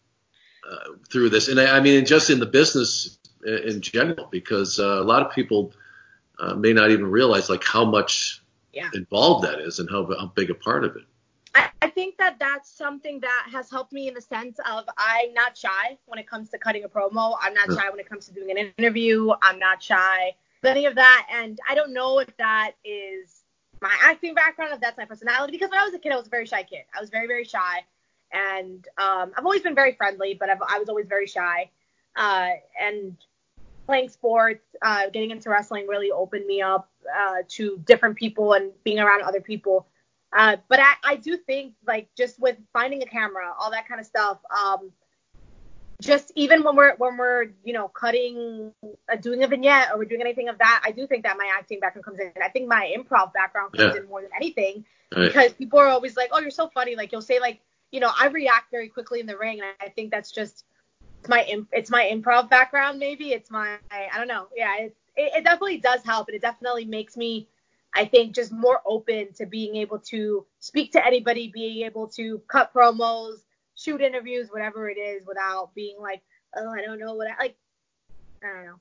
uh, 0.69 0.93
through 1.11 1.29
this? 1.29 1.47
And 1.47 1.59
I, 1.59 1.77
I 1.77 1.79
mean, 1.79 2.05
just 2.05 2.29
in 2.29 2.39
the 2.39 2.45
business 2.45 3.17
in 3.45 3.81
general, 3.81 4.27
because 4.31 4.79
uh, 4.79 5.01
a 5.01 5.03
lot 5.03 5.21
of 5.25 5.31
people 5.33 5.71
uh, 6.39 6.55
may 6.55 6.73
not 6.73 6.91
even 6.91 7.05
realize 7.05 7.49
like 7.49 7.63
how 7.63 7.85
much 7.85 8.41
Yeah. 8.73 8.89
involved 8.93 9.45
that 9.45 9.59
is 9.59 9.79
and 9.79 9.89
how, 9.89 10.05
how 10.19 10.27
big 10.35 10.49
a 10.49 10.55
part 10.55 10.83
of 10.83 10.95
it. 10.97 11.03
I, 11.53 11.69
I 11.81 11.89
think 11.89 12.17
that 12.17 12.37
that's 12.39 12.69
something 12.69 13.21
that 13.21 13.47
has 13.51 13.69
helped 13.69 13.93
me 13.93 14.09
in 14.09 14.13
the 14.13 14.21
sense 14.21 14.59
of 14.69 14.83
I'm 14.97 15.33
not 15.33 15.57
shy 15.57 15.97
when 16.05 16.19
it 16.19 16.27
comes 16.27 16.49
to 16.49 16.57
cutting 16.57 16.83
a 16.83 16.89
promo. 16.89 17.37
I'm 17.41 17.53
not 17.53 17.69
Yeah. 17.69 17.77
shy 17.77 17.89
when 17.89 17.99
it 17.99 18.09
comes 18.09 18.25
to 18.27 18.33
doing 18.33 18.51
an 18.51 18.73
interview. 18.77 19.31
I'm 19.41 19.59
not 19.59 19.81
shy 19.81 20.35
any 20.65 20.85
of 20.85 20.95
that. 20.95 21.27
And 21.31 21.59
I 21.69 21.75
don't 21.75 21.93
know 21.93 22.19
if 22.19 22.35
that 22.37 22.71
is 22.83 23.43
my 23.81 23.95
acting 24.01 24.33
background, 24.33 24.73
if 24.73 24.81
that's 24.81 24.97
my 24.97 25.05
personality. 25.05 25.51
Because 25.53 25.69
when 25.69 25.79
I 25.79 25.85
was 25.85 25.93
a 25.93 25.99
kid, 25.99 26.11
I 26.11 26.17
was 26.17 26.27
a 26.27 26.29
very 26.29 26.45
shy 26.45 26.63
kid. 26.63 26.83
I 26.95 26.99
was 26.99 27.09
very, 27.09 27.27
very 27.27 27.45
shy. 27.45 27.85
And 28.33 28.85
um, 28.97 29.31
I've 29.37 29.45
always 29.45 29.61
been 29.61 29.75
very 29.75 29.93
friendly, 29.93 30.33
but 30.33 30.49
I've, 30.49 30.61
I 30.67 30.79
was 30.79 30.89
always 30.89 31.07
very 31.07 31.27
shy. 31.27 31.69
Uh, 32.15 32.51
and 32.81 33.15
playing 33.85 34.09
sports, 34.09 34.63
uh, 34.81 35.09
getting 35.09 35.31
into 35.31 35.49
wrestling 35.49 35.87
really 35.87 36.11
opened 36.11 36.45
me 36.45 36.61
up 36.61 36.89
uh, 37.15 37.37
to 37.49 37.81
different 37.85 38.15
people 38.17 38.53
and 38.53 38.71
being 38.83 38.99
around 38.99 39.21
other 39.23 39.41
people. 39.41 39.87
Uh, 40.35 40.57
but 40.67 40.79
I, 40.79 40.93
I 41.03 41.15
do 41.15 41.37
think 41.37 41.73
like 41.87 42.09
just 42.17 42.39
with 42.39 42.57
finding 42.73 43.01
a 43.03 43.05
camera, 43.05 43.53
all 43.59 43.71
that 43.71 43.87
kind 43.87 43.99
of 44.01 44.05
stuff. 44.05 44.39
Um, 44.55 44.91
just 46.01 46.31
even 46.35 46.63
when 46.63 46.75
we're 46.75 46.95
when 46.97 47.15
we're 47.15 47.45
you 47.63 47.71
know 47.71 47.87
cutting, 47.87 48.73
uh, 49.11 49.15
doing 49.15 49.43
a 49.43 49.47
vignette 49.47 49.91
or 49.91 49.97
we're 49.97 50.05
doing 50.05 50.21
anything 50.21 50.49
of 50.49 50.57
that, 50.57 50.81
I 50.83 50.91
do 50.91 51.07
think 51.07 51.23
that 51.23 51.37
my 51.37 51.49
acting 51.57 51.79
background 51.79 52.03
comes 52.03 52.19
in. 52.19 52.33
I 52.43 52.49
think 52.49 52.67
my 52.67 52.93
improv 52.97 53.31
background 53.31 53.73
comes 53.73 53.95
Yeah. 53.95 54.01
in 54.01 54.07
more 54.07 54.21
than 54.21 54.31
anything 54.35 54.85
Right. 55.15 55.27
because 55.27 55.53
people 55.53 55.79
are 55.79 55.87
always 55.87 56.17
like, 56.17 56.29
oh, 56.33 56.39
you're 56.41 56.51
so 56.51 56.67
funny. 56.67 56.97
Like 56.97 57.13
you'll 57.13 57.21
say 57.21 57.39
like, 57.39 57.61
you 57.91 58.01
know, 58.01 58.11
I 58.19 58.27
react 58.27 58.71
very 58.71 58.89
quickly 58.89 59.21
in 59.21 59.25
the 59.25 59.37
ring, 59.37 59.61
and 59.61 59.69
I 59.79 59.87
think 59.89 60.11
that's 60.11 60.31
just 60.31 60.65
it's 61.25 61.29
my 61.29 61.43
imp- 61.45 61.69
it's 61.71 61.89
my 61.89 62.03
improv 62.13 62.49
background. 62.49 62.99
Maybe 62.99 63.33
it's 63.33 63.49
my 63.49 63.77
I 63.89 64.17
don't 64.17 64.27
know. 64.27 64.47
Yeah, 64.55 64.77
it, 64.77 64.95
it, 65.15 65.31
it 65.37 65.43
definitely 65.43 65.77
does 65.77 66.03
help, 66.03 66.27
and 66.27 66.35
it 66.35 66.41
definitely 66.41 66.85
makes 66.85 67.17
me 67.17 67.47
I 67.93 68.05
think 68.05 68.35
just 68.35 68.51
more 68.51 68.81
open 68.85 69.33
to 69.37 69.45
being 69.47 69.77
able 69.77 69.99
to 70.11 70.45
speak 70.59 70.91
to 70.91 71.05
anybody, 71.05 71.47
being 71.51 71.85
able 71.85 72.07
to 72.09 72.39
cut 72.47 72.73
promos, 72.73 73.37
shoot 73.75 74.01
interviews, 74.01 74.49
whatever 74.51 74.87
it 74.89 74.99
is, 74.99 75.25
without 75.25 75.73
being 75.73 75.97
like, 75.99 76.21
oh, 76.55 76.69
I 76.69 76.81
don't 76.81 76.99
know 76.99 77.15
what 77.15 77.27
I 77.27 77.35
like. 77.39 77.57
I 78.43 78.47
don't 78.47 78.65
know. 78.65 78.79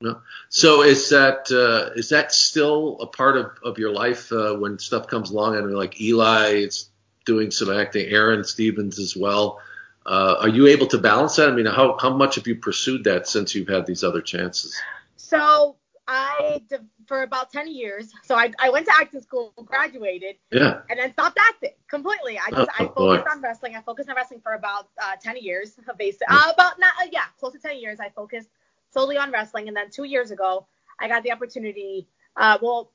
No. 0.00 0.20
So 0.48 0.82
is 0.82 1.10
that 1.10 1.50
uh, 1.52 1.92
is 1.94 2.08
that 2.08 2.32
still 2.32 2.98
a 3.00 3.06
part 3.06 3.36
of, 3.36 3.52
of 3.62 3.78
your 3.78 3.92
life 3.92 4.32
uh, 4.32 4.54
when 4.54 4.80
stuff 4.80 5.06
comes 5.06 5.30
along? 5.30 5.54
Mean, 5.54 5.70
like 5.70 6.00
Eli 6.00 6.64
is 6.64 6.90
doing 7.24 7.52
some 7.52 7.70
acting, 7.70 8.06
Aron 8.06 8.42
Stevens 8.42 8.98
as 8.98 9.16
well. 9.16 9.60
Uh, 10.06 10.36
are 10.42 10.48
you 10.48 10.68
able 10.68 10.86
to 10.86 10.98
balance 10.98 11.36
that? 11.36 11.48
I 11.48 11.52
mean, 11.52 11.66
how 11.66 11.96
how 12.00 12.10
much 12.16 12.36
have 12.36 12.46
you 12.46 12.54
pursued 12.56 13.04
that 13.04 13.26
since 13.26 13.54
you've 13.54 13.68
had 13.68 13.86
these 13.86 14.04
other 14.04 14.22
chances? 14.22 14.80
So 15.16 15.76
I 16.06 16.62
for 17.06 17.22
about 17.22 17.50
ten 17.50 17.66
years. 17.66 18.12
So 18.24 18.36
I 18.36 18.52
I 18.60 18.70
went 18.70 18.86
to 18.86 18.92
acting 18.96 19.20
school, 19.20 19.52
graduated, 19.64 20.36
Yeah. 20.52 20.82
and 20.88 20.98
then 21.00 21.12
stopped 21.12 21.38
acting 21.40 21.72
completely. 21.88 22.38
I 22.38 22.50
just 22.50 22.70
Oh, 22.70 22.74
I 22.78 22.86
boy. 22.86 22.94
focused 22.94 23.34
on 23.34 23.42
wrestling. 23.42 23.74
I 23.74 23.82
focused 23.82 24.08
on 24.08 24.14
wrestling 24.14 24.40
for 24.40 24.52
about 24.54 24.88
uh, 25.02 25.16
ten 25.20 25.36
years, 25.38 25.76
basically. 25.98 26.26
Uh, 26.30 26.52
about 26.54 26.78
not 26.78 26.94
uh, 27.02 27.08
yeah, 27.10 27.24
close 27.40 27.54
to 27.54 27.58
ten 27.58 27.78
years. 27.78 27.98
I 27.98 28.10
focused 28.10 28.48
solely 28.92 29.16
on 29.18 29.32
wrestling, 29.32 29.66
and 29.66 29.76
then 29.76 29.90
two 29.90 30.04
years 30.04 30.30
ago, 30.30 30.66
I 31.00 31.08
got 31.08 31.24
the 31.24 31.32
opportunity. 31.32 32.06
Uh, 32.36 32.58
well, 32.62 32.92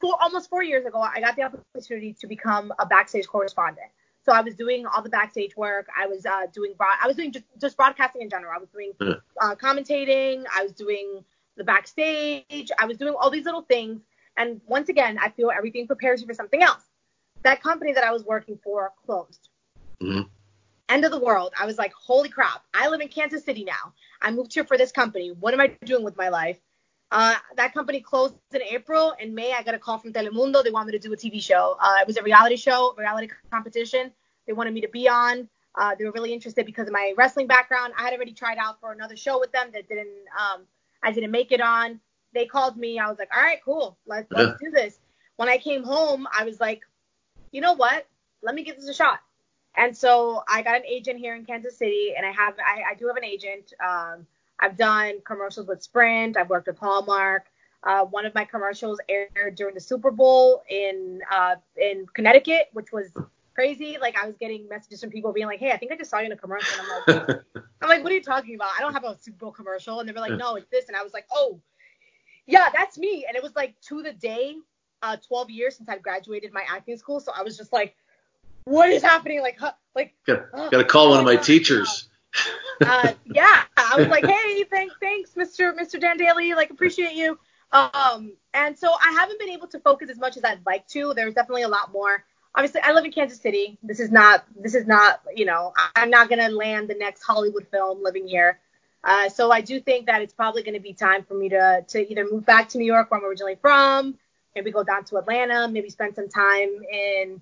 four 0.00 0.16
almost 0.22 0.48
four 0.48 0.62
years 0.62 0.86
ago, 0.86 1.00
I 1.00 1.20
got 1.20 1.36
the 1.36 1.42
opportunity 1.42 2.14
to 2.20 2.26
become 2.26 2.72
a 2.78 2.86
backstage 2.86 3.26
correspondent. 3.26 3.90
So 4.26 4.32
I 4.32 4.40
was 4.40 4.56
doing 4.56 4.86
all 4.86 5.02
the 5.02 5.08
backstage 5.08 5.56
work. 5.56 5.86
I 5.96 6.06
was 6.06 6.26
uh, 6.26 6.46
doing 6.52 6.74
broad, 6.76 6.96
I 7.00 7.06
was 7.06 7.14
doing 7.16 7.30
just, 7.30 7.44
just 7.60 7.76
broadcasting 7.76 8.22
in 8.22 8.28
general. 8.28 8.52
I 8.54 8.58
was 8.58 8.68
doing 8.70 8.92
Yeah. 9.00 9.14
uh, 9.40 9.54
commentating. 9.54 10.44
I 10.52 10.64
was 10.64 10.72
doing 10.72 11.24
the 11.56 11.62
backstage. 11.62 12.70
I 12.76 12.86
was 12.86 12.96
doing 12.98 13.14
all 13.18 13.30
these 13.30 13.44
little 13.44 13.62
things. 13.62 14.00
And 14.36 14.60
once 14.66 14.88
again, 14.88 15.16
I 15.22 15.30
feel 15.30 15.50
everything 15.56 15.86
prepares 15.86 16.20
you 16.20 16.26
for 16.26 16.34
something 16.34 16.60
else. 16.62 16.82
That 17.42 17.62
company 17.62 17.92
that 17.92 18.04
I 18.04 18.10
was 18.12 18.24
working 18.24 18.58
for 18.64 18.92
closed. 19.06 19.48
Mhm. 20.02 20.28
End 20.88 21.04
of 21.04 21.12
the 21.12 21.20
world. 21.20 21.52
I 21.58 21.64
was 21.64 21.78
like, 21.78 21.92
holy 21.92 22.28
crap. 22.28 22.62
I 22.74 22.88
live 22.88 23.00
in 23.00 23.08
Kansas 23.08 23.44
City 23.44 23.64
now. 23.64 23.92
I 24.20 24.32
moved 24.32 24.52
here 24.52 24.64
for 24.64 24.76
this 24.76 24.90
company. 24.92 25.30
What 25.30 25.54
am 25.54 25.60
I 25.60 25.68
doing 25.84 26.04
with 26.04 26.16
my 26.16 26.28
life? 26.28 26.58
Uh, 27.10 27.36
that 27.56 27.72
company 27.72 28.00
closed 28.00 28.34
in 28.52 28.62
April. 28.62 29.14
In 29.20 29.34
May, 29.34 29.52
I 29.52 29.62
got 29.62 29.74
a 29.74 29.78
call 29.78 29.98
from 29.98 30.12
Telemundo. 30.12 30.62
They 30.64 30.70
wanted 30.70 30.92
me 30.92 30.98
to 30.98 31.08
do 31.08 31.12
a 31.12 31.16
TV 31.16 31.40
show. 31.40 31.76
Uh, 31.80 31.96
it 32.00 32.06
was 32.06 32.16
a 32.16 32.22
reality 32.22 32.56
show, 32.56 32.94
reality 32.98 33.28
competition. 33.50 34.10
They 34.46 34.52
wanted 34.52 34.74
me 34.74 34.80
to 34.80 34.88
be 34.88 35.08
on. 35.08 35.48
Uh, 35.76 35.94
they 35.94 36.04
were 36.04 36.12
really 36.12 36.32
interested 36.32 36.66
because 36.66 36.86
of 36.86 36.92
my 36.92 37.12
wrestling 37.16 37.46
background. 37.46 37.92
I 37.98 38.04
had 38.04 38.14
already 38.14 38.32
tried 38.32 38.58
out 38.58 38.80
for 38.80 38.92
another 38.92 39.16
show 39.16 39.38
with 39.38 39.52
them 39.52 39.68
that 39.72 39.88
didn't, 39.88 40.08
um, 40.38 40.62
I 41.02 41.12
didn't 41.12 41.30
make 41.30 41.52
it 41.52 41.60
on. 41.60 42.00
They 42.32 42.46
called 42.46 42.76
me. 42.76 42.98
I 42.98 43.08
was 43.08 43.18
like, 43.18 43.28
all 43.34 43.42
right, 43.42 43.58
cool. 43.64 43.96
Let's, 44.06 44.30
let's 44.32 44.60
do 44.60 44.70
this. 44.70 44.98
When 45.36 45.48
I 45.48 45.58
came 45.58 45.84
home, 45.84 46.26
I 46.36 46.44
was 46.44 46.60
like, 46.60 46.80
you 47.52 47.60
know 47.60 47.74
what? 47.74 48.06
Let 48.42 48.54
me 48.54 48.64
give 48.64 48.76
this 48.76 48.88
a 48.88 48.94
shot. 48.94 49.20
And 49.76 49.96
so 49.96 50.42
I 50.48 50.62
got 50.62 50.76
an 50.76 50.86
agent 50.86 51.18
here 51.18 51.34
in 51.34 51.44
Kansas 51.44 51.76
City, 51.76 52.14
and 52.16 52.24
I 52.26 52.32
have 52.32 52.54
I, 52.58 52.92
I 52.92 52.94
do 52.94 53.06
have 53.08 53.16
an 53.16 53.24
agent. 53.24 53.74
Um, 53.86 54.26
I've 54.58 54.76
done 54.76 55.20
commercials 55.24 55.66
with 55.66 55.82
Sprint. 55.82 56.36
I've 56.36 56.48
worked 56.48 56.66
with 56.66 56.78
Hallmark. 56.78 57.46
Uh, 57.82 58.04
one 58.04 58.26
of 58.26 58.34
my 58.34 58.44
commercials 58.44 58.98
aired 59.08 59.54
during 59.54 59.74
the 59.74 59.80
Super 59.80 60.10
Bowl 60.10 60.62
in 60.68 61.20
uh, 61.32 61.56
in 61.76 62.06
Connecticut, 62.14 62.68
which 62.72 62.90
was 62.92 63.12
crazy. 63.54 63.96
Like 64.00 64.16
I 64.20 64.26
was 64.26 64.36
getting 64.38 64.68
messages 64.68 65.00
from 65.00 65.10
people 65.10 65.32
being 65.32 65.46
like, 65.46 65.60
"Hey, 65.60 65.72
I 65.72 65.76
think 65.76 65.92
I 65.92 65.96
just 65.96 66.10
saw 66.10 66.18
you 66.18 66.26
in 66.26 66.32
a 66.32 66.36
commercial." 66.36 66.80
And 66.80 67.20
I'm 67.20 67.26
like, 67.26 67.40
I'm 67.82 67.88
like, 67.88 68.02
"What 68.02 68.12
are 68.12 68.14
you 68.14 68.22
talking 68.22 68.54
about? 68.54 68.70
I 68.76 68.80
don't 68.80 68.92
have 68.92 69.04
a 69.04 69.16
Super 69.20 69.38
Bowl 69.38 69.52
commercial." 69.52 70.00
And 70.00 70.08
they 70.08 70.12
were 70.12 70.20
like, 70.20 70.36
"No, 70.36 70.56
it's 70.56 70.68
this." 70.70 70.88
And 70.88 70.96
I 70.96 71.02
was 71.02 71.12
like, 71.12 71.26
"Oh, 71.32 71.60
yeah, 72.46 72.68
that's 72.74 72.98
me." 72.98 73.24
And 73.26 73.36
it 73.36 73.42
was 73.42 73.54
like 73.54 73.80
to 73.82 74.02
the 74.02 74.12
day, 74.12 74.56
uh, 75.02 75.16
12 75.28 75.50
years 75.50 75.76
since 75.76 75.88
I 75.88 75.98
graduated 75.98 76.52
my 76.52 76.64
acting 76.68 76.96
school. 76.96 77.20
So 77.20 77.32
I 77.36 77.42
was 77.42 77.56
just 77.56 77.72
like, 77.72 77.94
"What 78.64 78.90
is 78.90 79.02
happening?" 79.02 79.40
Like, 79.42 79.58
huh, 79.58 79.72
like 79.94 80.14
Got, 80.26 80.46
oh, 80.54 80.70
got 80.70 80.78
to 80.78 80.84
call 80.84 81.10
one 81.10 81.18
oh 81.18 81.20
of 81.20 81.26
my 81.26 81.32
my 81.32 81.36
God. 81.36 81.44
teachers. 81.44 82.08
uh, 82.84 83.12
yeah, 83.26 83.62
I 83.96 84.00
was 84.00 84.08
like, 84.08 84.26
hey, 84.26 84.64
thanks, 84.64 84.94
thanks, 85.00 85.30
Mr. 85.32 85.74
Mr. 85.76 86.00
Dan 86.00 86.16
Daly, 86.16 86.54
like 86.54 86.70
appreciate 86.70 87.14
you. 87.14 87.38
Um, 87.72 88.32
and 88.54 88.78
so 88.78 88.92
I 88.92 89.12
haven't 89.12 89.38
been 89.38 89.50
able 89.50 89.66
to 89.68 89.80
focus 89.80 90.10
as 90.10 90.18
much 90.18 90.36
as 90.36 90.44
I'd 90.44 90.64
like 90.64 90.86
to. 90.88 91.12
There's 91.14 91.34
definitely 91.34 91.62
a 91.62 91.68
lot 91.68 91.92
more. 91.92 92.24
Obviously, 92.54 92.80
I 92.82 92.92
live 92.92 93.04
in 93.04 93.12
Kansas 93.12 93.40
City. 93.40 93.76
This 93.82 94.00
is 94.00 94.10
not, 94.10 94.44
this 94.58 94.74
is 94.74 94.86
not, 94.86 95.20
you 95.34 95.44
know, 95.44 95.72
I'm 95.94 96.10
not 96.10 96.28
gonna 96.28 96.48
land 96.48 96.88
the 96.88 96.94
next 96.94 97.22
Hollywood 97.22 97.66
film 97.70 98.02
living 98.02 98.26
here. 98.26 98.58
Uh, 99.06 99.28
so 99.28 99.52
I 99.52 99.60
do 99.60 99.78
think 99.80 100.06
that 100.06 100.20
it's 100.20 100.34
probably 100.34 100.64
going 100.64 100.74
to 100.74 100.80
be 100.80 100.92
time 100.92 101.22
for 101.22 101.34
me 101.34 101.48
to 101.50 101.84
to 101.86 102.10
either 102.10 102.26
move 102.28 102.44
back 102.44 102.68
to 102.70 102.78
New 102.78 102.84
York, 102.84 103.10
where 103.10 103.20
I'm 103.20 103.26
originally 103.26 103.54
from, 103.54 104.18
maybe 104.56 104.72
go 104.72 104.82
down 104.82 105.04
to 105.04 105.18
Atlanta, 105.18 105.68
maybe 105.68 105.88
spend 105.88 106.16
some 106.16 106.28
time 106.28 106.82
in 106.92 107.40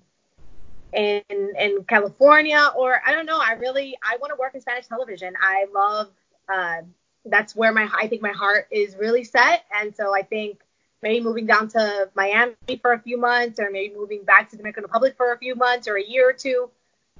in 0.93 1.23
in 1.59 1.83
California, 1.87 2.69
or 2.77 3.01
I 3.03 3.11
don't 3.11 3.25
know. 3.25 3.39
I 3.41 3.53
really 3.53 3.97
I 4.03 4.17
want 4.17 4.31
to 4.31 4.39
work 4.39 4.53
in 4.53 4.61
Spanish 4.61 4.85
television. 4.85 5.33
I 5.41 5.65
love 5.73 6.11
uh, 6.53 6.81
that's 7.25 7.55
where 7.55 7.71
my 7.71 7.89
I 7.95 8.07
think 8.07 8.21
my 8.21 8.31
heart 8.31 8.67
is 8.71 8.95
really 8.95 9.23
set, 9.23 9.65
and 9.73 9.95
so 9.95 10.15
I 10.15 10.21
think 10.21 10.59
maybe 11.01 11.23
moving 11.23 11.45
down 11.45 11.67
to 11.69 12.09
Miami 12.15 12.55
for 12.81 12.93
a 12.93 12.99
few 12.99 13.17
months, 13.17 13.59
or 13.59 13.69
maybe 13.71 13.93
moving 13.95 14.23
back 14.23 14.49
to 14.49 14.51
the 14.51 14.57
Dominican 14.57 14.83
Republic 14.83 15.15
for 15.17 15.33
a 15.33 15.37
few 15.37 15.55
months 15.55 15.87
or 15.87 15.95
a 15.95 16.03
year 16.03 16.29
or 16.29 16.33
two, 16.33 16.69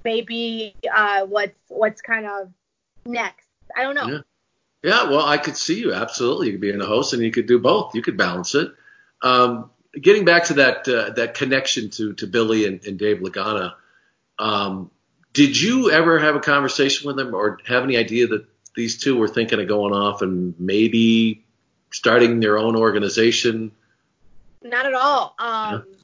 maybe 0.04 0.76
uh, 0.94 1.26
what's 1.26 1.58
what's 1.68 2.02
kind 2.02 2.26
of 2.26 2.50
next. 3.06 3.48
I 3.76 3.84
don't 3.84 3.96
know. 3.96 4.08
Yeah. 4.08 4.20
Yeah, 4.84 5.10
well, 5.10 5.26
I 5.26 5.40
could 5.40 5.58
see 5.58 5.80
you 5.80 5.96
absolutely. 5.96 6.46
You 6.46 6.52
could 6.54 6.62
be 6.62 6.70
in 6.70 6.80
a 6.80 6.86
host, 6.86 7.14
and 7.14 7.24
you 7.24 7.32
could 7.32 7.48
do 7.48 7.58
both. 7.58 7.96
You 7.96 8.04
could 8.04 8.18
balance 8.18 8.54
it. 8.54 8.72
Um, 9.24 9.72
getting 10.00 10.26
back 10.26 10.44
to 10.46 10.54
that 10.56 10.88
uh, 10.88 11.10
that 11.16 11.34
connection 11.34 11.90
to 11.92 12.14
to 12.14 12.28
Billy 12.28 12.68
and, 12.68 12.86
and 12.86 13.00
Dave 13.00 13.18
Lagana, 13.18 13.74
um, 14.38 14.92
did 15.34 15.60
you 15.60 15.90
ever 15.90 16.20
have 16.20 16.36
a 16.36 16.40
conversation 16.40 17.08
with 17.08 17.16
them, 17.16 17.34
or 17.34 17.58
have 17.66 17.84
any 17.84 17.98
idea 17.98 18.28
that 18.28 18.46
these 18.76 18.98
two 18.98 19.18
were 19.18 19.28
thinking 19.28 19.60
of 19.60 19.68
going 19.68 19.94
off 19.94 20.22
and 20.22 20.54
maybe 20.60 21.46
starting 21.92 22.40
their 22.40 22.58
own 22.58 22.76
organization? 22.76 23.72
Not 24.62 24.86
at 24.86 24.94
all. 24.94 25.36
Um, 25.40 25.86
yeah. 25.88 25.96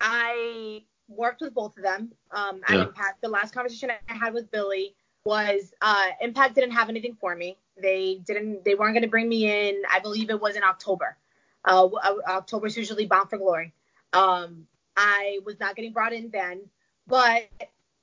I 0.00 0.82
worked 1.08 1.40
with 1.40 1.54
both 1.54 1.76
of 1.76 1.82
them 1.82 2.12
um, 2.30 2.60
at 2.68 2.74
yeah. 2.74 2.82
Impact. 2.84 3.20
The 3.22 3.28
last 3.28 3.54
conversation 3.54 3.90
I 4.08 4.12
had 4.12 4.34
with 4.34 4.50
Billy 4.50 4.94
was 5.24 5.72
uh, 5.82 6.06
Impact 6.20 6.54
didn't 6.54 6.72
have 6.72 6.88
anything 6.88 7.16
for 7.20 7.34
me. 7.34 7.58
They 7.80 8.20
didn't. 8.26 8.64
They 8.64 8.74
weren't 8.74 8.94
going 8.94 9.02
to 9.02 9.08
bring 9.08 9.28
me 9.28 9.68
in. 9.68 9.82
I 9.90 10.00
believe 10.00 10.30
it 10.30 10.40
was 10.40 10.56
in 10.56 10.62
October. 10.62 11.16
Uh, 11.64 11.88
October 12.28 12.68
is 12.68 12.76
usually 12.76 13.06
Bound 13.06 13.28
for 13.28 13.38
Glory. 13.38 13.72
Um, 14.12 14.66
I 14.96 15.40
was 15.44 15.60
not 15.60 15.76
getting 15.76 15.92
brought 15.92 16.12
in 16.12 16.30
then, 16.30 16.62
but 17.06 17.48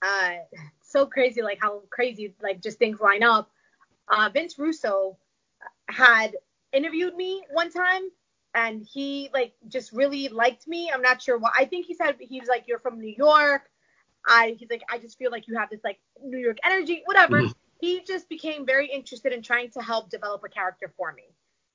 uh, 0.01 0.33
so 0.81 1.05
crazy, 1.05 1.41
like 1.41 1.59
how 1.61 1.81
crazy, 1.89 2.35
like 2.41 2.61
just 2.61 2.77
things 2.77 2.99
line 2.99 3.23
up. 3.23 3.49
Uh, 4.07 4.29
Vince 4.33 4.57
Russo 4.59 5.17
had 5.89 6.35
interviewed 6.71 7.15
me 7.15 7.43
one 7.51 7.71
time, 7.71 8.03
and 8.53 8.85
he 8.85 9.29
like 9.33 9.53
just 9.67 9.91
really 9.91 10.27
liked 10.29 10.67
me. 10.67 10.91
I'm 10.91 11.01
not 11.01 11.21
sure 11.21 11.37
why. 11.37 11.51
I 11.55 11.65
think 11.65 11.85
he 11.85 11.93
said 11.93 12.15
he 12.19 12.39
was 12.39 12.49
like, 12.49 12.65
"You're 12.67 12.79
from 12.79 12.99
New 12.99 13.13
York." 13.17 13.69
I 14.25 14.55
he's 14.57 14.69
like, 14.69 14.83
I 14.89 14.99
just 14.99 15.17
feel 15.17 15.31
like 15.31 15.49
you 15.49 15.57
have 15.57 15.69
this 15.69 15.81
like 15.83 15.99
New 16.23 16.37
York 16.37 16.57
energy, 16.63 17.03
whatever. 17.05 17.41
Mm-hmm 17.41 17.51
he 17.83 18.01
just 18.07 18.29
became 18.29 18.65
very 18.65 18.87
interested 18.87 19.33
in 19.33 19.41
trying 19.41 19.69
to 19.69 19.81
help 19.81 20.09
develop 20.09 20.41
a 20.45 20.47
character 20.47 20.93
for 20.95 21.11
me. 21.11 21.23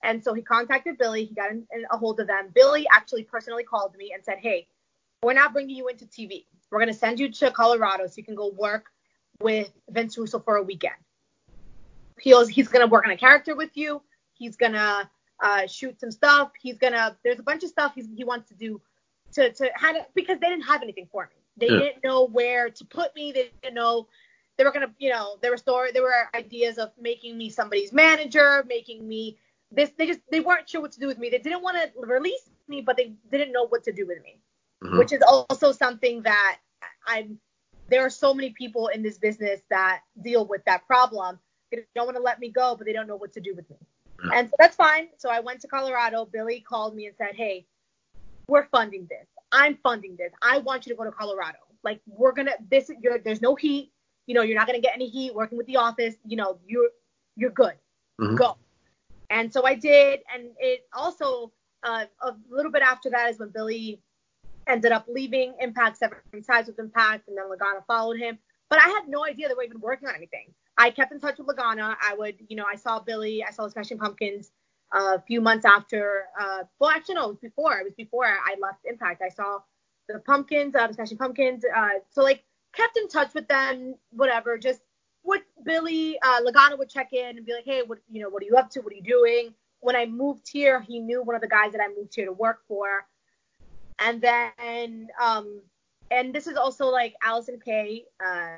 And 0.03 0.25
so 0.25 0.33
he 0.33 0.41
contacted 0.41 0.97
Billy. 0.97 1.27
He 1.27 1.35
got 1.35 1.51
in, 1.51 1.67
in 1.71 1.85
a 1.91 1.99
hold 1.99 2.19
of 2.19 2.27
them. 2.27 2.49
Billy 2.55 2.87
actually 2.91 3.25
personally 3.25 3.63
called 3.63 3.95
me 3.95 4.13
and 4.15 4.25
said, 4.25 4.39
Hey, 4.39 4.69
we're 5.23 5.35
not 5.35 5.53
bringing 5.53 5.77
you 5.77 5.89
into 5.89 6.07
TV. 6.07 6.47
We're 6.71 6.79
going 6.79 6.91
to 6.91 6.99
send 6.99 7.21
you 7.21 7.31
to 7.31 7.51
Colorado 7.51 8.07
so 8.07 8.15
you 8.17 8.25
can 8.25 8.37
go 8.37 8.49
work 8.49 8.87
with 9.43 9.71
Vince 9.91 10.17
Russo 10.17 10.39
for 10.39 10.57
a 10.57 10.63
weekend. 10.63 10.95
He's, 12.21 12.49
he's 12.49 12.69
going 12.69 12.87
to 12.87 12.91
work 12.91 13.05
on 13.05 13.13
a 13.13 13.17
character 13.17 13.55
with 13.55 13.77
you. 13.77 14.03
He's 14.35 14.57
going 14.57 14.73
to 14.73 15.09
uh, 15.43 15.67
shoot 15.67 16.01
some 16.01 16.11
stuff. 16.11 16.51
He's 16.61 16.79
going 16.79 16.93
to, 16.93 17.17
there's 17.25 17.39
a 17.39 17.43
bunch 17.43 17.63
of 17.65 17.71
stuff 17.71 17.95
he 17.95 18.25
wants 18.25 18.49
to 18.49 18.55
do 18.55 18.81
to, 19.33 19.53
to 19.53 19.71
because 20.15 20.39
they 20.41 20.49
didn't 20.49 20.65
have 20.65 20.83
anything 20.83 21.09
for 21.11 21.31
me. 21.31 21.37
They 21.57 21.73
yeah. 21.73 21.79
didn't 21.81 22.05
know 22.05 22.27
where 22.27 22.71
to 22.71 22.85
put 22.85 23.15
me. 23.15 23.33
They 23.33 23.51
didn't 23.63 23.75
know 23.75 24.09
they 24.59 24.65
were 24.65 24.73
gonna, 24.73 24.93
you 24.99 25.11
know, 25.11 25.37
there 25.41 25.53
were 25.53 25.57
story, 25.57 25.93
there 25.93 26.03
were 26.03 26.29
ideas 26.35 26.79
of 26.79 26.91
making 27.01 27.39
me 27.39 27.49
somebody's 27.49 27.93
manager, 27.93 28.65
making 28.69 29.07
me 29.07 29.39
this. 29.71 29.91
They 29.97 30.07
just 30.07 30.21
they 30.31 30.41
weren't 30.41 30.69
sure 30.69 30.81
what 30.81 30.93
to 30.93 31.01
do 31.01 31.07
with 31.07 31.19
me. 31.19 31.31
They 31.31 31.39
didn't 31.39 31.63
want 31.63 31.77
to 31.77 31.91
release 32.01 32.51
me, 32.67 32.81
but 32.81 32.97
they 32.97 33.15
didn't 33.31 33.53
know 33.53 33.69
what 33.69 33.85
to 33.85 33.93
do 33.93 34.07
with 34.07 34.21
me, 34.23 34.41
mm-hmm. 34.83 34.99
which 34.99 35.13
is 35.13 35.23
also 35.23 35.73
something 35.73 36.23
that 36.23 36.59
I'm. 37.07 37.39
There 37.89 38.05
are 38.05 38.11
so 38.11 38.35
many 38.35 38.51
people 38.51 38.89
in 38.89 39.03
this 39.03 39.17
business 39.17 39.61
that 39.71 40.01
deal 40.23 40.45
with 40.45 40.63
that 40.67 40.87
problem. 40.87 41.39
They 41.71 41.85
don't 41.95 42.07
want 42.07 42.17
to 42.17 42.23
let 42.23 42.41
me 42.41 42.51
go, 42.51 42.75
but 42.77 42.87
they 42.87 42.93
don't 42.93 43.07
know 43.07 43.17
what 43.17 43.33
to 43.35 43.41
do 43.41 43.55
with 43.55 43.69
me. 43.71 43.77
Mm-hmm. 43.77 44.33
And 44.33 44.49
so 44.51 44.57
that's 44.59 44.77
fine. 44.77 45.09
So 45.17 45.31
I 45.31 45.41
went 45.41 45.61
to 45.61 45.69
Colorado. 45.69 46.25
Billy 46.25 46.61
called 46.61 46.95
me 46.95 47.07
and 47.07 47.15
said, 47.17 47.35
"Hey, 47.35 47.67
we're 48.49 48.67
funding 48.67 49.07
this. 49.09 49.27
I'm 49.53 49.79
funding 49.83 50.17
this. 50.17 50.33
I 50.43 50.59
want 50.59 50.87
you 50.87 50.93
to 50.93 50.97
go 50.97 51.05
to 51.05 51.13
Colorado. 51.13 51.59
Like 51.85 52.01
we're 52.07 52.33
gonna 52.33 52.53
this. 52.71 52.91
You're, 53.01 53.19
there's 53.19 53.43
no 53.43 53.55
heat 53.55 53.93
you 54.29 54.35
know, 54.35 54.43
you're 54.43 54.57
not 54.57 54.67
going 54.67 54.81
to 54.81 54.87
get 54.87 54.95
any 54.95 55.09
heat 55.09 55.35
working 55.35 55.57
with 55.57 55.67
the 55.67 55.79
office. 55.79 56.15
You 56.25 56.37
know, 56.37 56.59
you're 56.67 56.91
you're 57.35 57.51
good. 57.51 57.73
Mm-hmm. 58.21 58.37
Go. 58.37 58.57
And 59.31 59.53
so 59.53 59.67
I 59.67 59.75
did, 59.75 60.21
and 60.33 60.51
it 60.59 60.87
also 60.93 61.51
uh, 61.83 62.05
a 62.23 62.35
little 62.51 62.71
bit 62.71 62.83
after 62.83 63.11
that 63.11 63.31
is 63.31 63.39
when 63.39 63.49
Billy 63.49 64.01
ended 64.67 64.93
up 64.93 65.07
leaving 65.09 65.55
Impact, 65.61 65.97
severing 65.97 66.45
ties 66.47 66.67
with 66.67 66.79
Impact, 66.79 67.29
and 67.29 67.37
then 67.37 67.45
Lagana 67.47 67.85
followed 67.87 68.19
him. 68.19 68.39
But 68.71 68.81
I 68.81 68.89
had 68.89 69.09
no 69.09 69.25
idea 69.25 69.49
they 69.49 69.55
were 69.55 69.63
even 69.63 69.81
working 69.81 70.09
on 70.09 70.15
anything. 70.15 70.53
I 70.77 70.91
kept 70.91 71.13
in 71.13 71.21
touch 71.21 71.39
with 71.39 71.47
Lagana. 71.47 71.97
I 72.01 72.15
would, 72.15 72.37
you 72.49 72.57
know, 72.57 72.67
I 72.71 72.77
saw 72.77 73.01
Billy, 73.01 73.43
I 73.43 73.51
saw 73.51 73.65
the 73.65 73.71
Smashing 73.71 73.99
Pumpkins 73.99 74.53
uh, 74.95 75.17
a 75.17 75.23
few 75.27 75.41
months 75.41 75.65
after. 75.65 76.25
Uh, 76.39 76.65
well, 76.79 76.91
actually, 76.91 77.17
no, 77.17 77.25
it 77.25 77.29
was 77.29 77.39
before. 77.39 77.79
It 77.79 77.85
was 77.85 77.95
before 77.95 78.27
I 78.27 78.55
left 78.61 78.81
Impact. 78.85 79.23
I 79.23 79.31
saw 79.31 79.61
the 80.09 80.21
Pumpkins, 80.21 80.75
uh, 80.75 80.87
the 80.87 80.95
Smashing 80.95 81.19
Pumpkins. 81.19 81.65
Uh, 81.65 82.01
so 82.11 82.23
like 82.23 82.45
kept 82.73 82.97
in 82.97 83.09
touch 83.09 83.35
with 83.35 83.49
them, 83.49 83.95
whatever. 84.11 84.59
Just 84.59 84.81
what 85.23 85.43
Billy 85.65 86.19
uh, 86.23 86.41
Lagana 86.43 86.79
would 86.79 86.89
check 86.89 87.13
in 87.13 87.37
and 87.37 87.47
be 87.47 87.53
like, 87.53 87.65
hey, 87.65 87.83
what 87.85 87.99
you 88.11 88.23
know, 88.23 88.29
what 88.29 88.43
are 88.43 88.47
you 88.47 88.57
up 88.57 88.71
to? 88.71 88.81
What 88.81 88.93
are 88.93 88.97
you 88.97 89.03
doing? 89.03 89.55
When 89.81 89.97
I 89.97 90.07
moved 90.07 90.49
here, 90.51 90.81
he 90.81 91.01
knew 91.01 91.23
one 91.23 91.37
of 91.37 91.41
the 91.43 91.49
guys 91.49 91.73
that 91.73 91.81
I 91.81 91.89
moved 91.89 92.15
here 92.15 92.27
to 92.27 92.33
work 92.33 92.61
for. 92.67 93.07
And 94.01 94.21
then, 94.21 95.09
um, 95.21 95.61
and 96.11 96.35
this 96.35 96.47
is 96.47 96.57
also 96.57 96.87
like 96.87 97.15
Allysin 97.25 97.63
Kay, 97.63 98.05
uh, 98.25 98.57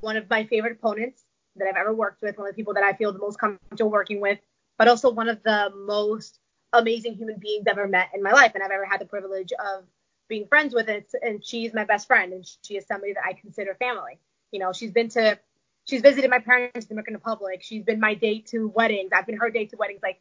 one 0.00 0.16
of 0.16 0.28
my 0.28 0.44
favorite 0.44 0.72
opponents 0.72 1.24
that 1.56 1.68
I've 1.68 1.76
ever 1.76 1.94
worked 1.94 2.22
with, 2.22 2.36
one 2.36 2.48
of 2.48 2.54
the 2.54 2.56
people 2.56 2.74
that 2.74 2.82
I 2.82 2.92
feel 2.92 3.12
the 3.12 3.18
most 3.18 3.38
comfortable 3.38 3.90
working 3.90 4.20
with, 4.20 4.38
but 4.76 4.88
also 4.88 5.10
one 5.10 5.28
of 5.28 5.42
the 5.42 5.72
most 5.86 6.40
amazing 6.72 7.14
human 7.14 7.38
beings 7.38 7.66
I've 7.68 7.78
ever 7.78 7.88
met 7.88 8.10
in 8.14 8.22
my 8.22 8.32
life. 8.32 8.52
And 8.54 8.62
I've 8.62 8.70
ever 8.70 8.84
had 8.84 9.00
the 9.00 9.06
privilege 9.06 9.52
of 9.52 9.84
being 10.28 10.46
friends 10.46 10.74
with 10.74 10.88
it 10.88 11.10
and 11.22 11.44
she's 11.44 11.74
my 11.74 11.84
best 11.84 12.06
friend 12.06 12.32
and 12.32 12.46
she 12.62 12.76
is 12.76 12.86
somebody 12.86 13.12
that 13.12 13.24
I 13.24 13.34
consider 13.34 13.74
family. 13.74 14.18
You 14.50 14.60
know, 14.60 14.72
she's 14.72 14.90
been 14.90 15.08
to 15.10 15.38
she's 15.84 16.00
visited 16.00 16.30
my 16.30 16.38
parents 16.38 16.74
in 16.74 16.80
the 16.80 16.86
Dominican 16.88 17.14
Republic. 17.14 17.60
She's 17.62 17.84
been 17.84 18.00
my 18.00 18.14
date 18.14 18.46
to 18.46 18.68
weddings. 18.68 19.10
I've 19.12 19.26
been 19.26 19.36
her 19.36 19.50
date 19.50 19.70
to 19.70 19.76
weddings. 19.76 20.00
Like 20.02 20.20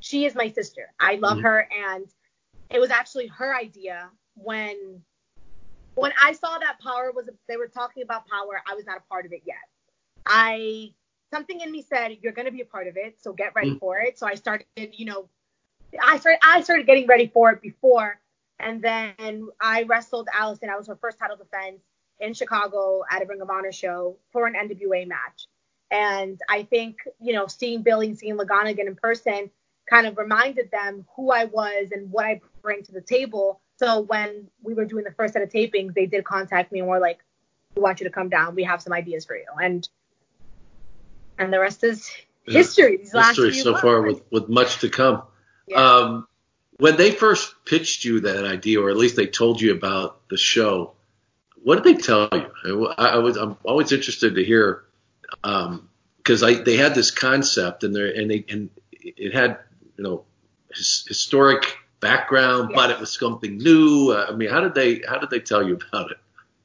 she 0.00 0.24
is 0.24 0.34
my 0.34 0.50
sister. 0.50 0.92
I 0.98 1.16
love 1.16 1.38
mm-hmm. 1.38 1.46
her 1.46 1.68
and 1.90 2.06
it 2.70 2.80
was 2.80 2.90
actually 2.90 3.26
her 3.26 3.54
idea 3.54 4.08
when 4.34 5.02
when 5.94 6.12
I 6.22 6.32
saw 6.32 6.58
that 6.58 6.78
Powerrr 6.84 7.14
was 7.14 7.28
they 7.48 7.56
were 7.56 7.68
talking 7.68 8.02
about 8.02 8.24
Powerrr, 8.28 8.60
I 8.70 8.74
was 8.74 8.86
not 8.86 8.98
a 8.98 9.08
part 9.08 9.26
of 9.26 9.32
it 9.32 9.42
yet. 9.44 9.56
I 10.26 10.92
something 11.32 11.60
in 11.60 11.72
me 11.72 11.82
said 11.82 12.18
you're 12.20 12.32
going 12.32 12.46
to 12.46 12.52
be 12.52 12.60
a 12.60 12.66
part 12.66 12.86
of 12.86 12.96
it, 12.96 13.16
so 13.20 13.32
get 13.32 13.54
ready 13.54 13.70
mm-hmm. 13.70 13.78
for 13.78 13.98
it. 13.98 14.18
So 14.18 14.26
I 14.26 14.34
started, 14.34 14.66
you 14.76 15.06
know, 15.06 15.28
I 16.02 16.18
started 16.18 16.38
I 16.42 16.62
started 16.62 16.86
getting 16.86 17.06
ready 17.06 17.28
for 17.28 17.50
it 17.50 17.60
before 17.60 18.20
and 18.62 18.80
then 18.80 19.48
I 19.60 19.82
wrestled 19.82 20.28
Allysin. 20.34 20.68
I 20.68 20.76
was 20.76 20.86
her 20.86 20.96
first 20.96 21.18
title 21.18 21.36
defense 21.36 21.82
in 22.20 22.32
Chicago 22.32 23.02
at 23.10 23.22
a 23.22 23.26
Ring 23.26 23.42
of 23.42 23.50
Honor 23.50 23.72
show 23.72 24.16
for 24.30 24.46
an 24.46 24.54
NWA 24.54 25.06
match. 25.06 25.46
And 25.90 26.40
I 26.48 26.62
think, 26.62 26.96
you 27.20 27.32
know, 27.34 27.46
seeing 27.48 27.82
Billy 27.82 28.06
and 28.06 28.18
seeing 28.18 28.38
Lagana 28.38 28.70
again 28.70 28.86
in 28.86 28.94
person 28.94 29.50
kind 29.90 30.06
of 30.06 30.16
reminded 30.16 30.70
them 30.70 31.04
who 31.16 31.32
I 31.32 31.46
was 31.46 31.88
and 31.92 32.10
what 32.10 32.24
I 32.24 32.40
bring 32.62 32.82
to 32.84 32.92
the 32.92 33.00
table. 33.00 33.60
So 33.82 34.02
when 34.02 34.48
we 34.62 34.74
were 34.74 34.84
doing 34.84 35.02
the 35.02 35.10
first 35.10 35.32
set 35.32 35.42
of 35.42 35.48
tapings, 35.48 35.94
they 35.94 36.06
did 36.06 36.24
contact 36.24 36.70
me 36.70 36.78
and 36.78 36.88
were 36.88 37.00
like, 37.00 37.18
we 37.74 37.82
want 37.82 37.98
you 38.00 38.04
to 38.04 38.12
come 38.12 38.28
down. 38.28 38.54
We 38.54 38.62
have 38.62 38.80
some 38.80 38.92
ideas 38.92 39.24
for 39.24 39.36
you. 39.36 39.46
And 39.60 39.88
and 41.38 41.52
the 41.52 41.58
rest 41.58 41.82
is 41.82 42.08
history. 42.46 42.98
These 42.98 43.12
history 43.12 43.54
so 43.54 43.70
months. 43.72 43.82
far 43.82 44.02
with, 44.02 44.22
with 44.30 44.48
much 44.48 44.78
to 44.80 44.88
come. 44.88 45.22
Yeah. 45.66 45.78
Um, 45.78 46.28
when 46.76 46.96
they 46.96 47.10
first 47.10 47.54
pitched 47.64 48.04
you 48.04 48.20
that 48.20 48.44
idea, 48.44 48.80
or 48.80 48.90
at 48.90 48.96
least 48.96 49.16
they 49.16 49.26
told 49.26 49.60
you 49.60 49.72
about 49.72 50.28
the 50.28 50.36
show, 50.36 50.92
what 51.64 51.82
did 51.82 51.96
they 51.96 52.00
tell 52.00 52.28
you? 52.64 52.86
I, 52.86 53.06
I 53.06 53.18
was 53.18 53.36
I'm 53.36 53.56
always 53.64 53.90
interested 53.90 54.36
to 54.36 54.44
hear 54.44 54.84
because 55.42 56.42
um, 56.42 56.64
they 56.64 56.76
had 56.76 56.94
this 56.94 57.10
concept 57.10 57.82
and 57.82 57.96
they 57.96 58.14
and 58.14 58.30
they 58.30 58.44
and 58.48 58.70
it 58.92 59.34
had 59.34 59.58
you 59.96 60.04
know 60.04 60.24
his, 60.72 61.04
historic 61.08 61.78
background, 62.02 62.70
yes. 62.70 62.76
but 62.76 62.90
it 62.90 63.00
was 63.00 63.12
something 63.18 63.56
new. 63.56 64.10
Uh, 64.10 64.26
I 64.28 64.34
mean, 64.34 64.50
how 64.50 64.60
did 64.60 64.74
they 64.74 65.02
how 65.08 65.18
did 65.18 65.30
they 65.30 65.40
tell 65.40 65.66
you 65.66 65.78
about 65.88 66.10
it? 66.10 66.18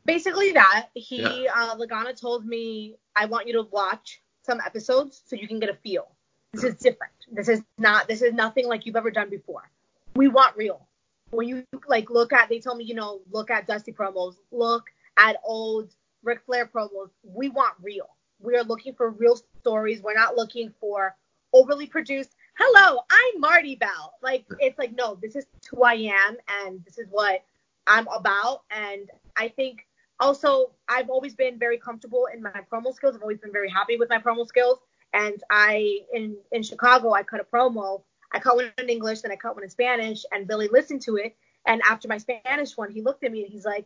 Basically, 0.05 0.51
that 0.51 0.89
he 0.93 1.21
yeah. 1.21 1.53
uh, 1.55 1.75
Lagana 1.77 2.19
told 2.19 2.45
me 2.45 2.97
I 3.15 3.25
want 3.25 3.47
you 3.47 3.53
to 3.53 3.63
watch 3.63 4.21
some 4.43 4.59
episodes 4.65 5.21
so 5.25 5.37
you 5.37 5.47
can 5.47 5.59
get 5.59 5.69
a 5.69 5.75
feel. 5.75 6.09
This 6.51 6.63
is 6.65 6.75
different. 6.75 7.13
This 7.31 7.47
is 7.47 7.61
not. 7.77 8.09
This 8.09 8.21
is 8.21 8.33
nothing 8.33 8.67
like 8.67 8.85
you've 8.85 8.97
ever 8.97 9.11
done 9.11 9.29
before 9.29 9.69
we 10.17 10.27
want 10.27 10.57
real. 10.57 10.87
When 11.29 11.47
you 11.47 11.63
like 11.87 12.09
look 12.09 12.33
at, 12.33 12.49
they 12.49 12.59
told 12.59 12.77
me, 12.77 12.85
you 12.85 12.95
know, 12.95 13.21
look 13.31 13.51
at 13.51 13.67
Dusty 13.67 13.93
promos, 13.93 14.35
look 14.51 14.85
at 15.17 15.37
old 15.45 15.93
Ric 16.23 16.41
Flair 16.45 16.65
promos. 16.65 17.09
We 17.23 17.49
want 17.49 17.75
real. 17.81 18.09
We 18.39 18.55
are 18.55 18.63
looking 18.63 18.93
for 18.93 19.11
real 19.11 19.39
stories. 19.59 20.01
We're 20.01 20.15
not 20.15 20.35
looking 20.35 20.73
for 20.79 21.15
overly 21.53 21.85
produced. 21.85 22.35
Hello, 22.59 23.01
I'm 23.11 23.39
Marti 23.39 23.75
Belle. 23.75 24.15
Like 24.23 24.45
it's 24.59 24.79
like 24.79 24.95
no, 24.95 25.15
this 25.21 25.35
is 25.35 25.45
who 25.69 25.83
I 25.83 25.93
am 25.93 26.37
and 26.65 26.83
this 26.85 26.97
is 26.97 27.07
what 27.11 27.43
I'm 27.85 28.07
about. 28.07 28.63
And 28.71 29.07
I 29.35 29.49
think 29.49 29.85
also 30.19 30.71
I've 30.89 31.11
always 31.11 31.35
been 31.35 31.59
very 31.59 31.77
comfortable 31.77 32.27
in 32.33 32.41
my 32.41 32.49
promo 32.71 32.95
skills. 32.95 33.15
I've 33.15 33.21
always 33.21 33.37
been 33.37 33.51
very 33.51 33.69
happy 33.69 33.97
with 33.97 34.09
my 34.09 34.17
promo 34.17 34.47
skills. 34.47 34.79
And 35.13 35.43
I 35.51 35.99
in 36.11 36.35
in 36.51 36.63
Chicago 36.63 37.13
I 37.13 37.21
cut 37.21 37.39
a 37.39 37.43
promo. 37.43 38.01
I 38.31 38.39
cut 38.39 38.55
one 38.55 38.71
in 38.79 38.89
English, 38.89 39.21
then 39.21 39.31
I 39.31 39.35
cut 39.35 39.53
one 39.53 39.63
in 39.63 39.69
Spanish, 39.69 40.25
and 40.31 40.47
Billy 40.47 40.67
listened 40.67 41.03
to 41.03 41.17
it. 41.17 41.35
And 41.67 41.81
after 41.87 42.07
my 42.07 42.17
Spanish 42.17 42.75
one, 42.75 42.91
he 42.91 43.03
looked 43.03 43.23
at 43.23 43.31
me 43.31 43.43
and 43.43 43.51
he's 43.51 43.65
like, 43.65 43.85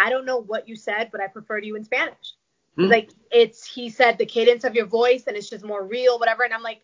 I 0.00 0.10
don't 0.10 0.26
know 0.26 0.42
what 0.42 0.68
you 0.68 0.74
said, 0.74 1.10
but 1.12 1.20
I 1.20 1.28
preferred 1.28 1.64
you 1.64 1.76
in 1.76 1.84
Spanish. 1.84 2.34
Hmm. 2.76 2.86
Like 2.86 3.10
it's 3.30 3.64
he 3.64 3.88
said 3.88 4.18
the 4.18 4.26
cadence 4.26 4.64
of 4.64 4.74
your 4.74 4.86
voice 4.86 5.28
and 5.28 5.36
it's 5.36 5.48
just 5.48 5.64
more 5.64 5.86
real, 5.86 6.18
whatever. 6.18 6.42
And 6.42 6.52
I'm 6.52 6.62
like, 6.62 6.82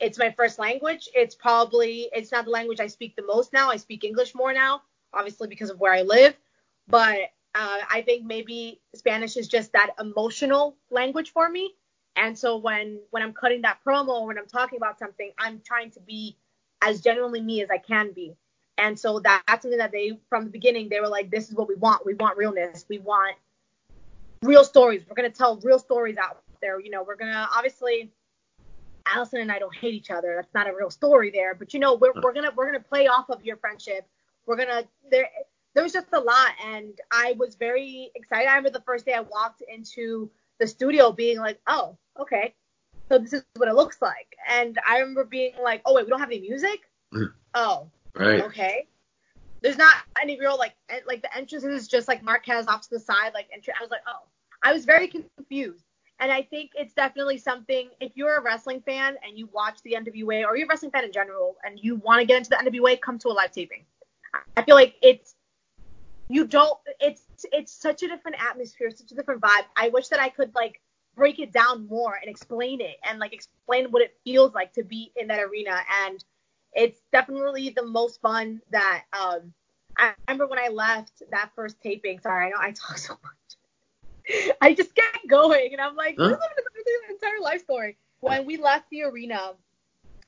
it's 0.00 0.18
my 0.18 0.30
first 0.30 0.58
language. 0.58 1.08
It's 1.14 1.34
probably 1.34 2.08
it's 2.12 2.32
not 2.32 2.44
the 2.44 2.50
language 2.50 2.80
I 2.80 2.86
speak 2.86 3.16
the 3.16 3.24
most 3.26 3.52
now. 3.52 3.70
I 3.70 3.76
speak 3.76 4.04
English 4.04 4.34
more 4.34 4.52
now, 4.52 4.82
obviously 5.12 5.48
because 5.48 5.70
of 5.70 5.78
where 5.78 5.92
I 5.92 6.02
live. 6.02 6.34
But 6.88 7.18
uh, 7.54 7.78
I 7.90 8.02
think 8.02 8.24
maybe 8.24 8.80
Spanish 8.94 9.36
is 9.36 9.48
just 9.48 9.72
that 9.72 9.90
emotional 10.00 10.76
language 10.90 11.32
for 11.32 11.48
me. 11.48 11.74
And 12.16 12.38
so 12.38 12.56
when 12.56 13.00
when 13.10 13.22
I'm 13.22 13.32
cutting 13.32 13.62
that 13.62 13.78
promo, 13.86 14.26
when 14.26 14.38
I'm 14.38 14.46
talking 14.46 14.76
about 14.76 14.98
something, 14.98 15.30
I'm 15.38 15.60
trying 15.64 15.90
to 15.92 16.00
be 16.00 16.36
as 16.82 17.00
genuinely 17.00 17.40
me 17.40 17.62
as 17.62 17.70
I 17.70 17.78
can 17.78 18.12
be. 18.12 18.36
And 18.76 18.98
so 18.98 19.20
that, 19.20 19.42
that's 19.46 19.62
something 19.62 19.78
that 19.78 19.92
they 19.92 20.18
from 20.28 20.44
the 20.44 20.50
beginning 20.50 20.88
they 20.88 21.00
were 21.00 21.08
like, 21.08 21.30
this 21.30 21.48
is 21.48 21.54
what 21.54 21.68
we 21.68 21.76
want. 21.76 22.04
We 22.04 22.14
want 22.14 22.36
realness. 22.36 22.84
We 22.88 22.98
want 22.98 23.36
real 24.42 24.64
stories. 24.64 25.02
We're 25.08 25.14
gonna 25.14 25.30
tell 25.30 25.58
real 25.58 25.78
stories 25.78 26.16
out 26.16 26.42
there. 26.60 26.80
You 26.80 26.90
know, 26.90 27.02
we're 27.02 27.16
gonna 27.16 27.48
obviously 27.54 28.12
Allysin 29.06 29.40
and 29.40 29.52
I 29.52 29.58
don't 29.58 29.74
hate 29.74 29.94
each 29.94 30.10
other. 30.10 30.34
That's 30.36 30.54
not 30.54 30.68
a 30.68 30.74
real 30.74 30.90
story 30.90 31.30
there. 31.30 31.54
But 31.54 31.74
you 31.74 31.80
know, 31.80 31.94
we're 31.94 32.12
we're 32.22 32.32
gonna 32.32 32.50
we're 32.56 32.66
gonna 32.66 32.80
play 32.80 33.06
off 33.06 33.28
of 33.30 33.44
your 33.44 33.56
friendship. 33.56 34.06
We're 34.46 34.56
gonna 34.56 34.84
there 35.10 35.28
there 35.74 35.82
was 35.82 35.92
just 35.92 36.08
a 36.12 36.20
lot 36.20 36.52
and 36.64 36.98
I 37.10 37.34
was 37.38 37.54
very 37.56 38.10
excited. 38.14 38.48
I 38.48 38.56
remember 38.56 38.78
the 38.78 38.84
first 38.84 39.04
day 39.04 39.14
I 39.14 39.20
walked 39.20 39.62
into 39.62 40.30
the 40.58 40.66
studio 40.66 41.12
being 41.12 41.38
like, 41.38 41.60
Oh, 41.66 41.96
okay. 42.18 42.54
So 43.08 43.18
this 43.18 43.32
is 43.32 43.44
what 43.56 43.68
it 43.68 43.74
looks 43.74 44.00
like. 44.00 44.36
And 44.48 44.78
I 44.88 44.98
remember 44.98 45.24
being 45.24 45.52
like, 45.62 45.82
Oh 45.84 45.94
wait, 45.94 46.04
we 46.04 46.10
don't 46.10 46.20
have 46.20 46.30
any 46.30 46.40
music? 46.40 46.80
Mm-hmm. 47.12 47.36
Oh. 47.54 47.88
Right. 48.14 48.40
Okay. 48.42 48.86
There's 49.60 49.78
not 49.78 49.94
any 50.20 50.38
real 50.38 50.56
like 50.58 50.74
like 51.06 51.22
the 51.22 51.34
entrance 51.36 51.64
is 51.64 51.88
just 51.88 52.06
like 52.06 52.22
Marquez 52.22 52.66
off 52.66 52.82
to 52.82 52.90
the 52.90 53.00
side 53.00 53.32
like 53.34 53.48
entry. 53.52 53.72
I 53.78 53.82
was 53.82 53.90
like, 53.90 54.02
oh, 54.06 54.22
I 54.62 54.72
was 54.72 54.84
very 54.84 55.08
confused. 55.08 55.84
And 56.20 56.30
I 56.30 56.42
think 56.42 56.70
it's 56.74 56.94
definitely 56.94 57.38
something 57.38 57.90
if 58.00 58.12
you're 58.14 58.36
a 58.36 58.42
wrestling 58.42 58.80
fan 58.80 59.16
and 59.26 59.36
you 59.36 59.48
watch 59.52 59.82
the 59.82 59.94
NWA 59.94 60.44
or 60.46 60.56
you're 60.56 60.66
a 60.66 60.68
wrestling 60.68 60.92
fan 60.92 61.04
in 61.04 61.12
general 61.12 61.56
and 61.64 61.78
you 61.78 61.96
want 61.96 62.20
to 62.20 62.26
get 62.26 62.38
into 62.38 62.50
the 62.50 62.56
NWA, 62.56 63.00
come 63.00 63.18
to 63.18 63.28
a 63.28 63.30
live 63.30 63.50
taping. 63.50 63.84
I 64.56 64.62
feel 64.62 64.74
like 64.74 64.94
it's 65.02 65.34
you 66.28 66.46
don't 66.46 66.78
it's 67.00 67.22
it's 67.52 67.72
such 67.72 68.02
a 68.02 68.08
different 68.08 68.36
atmosphere, 68.40 68.90
such 68.90 69.12
a 69.12 69.14
different 69.14 69.40
vibe. 69.40 69.64
I 69.76 69.88
wish 69.88 70.08
that 70.08 70.20
I 70.20 70.28
could 70.28 70.54
like 70.54 70.80
break 71.16 71.38
it 71.38 71.52
down 71.52 71.86
more 71.86 72.18
and 72.20 72.30
explain 72.30 72.80
it 72.80 72.96
and 73.08 73.18
like 73.18 73.32
explain 73.32 73.90
what 73.90 74.02
it 74.02 74.16
feels 74.24 74.54
like 74.54 74.72
to 74.74 74.82
be 74.82 75.12
in 75.16 75.28
that 75.28 75.40
arena 75.40 75.78
and 76.04 76.24
it's 76.72 77.00
definitely 77.12 77.70
the 77.70 77.84
most 77.84 78.20
fun 78.20 78.60
that 78.70 79.04
um 79.12 79.52
I 79.96 80.12
remember 80.28 80.48
when 80.48 80.58
I 80.58 80.68
left 80.68 81.22
that 81.30 81.50
first 81.54 81.80
taping. 81.80 82.18
Sorry, 82.18 82.46
I 82.46 82.50
know 82.50 82.56
I 82.58 82.72
talk 82.72 82.98
so 82.98 83.14
much. 83.22 83.56
I 84.60 84.74
just 84.74 84.94
get 84.94 85.04
going 85.28 85.72
and 85.72 85.80
I'm 85.80 85.96
like, 85.96 86.16
Huh? 86.18 86.28
this 86.28 86.38
is 86.38 86.84
the 87.08 87.14
entire 87.14 87.40
life 87.40 87.62
story. 87.62 87.96
When 88.20 88.46
we 88.46 88.56
left 88.56 88.88
the 88.90 89.02
arena 89.02 89.52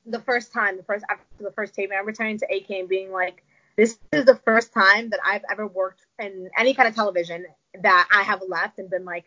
the 0.05 0.19
first 0.19 0.53
time, 0.53 0.77
the 0.77 0.83
first 0.83 1.03
after 1.09 1.23
the 1.39 1.51
first 1.51 1.73
taping, 1.73 1.93
I 1.93 1.99
remember 1.99 2.13
turning 2.13 2.37
to 2.39 2.45
AK 2.45 2.69
and 2.69 2.89
being 2.89 3.11
like, 3.11 3.43
this 3.75 3.97
is 4.11 4.25
the 4.25 4.35
first 4.35 4.73
time 4.73 5.09
that 5.11 5.19
I've 5.25 5.43
ever 5.51 5.67
worked 5.67 6.05
in 6.19 6.49
any 6.57 6.73
kind 6.73 6.87
of 6.87 6.95
television 6.95 7.45
that 7.81 8.07
I 8.11 8.23
have 8.23 8.41
left 8.47 8.79
and 8.79 8.89
been 8.89 9.05
like, 9.05 9.25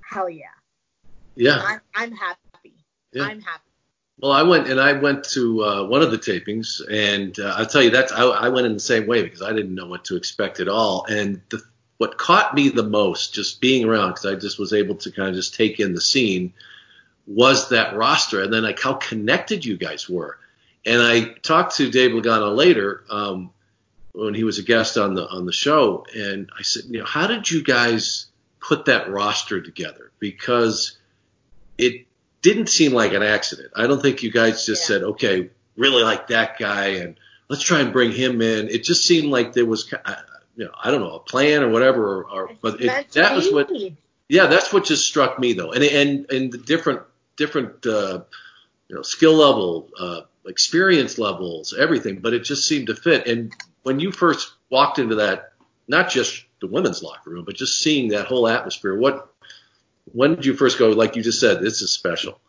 hell 0.00 0.28
yeah. 0.28 0.44
Yeah. 1.36 1.62
I'm, 1.64 1.80
I'm 1.94 2.12
happy. 2.12 2.74
Yeah. 3.12 3.24
I'm 3.24 3.40
happy. 3.40 3.62
Well, 4.18 4.32
I 4.32 4.42
went 4.42 4.68
and 4.68 4.80
I 4.80 4.92
went 4.92 5.24
to 5.30 5.64
uh, 5.64 5.86
one 5.86 6.02
of 6.02 6.10
the 6.10 6.18
tapings, 6.18 6.80
and 6.88 7.36
uh, 7.40 7.54
I'll 7.56 7.66
tell 7.66 7.82
you 7.82 7.90
that's 7.90 8.12
I, 8.12 8.22
I 8.22 8.48
went 8.50 8.66
in 8.66 8.74
the 8.74 8.80
same 8.80 9.06
way 9.06 9.22
because 9.22 9.42
I 9.42 9.52
didn't 9.52 9.74
know 9.74 9.86
what 9.86 10.04
to 10.06 10.16
expect 10.16 10.60
at 10.60 10.68
all. 10.68 11.04
And 11.06 11.40
the, 11.50 11.60
what 12.02 12.18
caught 12.18 12.52
me 12.52 12.68
the 12.68 12.82
most, 12.82 13.32
just 13.32 13.60
being 13.60 13.84
around, 13.84 14.08
because 14.08 14.26
I 14.26 14.34
just 14.34 14.58
was 14.58 14.72
able 14.72 14.96
to 14.96 15.12
kind 15.12 15.28
of 15.28 15.36
just 15.36 15.54
take 15.54 15.78
in 15.78 15.94
the 15.94 16.00
scene, 16.00 16.52
was 17.28 17.68
that 17.68 17.94
roster, 17.94 18.42
and 18.42 18.52
then 18.52 18.64
like 18.64 18.80
how 18.80 18.94
connected 18.94 19.64
you 19.64 19.76
guys 19.76 20.08
were. 20.08 20.36
And 20.84 21.00
I 21.00 21.34
talked 21.44 21.76
to 21.76 21.92
Dave 21.92 22.10
Lagana 22.10 22.56
later 22.56 23.04
um, 23.08 23.52
when 24.10 24.34
he 24.34 24.42
was 24.42 24.58
a 24.58 24.64
guest 24.64 24.98
on 24.98 25.14
the 25.14 25.28
on 25.28 25.46
the 25.46 25.52
show, 25.52 26.04
and 26.12 26.50
I 26.58 26.62
said, 26.62 26.86
you 26.88 26.98
know, 26.98 27.04
how 27.04 27.28
did 27.28 27.48
you 27.48 27.62
guys 27.62 28.26
put 28.58 28.86
that 28.86 29.08
roster 29.08 29.60
together? 29.60 30.10
Because 30.18 30.98
it 31.78 32.08
didn't 32.40 32.68
seem 32.68 32.92
like 32.92 33.12
an 33.12 33.22
accident. 33.22 33.74
I 33.76 33.86
don't 33.86 34.02
think 34.02 34.24
you 34.24 34.32
guys 34.32 34.66
just 34.66 34.88
said, 34.88 35.04
okay, 35.04 35.50
really 35.76 36.02
like 36.02 36.26
that 36.26 36.58
guy, 36.58 36.86
and 37.02 37.16
let's 37.48 37.62
try 37.62 37.78
and 37.78 37.92
bring 37.92 38.10
him 38.10 38.42
in. 38.42 38.70
It 38.70 38.82
just 38.82 39.04
seemed 39.04 39.28
like 39.28 39.52
there 39.52 39.66
was, 39.66 39.88
you 40.56 40.64
know, 40.64 40.70
I 40.82 40.90
don't 40.90 41.00
know, 41.00 41.16
a 41.16 41.20
plan 41.20 41.62
or 41.62 41.70
whatever, 41.70 42.22
or, 42.22 42.30
or 42.30 42.50
but 42.60 42.80
it, 42.80 43.10
that 43.12 43.34
was 43.34 43.50
what, 43.50 43.70
yeah, 44.28 44.46
that's 44.46 44.72
what 44.72 44.84
just 44.84 45.06
struck 45.06 45.38
me 45.38 45.52
though, 45.54 45.72
and 45.72 45.82
and 45.82 46.30
and 46.30 46.52
the 46.52 46.58
different 46.58 47.02
different 47.36 47.86
uh, 47.86 48.22
you 48.88 48.96
know 48.96 49.02
skill 49.02 49.34
level, 49.34 49.88
uh, 49.98 50.22
experience 50.46 51.18
levels, 51.18 51.74
everything, 51.78 52.20
but 52.20 52.34
it 52.34 52.44
just 52.44 52.66
seemed 52.66 52.88
to 52.88 52.94
fit. 52.94 53.26
And 53.26 53.52
when 53.82 54.00
you 54.00 54.12
first 54.12 54.52
walked 54.70 54.98
into 54.98 55.16
that, 55.16 55.52
not 55.88 56.10
just 56.10 56.44
the 56.60 56.66
women's 56.66 57.02
locker 57.02 57.30
room, 57.30 57.44
but 57.44 57.54
just 57.54 57.78
seeing 57.78 58.08
that 58.08 58.26
whole 58.26 58.46
atmosphere, 58.46 58.96
what 58.96 59.32
when 60.12 60.34
did 60.34 60.44
you 60.44 60.54
first 60.54 60.78
go? 60.78 60.90
Like 60.90 61.16
you 61.16 61.22
just 61.22 61.40
said, 61.40 61.60
this 61.60 61.80
is 61.82 61.90
special. 61.90 62.40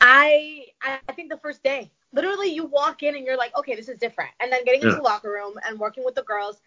I 0.00 0.66
I 0.82 1.12
think 1.12 1.30
the 1.30 1.38
first 1.38 1.62
day. 1.62 1.90
Literally, 2.12 2.48
you 2.52 2.64
walk 2.64 3.04
in 3.04 3.14
and 3.14 3.24
you're 3.24 3.36
like, 3.36 3.56
okay, 3.56 3.76
this 3.76 3.88
is 3.88 3.96
different. 3.98 4.30
And 4.40 4.50
then 4.50 4.64
getting 4.64 4.82
into 4.82 4.94
Yeah. 4.94 4.96
the 4.96 5.02
locker 5.02 5.30
room 5.30 5.54
and 5.64 5.78
working 5.78 6.04
with 6.04 6.16
the 6.16 6.24
girls. 6.24 6.60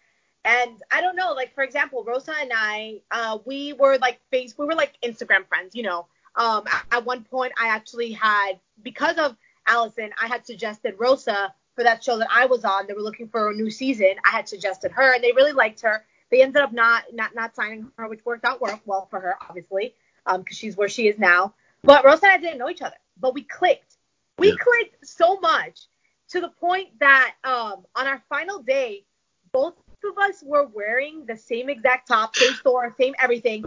And 0.44 0.82
I 0.92 1.00
don't 1.00 1.16
know, 1.16 1.32
like 1.32 1.54
for 1.54 1.64
example, 1.64 2.04
Rosa 2.04 2.34
and 2.38 2.52
I, 2.54 3.00
uh, 3.10 3.38
we 3.46 3.72
were 3.72 3.96
like 3.98 4.20
face, 4.30 4.54
we 4.58 4.66
were 4.66 4.74
like 4.74 4.94
Instagram 5.02 5.46
friends, 5.48 5.74
you 5.74 5.82
know. 5.82 6.06
Um, 6.36 6.64
at- 6.90 7.04
one 7.04 7.24
point, 7.24 7.52
I 7.60 7.68
actually 7.68 8.12
had 8.12 8.58
because 8.82 9.16
of 9.18 9.36
Allysin, 9.68 10.10
I 10.20 10.26
had 10.26 10.44
suggested 10.44 10.96
Rosa 10.98 11.54
for 11.74 11.84
that 11.84 12.04
show 12.04 12.18
that 12.18 12.28
I 12.30 12.46
was 12.46 12.64
on. 12.64 12.86
They 12.86 12.92
were 12.92 13.00
looking 13.02 13.28
for 13.28 13.50
a 13.50 13.54
new 13.54 13.70
season. 13.70 14.14
I 14.24 14.30
had 14.30 14.48
suggested 14.48 14.92
her, 14.92 15.14
and 15.14 15.24
they 15.24 15.32
really 15.32 15.52
liked 15.52 15.80
her. 15.82 16.04
They 16.30 16.42
ended 16.42 16.62
up 16.62 16.72
not 16.72 17.04
not 17.12 17.34
not 17.34 17.54
signing 17.54 17.90
her, 17.96 18.08
which 18.08 18.24
worked 18.24 18.44
out 18.44 18.60
well, 18.60 18.80
well 18.84 19.06
for 19.10 19.20
her, 19.20 19.36
obviously, 19.48 19.94
because 20.26 20.56
she's 20.56 20.76
where 20.76 20.88
she 20.88 21.08
is 21.08 21.18
now. 21.18 21.54
But 21.82 22.04
Rosa 22.04 22.26
and 22.26 22.34
I 22.34 22.38
didn't 22.38 22.58
know 22.58 22.68
each 22.68 22.82
other, 22.82 22.96
but 23.18 23.34
we 23.34 23.42
clicked. 23.42 23.96
We 24.38 24.56
clicked 24.56 25.06
so 25.06 25.38
much 25.38 25.86
to 26.30 26.40
the 26.40 26.48
point 26.48 26.98
that 26.98 27.34
um, 27.44 27.84
on 27.94 28.06
our 28.06 28.22
final 28.28 28.58
day, 28.60 29.04
both 29.52 29.74
of 30.04 30.18
us 30.18 30.42
were 30.42 30.66
wearing 30.66 31.26
the 31.26 31.36
same 31.36 31.68
exact 31.68 32.08
top, 32.08 32.36
same 32.36 32.54
store, 32.54 32.94
same 32.98 33.14
everything. 33.18 33.64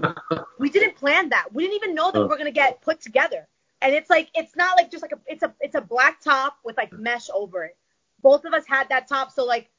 We 0.59 0.69
didn't 0.69 0.95
plan 0.95 1.29
that. 1.29 1.53
We 1.53 1.63
didn't 1.63 1.75
even 1.75 1.95
know 1.95 2.11
that 2.11 2.19
we 2.19 2.27
were 2.27 2.37
gonna 2.37 2.51
get 2.51 2.81
put 2.81 3.01
together. 3.01 3.47
And 3.81 3.93
it's 3.93 4.09
like 4.09 4.29
it's 4.33 4.55
not 4.55 4.77
like 4.77 4.91
just 4.91 5.01
like 5.01 5.11
a 5.11 5.19
it's 5.27 5.43
a 5.43 5.53
it's 5.59 5.75
a 5.75 5.81
black 5.81 6.21
top 6.21 6.57
with 6.63 6.77
like 6.77 6.91
mesh 6.93 7.29
over 7.33 7.65
it. 7.65 7.77
Both 8.21 8.45
of 8.45 8.53
us 8.53 8.65
had 8.67 8.89
that 8.89 9.07
top, 9.07 9.31
so 9.31 9.45
like 9.45 9.69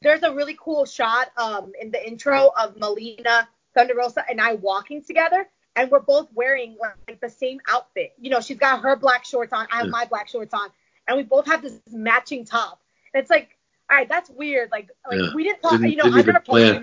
there's 0.00 0.22
a 0.22 0.34
really 0.34 0.56
cool 0.58 0.84
shot 0.84 1.30
um 1.36 1.72
in 1.80 1.90
the 1.90 2.06
intro 2.06 2.50
of 2.58 2.76
Melina, 2.76 3.48
Thunder 3.74 3.94
Rosa, 3.94 4.24
and 4.28 4.40
I 4.40 4.54
walking 4.54 5.02
together, 5.02 5.48
and 5.76 5.90
we're 5.90 6.00
both 6.00 6.28
wearing 6.34 6.76
like 6.80 7.20
the 7.20 7.30
same 7.30 7.60
outfit. 7.68 8.12
You 8.18 8.30
know, 8.30 8.40
she's 8.40 8.58
got 8.58 8.82
her 8.82 8.96
black 8.96 9.24
shorts 9.24 9.52
on, 9.52 9.66
I 9.72 9.78
have 9.78 9.88
my 9.88 10.04
black 10.04 10.28
shorts 10.28 10.54
on, 10.54 10.68
and 11.08 11.16
we 11.16 11.22
both 11.22 11.46
have 11.46 11.62
this 11.62 11.78
matching 11.90 12.44
top. 12.44 12.80
And 13.12 13.20
it's 13.20 13.30
like, 13.30 13.56
all 13.92 13.98
right, 13.98 14.08
that's 14.08 14.30
weird. 14.30 14.70
Like, 14.72 14.88
like 15.08 15.20
Yeah. 15.20 15.34
we 15.34 15.44
didn't 15.44 15.60
talk. 15.60 15.72
Didn't- 15.72 15.90
you 15.90 15.96
know, 15.96 16.04
I'm 16.04 16.14
never 16.14 16.40
plan. 16.40 16.82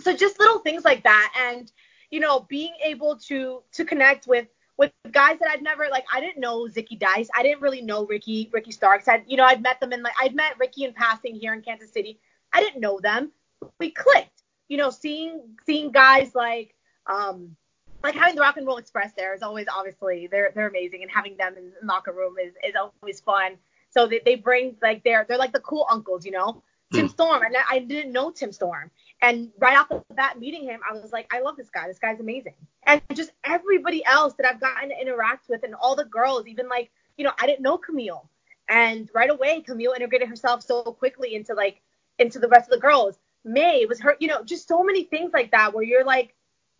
So 0.00 0.14
just 0.14 0.38
little 0.38 0.60
things 0.60 0.84
like 0.84 1.02
that, 1.02 1.32
and 1.36 1.70
you 2.10 2.20
know, 2.20 2.40
being 2.48 2.72
able 2.82 3.16
to 3.16 3.62
to 3.72 3.84
connect 3.84 4.26
with 4.28 4.46
with 4.76 4.92
guys 5.10 5.38
that 5.40 5.48
I'd 5.50 5.62
never 5.62 5.88
like. 5.90 6.04
I 6.12 6.20
didn't 6.20 6.38
know 6.38 6.68
Zicky 6.68 6.98
Dice. 6.98 7.28
I 7.34 7.42
didn't 7.42 7.62
really 7.62 7.80
know 7.82 8.06
Ricky 8.06 8.48
Ricky 8.52 8.70
Starks. 8.70 9.08
I 9.08 9.24
you 9.26 9.36
know 9.36 9.44
I'd 9.44 9.62
met 9.62 9.80
them 9.80 9.92
in 9.92 10.02
like 10.02 10.14
I'd 10.20 10.34
met 10.34 10.58
Ricky 10.58 10.84
in 10.84 10.92
passing 10.92 11.34
here 11.34 11.52
in 11.52 11.62
Kansas 11.62 11.92
City. 11.92 12.20
I 12.52 12.60
didn't 12.60 12.80
know 12.80 13.00
them. 13.00 13.32
We 13.80 13.90
clicked. 13.90 14.42
You 14.68 14.76
know, 14.78 14.90
seeing 14.90 15.56
seeing 15.66 15.90
guys 15.90 16.34
like 16.34 16.74
um 17.06 17.56
like 18.02 18.14
having 18.14 18.34
the 18.36 18.42
Rock 18.42 18.56
and 18.56 18.66
Roll 18.66 18.76
Express 18.78 19.12
there 19.16 19.34
is 19.34 19.42
always 19.42 19.66
obviously 19.72 20.26
they're 20.26 20.52
they're 20.54 20.68
amazing 20.68 21.02
and 21.02 21.10
having 21.10 21.36
them 21.36 21.56
in 21.56 21.72
the 21.80 21.86
locker 21.86 22.12
room 22.12 22.34
is 22.42 22.54
is 22.66 22.74
always 22.76 23.20
fun. 23.20 23.56
So 23.94 24.06
they, 24.08 24.20
they 24.24 24.34
bring 24.34 24.76
like 24.82 25.04
they're 25.04 25.24
they're 25.28 25.38
like 25.38 25.52
the 25.52 25.60
cool 25.60 25.86
uncles, 25.90 26.26
you 26.26 26.32
know. 26.32 26.62
Hmm. 26.92 26.98
Tim 26.98 27.08
Storm, 27.08 27.42
and 27.42 27.56
I 27.56 27.76
I 27.76 27.78
didn't 27.78 28.12
know 28.12 28.30
Tim 28.30 28.52
Storm, 28.52 28.90
and 29.22 29.50
right 29.58 29.78
off 29.78 29.88
the 29.88 30.02
bat 30.14 30.38
meeting 30.38 30.64
him, 30.64 30.80
I 30.88 30.92
was 30.92 31.12
like, 31.12 31.32
I 31.32 31.40
love 31.40 31.56
this 31.56 31.70
guy. 31.70 31.86
This 31.86 31.98
guy's 31.98 32.20
amazing. 32.20 32.54
And 32.86 33.00
just 33.14 33.30
everybody 33.44 34.04
else 34.04 34.34
that 34.34 34.46
I've 34.46 34.60
gotten 34.60 34.90
to 34.90 35.00
interact 35.00 35.48
with, 35.48 35.62
and 35.62 35.74
all 35.74 35.96
the 35.96 36.04
girls, 36.04 36.46
even 36.46 36.68
like 36.68 36.90
you 37.16 37.24
know, 37.24 37.32
I 37.38 37.46
didn't 37.46 37.62
know 37.62 37.78
Kamille. 37.78 38.26
And 38.68 39.10
right 39.14 39.30
away, 39.30 39.62
Kamille 39.66 39.94
integrated 39.94 40.28
herself 40.28 40.62
so 40.62 40.82
quickly 40.82 41.34
into 41.34 41.54
like 41.54 41.80
into 42.18 42.38
the 42.38 42.48
rest 42.48 42.70
of 42.70 42.74
the 42.74 42.80
girls. 42.80 43.18
May 43.44 43.84
was 43.86 44.00
her, 44.00 44.16
you 44.20 44.28
know, 44.28 44.42
just 44.42 44.66
so 44.66 44.82
many 44.82 45.04
things 45.04 45.32
like 45.32 45.50
that 45.50 45.74
where 45.74 45.84
you're 45.84 46.04
like, 46.04 46.34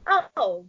oh, 0.07 0.65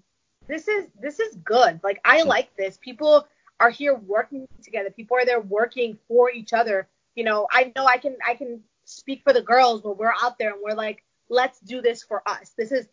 this 0.47 0.67
is 0.67 0.85
this 0.99 1.19
is 1.19 1.35
good. 1.43 1.79
Like 1.83 1.99
I 2.05 2.21
hmm. 2.21 2.27
like 2.27 2.55
this. 2.57 2.77
People 2.77 3.27
are 3.59 3.69
here 3.69 3.95
working 3.95 4.47
together. 4.63 4.89
People 4.89 5.17
are 5.17 5.25
there 5.25 5.41
working 5.41 5.97
for 6.07 6.31
each 6.31 6.53
other. 6.53 6.87
You 7.15 7.23
know, 7.23 7.47
I 7.51 7.71
know 7.75 7.85
I 7.85 7.97
can 7.97 8.17
I 8.25 8.35
can 8.35 8.61
speak 8.85 9.23
for 9.23 9.33
the 9.33 9.41
girls 9.41 9.83
when 9.83 9.97
we're 9.97 10.13
out 10.21 10.37
there 10.37 10.51
and 10.51 10.61
we're 10.63 10.75
like, 10.75 11.03
let's 11.29 11.59
do 11.59 11.81
this 11.81 12.03
for 12.03 12.21
us. 12.27 12.53
This 12.57 12.71
is 12.71 12.87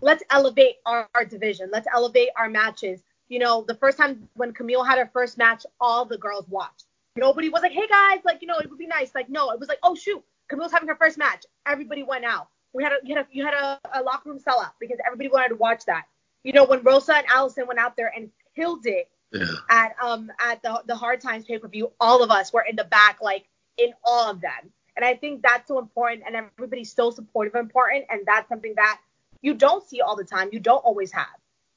let's 0.00 0.22
elevate 0.30 0.76
our, 0.84 1.08
our 1.14 1.24
division. 1.24 1.70
Let's 1.72 1.86
elevate 1.92 2.30
our 2.36 2.48
matches. 2.48 3.02
You 3.28 3.38
know, 3.38 3.64
the 3.66 3.74
first 3.74 3.96
time 3.96 4.28
when 4.34 4.52
Kamille 4.52 4.86
had 4.86 4.98
her 4.98 5.10
first 5.12 5.38
match, 5.38 5.64
all 5.80 6.04
the 6.04 6.18
girls 6.18 6.46
watched. 6.48 6.84
Nobody 7.16 7.48
was 7.48 7.62
like, 7.62 7.72
hey 7.72 7.86
guys, 7.88 8.20
like, 8.24 8.42
you 8.42 8.48
know, 8.48 8.58
it 8.58 8.68
would 8.68 8.78
be 8.78 8.86
nice. 8.86 9.14
Like, 9.14 9.28
no, 9.28 9.50
it 9.50 9.60
was 9.60 9.68
like, 9.68 9.78
oh 9.82 9.94
shoot, 9.94 10.22
Kamille's 10.50 10.72
having 10.72 10.88
her 10.88 10.96
first 10.96 11.18
match. 11.18 11.46
Everybody 11.66 12.02
went 12.02 12.24
out. 12.24 12.48
We 12.74 12.82
had 12.82 12.92
a 12.92 12.96
you 13.04 13.14
had 13.14 13.26
a, 13.26 13.28
you 13.32 13.44
had 13.44 13.54
a, 13.54 13.78
a 13.94 14.02
locker 14.02 14.30
room 14.30 14.38
sellout 14.38 14.72
because 14.80 14.98
everybody 15.04 15.28
wanted 15.28 15.50
to 15.50 15.56
watch 15.56 15.84
that. 15.86 16.04
You 16.42 16.52
know, 16.52 16.64
when 16.64 16.82
Rosa 16.82 17.16
and 17.16 17.26
Allysin 17.28 17.66
went 17.66 17.78
out 17.78 17.96
there 17.96 18.12
and 18.14 18.30
killed 18.56 18.86
it 18.86 19.08
yeah. 19.32 19.46
at 19.68 19.94
um 20.02 20.30
at 20.38 20.62
the 20.62 20.82
the 20.86 20.96
Hard 20.96 21.20
Times 21.20 21.44
pay 21.44 21.58
per 21.58 21.68
view, 21.68 21.90
all 22.00 22.22
of 22.22 22.30
us 22.30 22.52
were 22.52 22.64
in 22.68 22.76
the 22.76 22.84
back 22.84 23.18
like 23.20 23.44
in 23.76 23.92
awe 24.04 24.30
of 24.30 24.40
them. 24.40 24.72
And 24.94 25.04
I 25.04 25.14
think 25.14 25.42
that's 25.42 25.68
so 25.68 25.78
important, 25.78 26.24
and 26.26 26.36
everybody's 26.36 26.92
so 26.92 27.10
supportive 27.10 27.54
and 27.54 27.64
important, 27.64 28.04
and 28.10 28.20
that's 28.26 28.48
something 28.48 28.74
that 28.76 29.00
you 29.40 29.54
don't 29.54 29.88
see 29.88 30.00
all 30.02 30.16
the 30.16 30.24
time. 30.24 30.50
You 30.52 30.60
don't 30.60 30.84
always 30.84 31.10
have. 31.12 31.26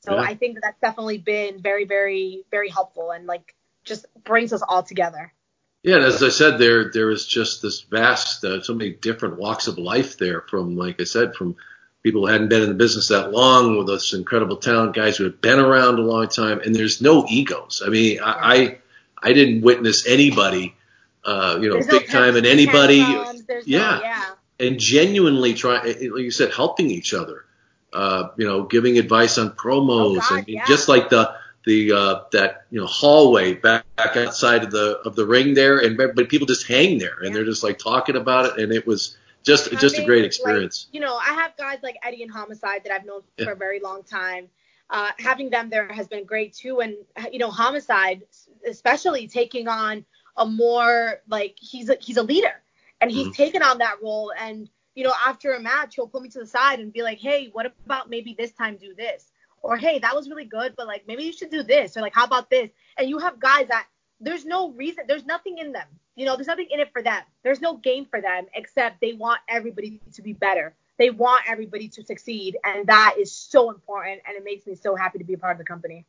So 0.02 0.16
Yeah. 0.16 0.22
I 0.22 0.36
think 0.36 0.56
that 0.56 0.62
that's 0.62 0.80
definitely 0.82 1.20
been 1.20 1.62
very, 1.62 1.86
very, 1.86 2.44
very 2.52 2.70
helpful, 2.70 3.12
and 3.12 3.26
like 3.26 3.56
just 3.86 4.06
brings 4.24 4.52
us 4.52 4.62
all 4.68 4.84
together. 4.84 5.34
Yeah, 5.84 5.98
and 5.98 6.06
as 6.06 6.22
I 6.24 6.30
said, 6.30 6.58
there 6.58 6.92
there 6.92 7.12
is 7.12 7.26
just 7.28 7.62
this 7.62 7.82
vast, 7.82 8.44
uh, 8.44 8.62
so 8.62 8.74
many 8.74 8.92
different 8.92 9.38
walks 9.38 9.68
of 9.68 9.78
life 9.78 10.18
there. 10.18 10.42
From 10.42 10.76
like 10.76 11.00
I 11.00 11.06
said, 11.06 11.36
from 11.36 11.56
people 12.06 12.22
who 12.22 12.32
hadn't 12.32 12.50
been 12.50 12.62
in 12.62 12.70
the 12.70 12.76
business 12.76 13.08
that 13.08 13.32
long, 13.32 13.80
with 13.80 13.88
this 13.88 14.14
incredible 14.14 14.58
talent, 14.58 14.94
guys 14.96 15.18
who 15.18 15.24
had 15.24 15.42
been 15.42 15.58
around 15.58 15.98
a 15.98 16.04
long 16.04 16.28
time, 16.28 16.60
and 16.60 16.76
there's 16.76 17.02
no 17.02 17.26
egos. 17.28 17.82
I 17.84 17.90
mean, 17.90 18.20
I 18.24 18.54
I, 18.54 18.78
I 19.30 19.34
didn't 19.34 19.64
witness 19.64 20.08
anybody, 20.08 20.76
uh, 21.24 21.58
you 21.60 21.68
know, 21.68 21.74
There's 21.74 21.88
no 21.88 22.00
big 22.00 22.08
time, 22.10 22.36
and 22.36 22.46
anybody, 22.46 23.00
there's 23.00 23.44
no- 23.48 23.62
yeah, 23.66 24.00
yeah. 24.02 24.26
and 24.60 24.80
genuinely 24.80 25.56
try, 25.56 25.82
like 25.84 25.98
you 26.00 26.30
said, 26.30 26.54
helping 26.54 26.92
each 26.92 27.14
other. 27.16 27.46
Uh, 27.92 28.30
you 28.38 28.46
know, 28.46 28.64
giving 28.64 29.00
advice 29.00 29.38
on 29.40 29.50
promos, 29.52 30.18
Oh, 30.18 30.20
God, 30.20 30.38
and 30.40 30.48
yeah. 30.48 30.66
just 30.68 30.88
like 30.88 31.10
the 31.10 31.34
the 31.66 31.92
uh, 31.92 32.20
that 32.34 32.66
you 32.70 32.80
know 32.80 32.86
hallway 32.86 33.56
back, 33.56 33.84
back 33.96 34.16
outside 34.16 34.64
of 34.64 34.70
the 34.70 35.00
of 35.06 35.16
the 35.16 35.26
ring 35.26 35.56
there, 35.56 35.80
and 35.80 35.98
but 35.98 36.30
people 36.30 36.46
just 36.46 36.68
hang 36.68 37.00
there 37.00 37.18
and 37.24 37.34
they're 37.34 37.46
just 37.46 37.64
like 37.64 37.80
talking 37.80 38.16
about 38.16 38.46
it, 38.46 38.62
and 38.62 38.72
it 38.72 38.86
was 38.86 39.18
just 39.46 39.72
just 39.80 39.98
a 40.00 40.04
great 40.04 40.26
experience. 40.26 40.88
Like, 40.90 40.96
you 40.96 41.02
know, 41.02 41.16
I 41.16 41.34
have 41.34 41.56
guys 41.58 41.80
like 41.84 41.98
Eddie 42.04 42.24
and 42.24 42.32
Homicide 42.32 42.84
that 42.84 42.92
I've 42.94 43.06
known 43.06 43.22
Yeah. 43.38 43.46
for 43.46 43.52
a 43.54 43.56
very 43.56 43.80
long 43.80 44.04
time. 44.04 44.50
Uh, 44.90 45.12
having 45.18 45.50
them 45.50 45.70
there 45.70 45.88
has 45.88 46.08
been 46.08 46.26
great 46.26 46.54
too, 46.54 46.82
and 46.82 46.96
you 47.32 47.40
know, 47.40 47.50
Homicide, 47.50 48.24
especially 48.68 49.28
taking 49.28 49.68
on 49.68 50.06
a 50.38 50.46
more 50.46 51.22
like 51.28 51.56
he's 51.60 51.90
a, 51.90 51.98
he's 52.00 52.18
a 52.18 52.24
leader, 52.24 52.62
and 53.02 53.10
he's 53.12 53.28
Mhm. 53.28 53.36
taken 53.36 53.62
on 53.64 53.78
that 53.80 54.02
role. 54.02 54.32
And 54.38 54.70
you 54.96 55.04
know, 55.04 55.14
after 55.26 55.54
a 55.54 55.60
match, 55.60 55.96
he'll 55.96 56.08
pull 56.08 56.22
me 56.22 56.30
to 56.30 56.40
the 56.40 56.46
side 56.46 56.80
and 56.80 56.94
be 56.94 57.04
like, 57.04 57.20
"Hey, 57.20 57.50
what 57.52 57.66
about 57.66 58.10
maybe 58.10 58.36
this 58.38 58.52
time 58.52 58.78
do 58.78 58.94
this?" 58.94 59.32
Or, 59.62 59.76
"Hey, 59.78 60.00
that 60.00 60.16
was 60.16 60.30
really 60.30 60.46
good, 60.46 60.76
but 60.76 60.88
like 60.88 61.08
maybe 61.08 61.24
you 61.24 61.34
should 61.34 61.50
do 61.50 61.64
this," 61.64 61.98
or 61.98 62.02
like, 62.02 62.14
"How 62.14 62.26
about 62.26 62.50
this?" 62.50 62.70
And 62.98 63.10
you 63.10 63.18
have 63.20 63.40
guys 63.40 63.68
that 63.70 63.88
there's 64.20 64.46
no 64.46 64.70
reason, 64.72 65.06
there's 65.08 65.26
nothing 65.26 65.58
in 65.58 65.72
them. 65.72 65.88
You 66.16 66.26
know, 66.26 66.38
there's 66.38 66.48
nothing 66.48 66.68
in 66.72 66.80
it 66.80 66.94
for 66.94 67.02
them. 67.02 67.22
There's 67.44 67.60
no 67.60 67.76
gain 67.76 68.06
for 68.06 68.22
them 68.22 68.46
except 68.54 69.02
they 69.02 69.12
want 69.12 69.42
everybody 69.50 70.00
to 70.14 70.22
be 70.22 70.32
better. 70.32 70.74
They 70.98 71.10
want 71.10 71.44
everybody 71.46 71.90
to 71.90 72.04
succeed, 72.06 72.58
and 72.64 72.88
that 72.88 73.16
is 73.20 73.34
so 73.34 73.70
important, 73.70 74.22
and 74.26 74.38
it 74.38 74.46
makes 74.46 74.66
me 74.66 74.76
so 74.76 74.96
happy 74.96 75.18
to 75.18 75.26
be 75.26 75.34
a 75.34 75.38
part 75.38 75.52
of 75.52 75.58
the 75.58 75.66
company. 75.66 76.06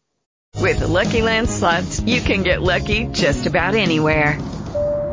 With 0.60 0.78
the 0.78 0.86
Lucky 0.86 1.22
Land 1.22 1.50
slots, 1.50 1.98
you 2.00 2.20
can 2.20 2.44
get 2.44 2.62
lucky 2.62 3.06
just 3.06 3.46
about 3.46 3.74
anywhere. 3.74 4.40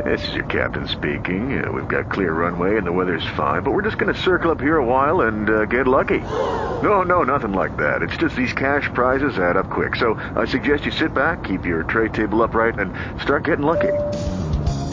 This 0.05 0.27
is 0.27 0.35
your 0.35 0.45
captain 0.45 0.87
speaking. 0.87 1.63
Uh, 1.63 1.71
we've 1.71 1.87
got 1.87 2.11
clear 2.11 2.31
runway 2.31 2.77
and 2.77 2.85
the 2.85 2.91
weather's 2.91 3.25
fine, 3.35 3.63
but 3.63 3.71
we're 3.71 3.81
just 3.81 3.97
going 3.97 4.13
to 4.13 4.19
circle 4.19 4.51
up 4.51 4.61
here 4.61 4.77
a 4.77 4.85
while 4.85 5.21
and 5.21 5.49
uh, 5.49 5.65
get 5.65 5.87
lucky. 5.87 6.19
No, 6.19 7.01
no, 7.01 7.23
nothing 7.23 7.53
like 7.53 7.77
that. 7.77 8.03
It's 8.03 8.17
just 8.17 8.35
these 8.35 8.53
cash 8.53 8.89
prizes 8.93 9.39
add 9.39 9.57
up 9.57 9.69
quick. 9.69 9.95
So 9.95 10.15
I 10.35 10.45
suggest 10.45 10.85
you 10.85 10.91
sit 10.91 11.13
back, 11.13 11.43
keep 11.43 11.65
your 11.65 11.83
tray 11.83 12.09
table 12.09 12.43
upright, 12.43 12.77
and 12.77 12.93
start 13.21 13.45
getting 13.45 13.65
lucky. 13.65 13.93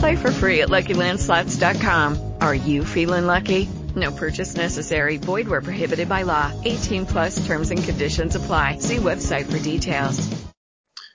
Play 0.01 0.17
for 0.17 0.33
free 0.33 0.63
at 0.63 0.71
LuckyLandSlots.com. 0.71 2.37
Are 2.41 2.55
you 2.55 2.87
feeling 2.87 3.27
lucky? 3.27 3.69
No 3.95 4.11
purchase 4.11 4.55
necessary. 4.55 5.19
Void 5.19 5.47
where 5.47 5.61
prohibited 5.61 6.09
by 6.09 6.23
law. 6.23 6.51
18 6.65 7.05
plus 7.05 7.47
terms 7.47 7.71
and 7.71 7.85
conditions 7.85 8.35
apply. 8.35 8.79
See 8.79 8.97
website 8.97 9.45
for 9.45 9.59
details. 9.59 10.19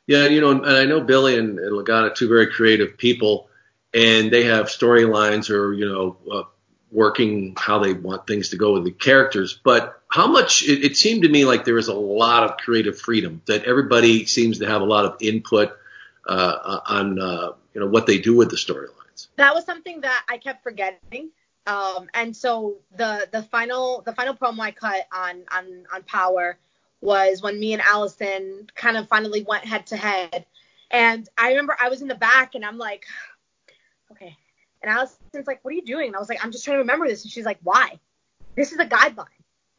Yeah, 0.06 0.28
you 0.28 0.40
know, 0.40 0.52
and 0.52 0.66
I 0.68 0.86
know 0.86 1.02
Billy 1.02 1.36
and, 1.36 1.58
and 1.58 1.72
Lagana, 1.72 2.14
two 2.14 2.28
very 2.28 2.52
creative 2.52 2.96
people, 2.96 3.50
and 3.92 4.32
they 4.32 4.44
have 4.44 4.68
storylines 4.68 5.50
or 5.50 5.74
you 5.74 5.90
know, 5.90 6.18
uh, 6.32 6.44
working 6.92 7.56
how 7.58 7.80
they 7.80 7.94
want 7.94 8.28
things 8.28 8.50
to 8.50 8.58
go 8.58 8.74
with 8.74 8.84
the 8.84 8.92
characters. 8.92 9.60
But 9.64 10.00
how 10.10 10.28
much 10.28 10.62
it, 10.62 10.86
it 10.86 10.96
seemed 10.96 11.24
to 11.24 11.30
me 11.30 11.44
like 11.44 11.66
there 11.66 11.74
was 11.74 11.88
a 11.88 11.96
lot 11.96 12.44
of 12.44 12.58
creative 12.58 13.00
freedom 13.00 13.42
that 13.48 13.64
everybody 13.64 14.28
seems 14.28 14.60
to 14.60 14.68
have 14.68 14.84
a 14.84 14.86
lot 14.86 15.06
of 15.06 15.16
input 15.22 15.76
uh, 16.28 16.80
on 16.88 17.20
uh, 17.20 17.52
you 17.74 17.82
know 17.82 17.88
what 17.88 18.06
they 18.06 18.18
do 18.18 18.36
with 18.36 18.50
the 18.50 18.56
storylines. 18.56 19.28
that 19.38 19.54
was 19.54 19.66
something 19.66 20.02
that 20.02 20.26
I 20.30 20.38
kept 20.38 20.64
forgetting. 20.64 21.32
Um, 21.68 22.10
and 22.14 22.36
so 22.36 22.78
the 22.96 23.28
the 23.32 23.44
final 23.44 24.02
the 24.06 24.14
final 24.14 24.36
promo 24.36 24.60
I 24.60 24.72
cut 24.72 25.08
on 25.12 25.44
on 25.52 25.86
on 25.94 26.04
Powerrr 26.04 26.56
was 27.02 27.42
when 27.42 27.60
me 27.60 27.74
and 27.74 27.82
Allysin 27.82 28.70
kind 28.76 28.98
of 28.98 29.08
finally 29.08 29.44
went 29.44 29.66
head 29.66 29.88
to 29.88 29.98
head. 29.98 30.46
And 30.92 31.28
I 31.38 31.50
remember 31.50 31.76
I 31.80 31.90
was 31.90 32.02
in 32.02 32.08
the 32.08 32.16
back 32.16 32.56
and 32.56 32.66
I'm 32.66 32.78
like, 32.78 33.06
okay. 34.12 34.36
And 34.82 34.96
Allysin's 34.96 35.48
like, 35.48 35.64
what 35.64 35.72
are 35.72 35.76
you 35.76 35.86
doing? 35.86 36.08
And 36.08 36.16
I 36.16 36.20
was 36.20 36.30
like, 36.30 36.44
I'm 36.44 36.52
just 36.52 36.64
trying 36.64 36.76
to 36.76 36.80
remember 36.80 37.08
this. 37.08 37.24
And 37.24 37.32
she's 37.32 37.46
like, 37.46 37.60
why? 37.64 38.00
This 38.56 38.72
is 38.72 38.80
a 38.80 38.86
guideline. 38.86 39.26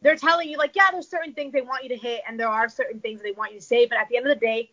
They're 0.03 0.17
telling 0.17 0.49
you 0.49 0.59
like, 0.59 0.75
yeah, 0.75 0.89
there's 0.93 1.09
certain 1.09 1.33
things 1.33 1.53
they 1.53 1.63
want 1.63 1.85
you 1.85 1.89
to 1.91 1.97
hit 1.97 2.23
and 2.29 2.39
there 2.39 2.49
are 2.49 2.69
certain 2.69 3.01
things 3.01 3.23
they 3.23 3.33
want 3.33 3.53
you 3.53 3.61
to 3.61 3.65
say, 3.65 3.87
but 3.87 3.99
at 3.99 4.09
the 4.09 4.17
end 4.17 4.27
of 4.27 4.39
the 4.39 4.45
day, 4.45 4.71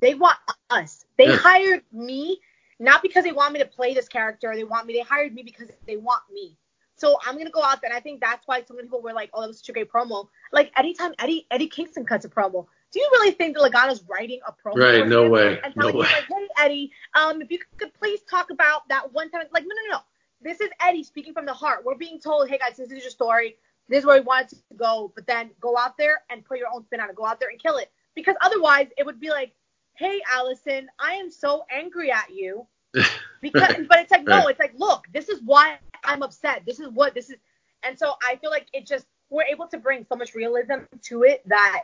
they 0.00 0.14
want 0.14 0.38
us. 0.70 1.04
They 1.16 1.26
Yeah. 1.26 1.36
hired 1.36 1.84
me 1.92 2.40
not 2.80 3.02
because 3.02 3.24
they 3.24 3.32
want 3.32 3.52
me 3.52 3.58
to 3.58 3.66
play 3.66 3.94
this 3.94 4.08
character. 4.08 4.54
They 4.54 4.64
want 4.64 4.86
me. 4.86 4.94
They 4.94 5.00
hired 5.00 5.34
me 5.34 5.42
because 5.42 5.68
they 5.86 5.96
want 5.96 6.22
me. 6.32 6.56
So 6.94 7.18
I'm 7.24 7.36
gonna 7.36 7.50
go 7.50 7.62
out 7.62 7.80
there, 7.80 7.90
and 7.90 7.96
I 7.96 8.00
think 8.00 8.20
that's 8.20 8.46
why 8.46 8.62
so 8.64 8.74
many 8.74 8.86
people 8.86 9.00
were 9.00 9.12
like, 9.12 9.30
"Oh, 9.32 9.40
that 9.40 9.48
was 9.48 9.58
such 9.58 9.68
a 9.68 9.72
great 9.72 9.90
promo." 9.90 10.28
Like 10.52 10.72
anytime 10.76 11.14
Eddie 11.18 11.46
Eddie 11.50 11.68
Kingston 11.68 12.04
cuts 12.04 12.24
a 12.24 12.28
promo, 12.28 12.66
do 12.92 13.00
you 13.00 13.08
really 13.12 13.30
think 13.32 13.56
that 13.56 13.62
Lagana's 13.62 14.02
writing 14.08 14.40
a 14.46 14.52
promo? 14.52 14.76
Right, 14.76 15.06
no 15.06 15.24
him 15.24 15.32
way, 15.32 15.60
And 15.62 15.74
no 15.76 15.86
way. 15.92 16.06
like, 16.06 16.26
"Hey 16.28 16.48
Eddie, 16.58 16.92
um, 17.14 17.40
if 17.42 17.50
you 17.50 17.60
could 17.76 17.94
please 17.94 18.20
talk 18.22 18.50
about 18.50 18.88
that 18.88 19.12
one 19.12 19.30
time." 19.30 19.44
Like, 19.52 19.64
no, 19.64 19.74
no, 19.86 19.96
no. 19.96 20.00
This 20.40 20.60
is 20.60 20.70
Eddie 20.80 21.04
speaking 21.04 21.34
from 21.34 21.46
the 21.46 21.54
heart. 21.54 21.84
We're 21.84 21.94
being 21.96 22.20
told, 22.20 22.48
"Hey 22.48 22.58
guys, 22.58 22.76
this 22.76 22.90
is 22.90 23.02
your 23.02 23.10
story. 23.10 23.56
This 23.88 24.00
is 24.00 24.06
where 24.06 24.20
we 24.20 24.24
want 24.24 24.52
it 24.52 24.58
to 24.68 24.74
go." 24.74 25.12
But 25.14 25.26
then 25.26 25.50
go 25.60 25.76
out 25.76 25.96
there 25.98 26.22
and 26.30 26.44
put 26.44 26.58
your 26.58 26.68
own 26.72 26.84
spin 26.84 27.00
on 27.00 27.10
it. 27.10 27.16
Go 27.16 27.26
out 27.26 27.38
there 27.40 27.50
and 27.50 27.60
kill 27.60 27.76
it. 27.76 27.90
Because 28.14 28.34
otherwise, 28.40 28.88
it 28.96 29.06
would 29.06 29.20
be 29.20 29.30
like, 29.30 29.54
"Hey 29.98 30.20
Allysin, 30.32 30.86
I 30.98 31.14
am 31.14 31.30
so 31.30 31.64
angry 31.70 32.10
at 32.10 32.30
you." 32.32 32.66
because 33.42 33.74
but 33.88 33.98
it's 34.00 34.10
like 34.10 34.24
no 34.24 34.38
Right. 34.38 34.50
it's 34.50 34.58
like 34.58 34.72
look 34.76 35.06
this 35.12 35.28
is 35.28 35.40
why 35.44 35.78
i'm 36.04 36.22
upset. 36.22 36.62
This 36.66 36.80
is 36.80 36.88
what 36.88 37.14
this 37.14 37.30
is 37.30 37.36
and 37.82 37.98
so 37.98 38.14
i 38.22 38.36
feel 38.36 38.50
like 38.50 38.66
it 38.72 38.86
just 38.86 39.06
we're 39.30 39.44
able 39.44 39.68
to 39.68 39.78
bring 39.78 40.06
so 40.08 40.16
much 40.16 40.34
realism 40.34 40.84
to 41.02 41.22
it 41.22 41.42
that 41.46 41.82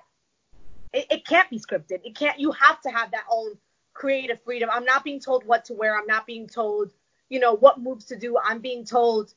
it, 0.92 1.06
it 1.10 1.26
can't 1.26 1.50
be 1.50 1.58
scripted. 1.58 2.00
It 2.04 2.14
can't 2.14 2.38
you 2.38 2.52
have 2.52 2.80
to 2.82 2.88
have 2.88 3.10
that 3.10 3.24
own 3.30 3.58
creative 3.92 4.40
freedom. 4.42 4.70
I'm 4.72 4.84
not 4.84 5.04
being 5.04 5.20
told 5.20 5.44
what 5.44 5.64
to 5.66 5.74
wear. 5.74 5.98
I'm 5.98 6.06
not 6.06 6.26
being 6.26 6.46
told 6.46 6.92
you 7.28 7.40
know 7.40 7.54
what 7.54 7.80
moves 7.80 8.06
to 8.06 8.16
do. 8.16 8.38
I'm 8.42 8.60
being 8.60 8.84
told 8.84 9.34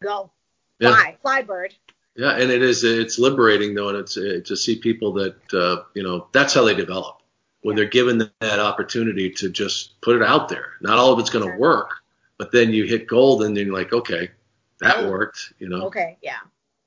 go. 0.00 0.30
Yeah. 0.78 0.90
fly. 0.90 1.16
Fly 1.22 1.42
bird. 1.42 1.74
Yeah, 2.16 2.32
and 2.32 2.50
it 2.50 2.62
is 2.62 2.84
it's 2.84 3.18
liberating 3.18 3.74
though, 3.74 3.88
and 3.88 3.98
it's 3.98 4.16
uh, 4.16 4.40
to 4.44 4.56
see 4.56 4.76
people 4.76 5.12
that 5.14 5.54
uh, 5.54 5.84
you 5.94 6.02
know 6.02 6.28
that's 6.32 6.54
how 6.54 6.64
they 6.64 6.74
develop 6.74 7.22
when 7.66 7.74
they're 7.74 7.84
given 7.84 8.30
that 8.38 8.60
opportunity 8.60 9.28
to 9.28 9.50
just 9.50 10.00
put 10.00 10.14
it 10.14 10.22
out 10.22 10.48
there. 10.48 10.74
Not 10.80 10.98
all 10.98 11.12
of 11.12 11.18
it's 11.18 11.30
going 11.30 11.50
to 11.50 11.58
work, 11.58 11.96
but 12.38 12.52
then 12.52 12.72
you 12.72 12.84
hit 12.84 13.08
gold, 13.08 13.42
and 13.42 13.56
then 13.56 13.66
you're 13.66 13.74
like, 13.74 13.92
okay, 13.92 14.30
that 14.78 15.08
worked, 15.10 15.52
you 15.58 15.68
know. 15.68 15.86
okay 15.86 16.16
yeah 16.22 16.38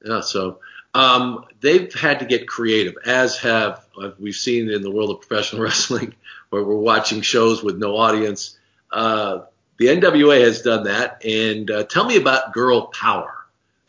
Yeah, 0.05 0.21
so 0.21 0.61
um, 0.93 1.43
they've 1.59 1.93
had 1.93 2.19
to 2.19 2.25
get 2.25 2.47
creative, 2.47 2.95
as 3.05 3.39
have 3.39 3.85
uh, 4.01 4.11
we've 4.19 4.33
seen 4.33 4.69
in 4.69 4.81
the 4.81 4.89
world 4.89 5.09
of 5.09 5.19
professional 5.19 5.61
wrestling, 5.65 6.15
where 6.49 6.63
we're 6.63 6.75
watching 6.75 7.19
shows 7.19 7.61
with 7.61 7.77
no 7.77 7.97
audience. 7.97 8.57
Uh, 8.89 9.39
the 9.75 9.87
NWA 9.87 10.39
has 10.39 10.61
done 10.61 10.85
that, 10.85 11.25
and 11.25 11.69
uh, 11.69 11.83
tell 11.83 12.05
me 12.05 12.15
about 12.15 12.53
Girl 12.53 12.89
Powerrr 12.89 13.35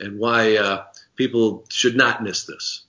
and 0.01 0.19
why 0.19 0.57
uh, 0.57 0.87
people 1.15 1.65
should 1.69 1.95
not 1.95 2.21
miss 2.21 2.47
this. 2.47 2.83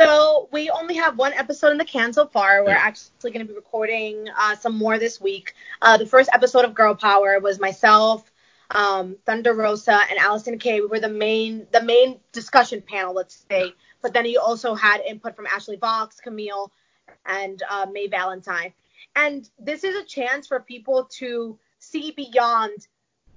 So 0.00 0.48
we 0.50 0.70
only 0.70 0.94
have 0.96 1.18
one 1.18 1.34
episode 1.34 1.72
in 1.72 1.76
the 1.76 1.84
can 1.84 2.14
so 2.14 2.26
far. 2.26 2.64
We're 2.64 2.70
actually 2.70 3.32
going 3.32 3.46
to 3.46 3.52
be 3.52 3.54
recording 3.54 4.28
uh, 4.34 4.56
some 4.56 4.78
more 4.78 4.98
this 4.98 5.20
week. 5.20 5.52
Uh, 5.82 5.98
the 5.98 6.06
first 6.06 6.30
episode 6.32 6.64
of 6.64 6.72
Girl 6.72 6.94
Powerrr 6.94 7.42
was 7.42 7.60
myself, 7.60 8.32
um, 8.70 9.16
Thunder 9.26 9.52
Rosa, 9.52 10.00
and 10.08 10.18
Allysin 10.18 10.58
Kay. 10.58 10.80
We 10.80 10.86
were 10.86 11.00
the 11.00 11.10
main 11.10 11.66
the 11.70 11.82
main 11.82 12.18
discussion 12.32 12.80
panel, 12.80 13.12
let's 13.12 13.44
say. 13.50 13.74
But 14.00 14.14
then 14.14 14.24
you 14.24 14.40
also 14.40 14.74
had 14.74 15.02
input 15.02 15.36
from 15.36 15.46
Ashley 15.46 15.76
Vox, 15.76 16.18
Kamille, 16.26 16.70
and 17.26 17.62
uh, 17.68 17.84
May 17.92 18.06
Valentine. 18.06 18.72
And 19.16 19.46
this 19.58 19.84
is 19.84 19.96
a 19.96 20.04
chance 20.04 20.46
for 20.46 20.60
people 20.60 21.10
to 21.18 21.58
see 21.78 22.12
beyond 22.12 22.88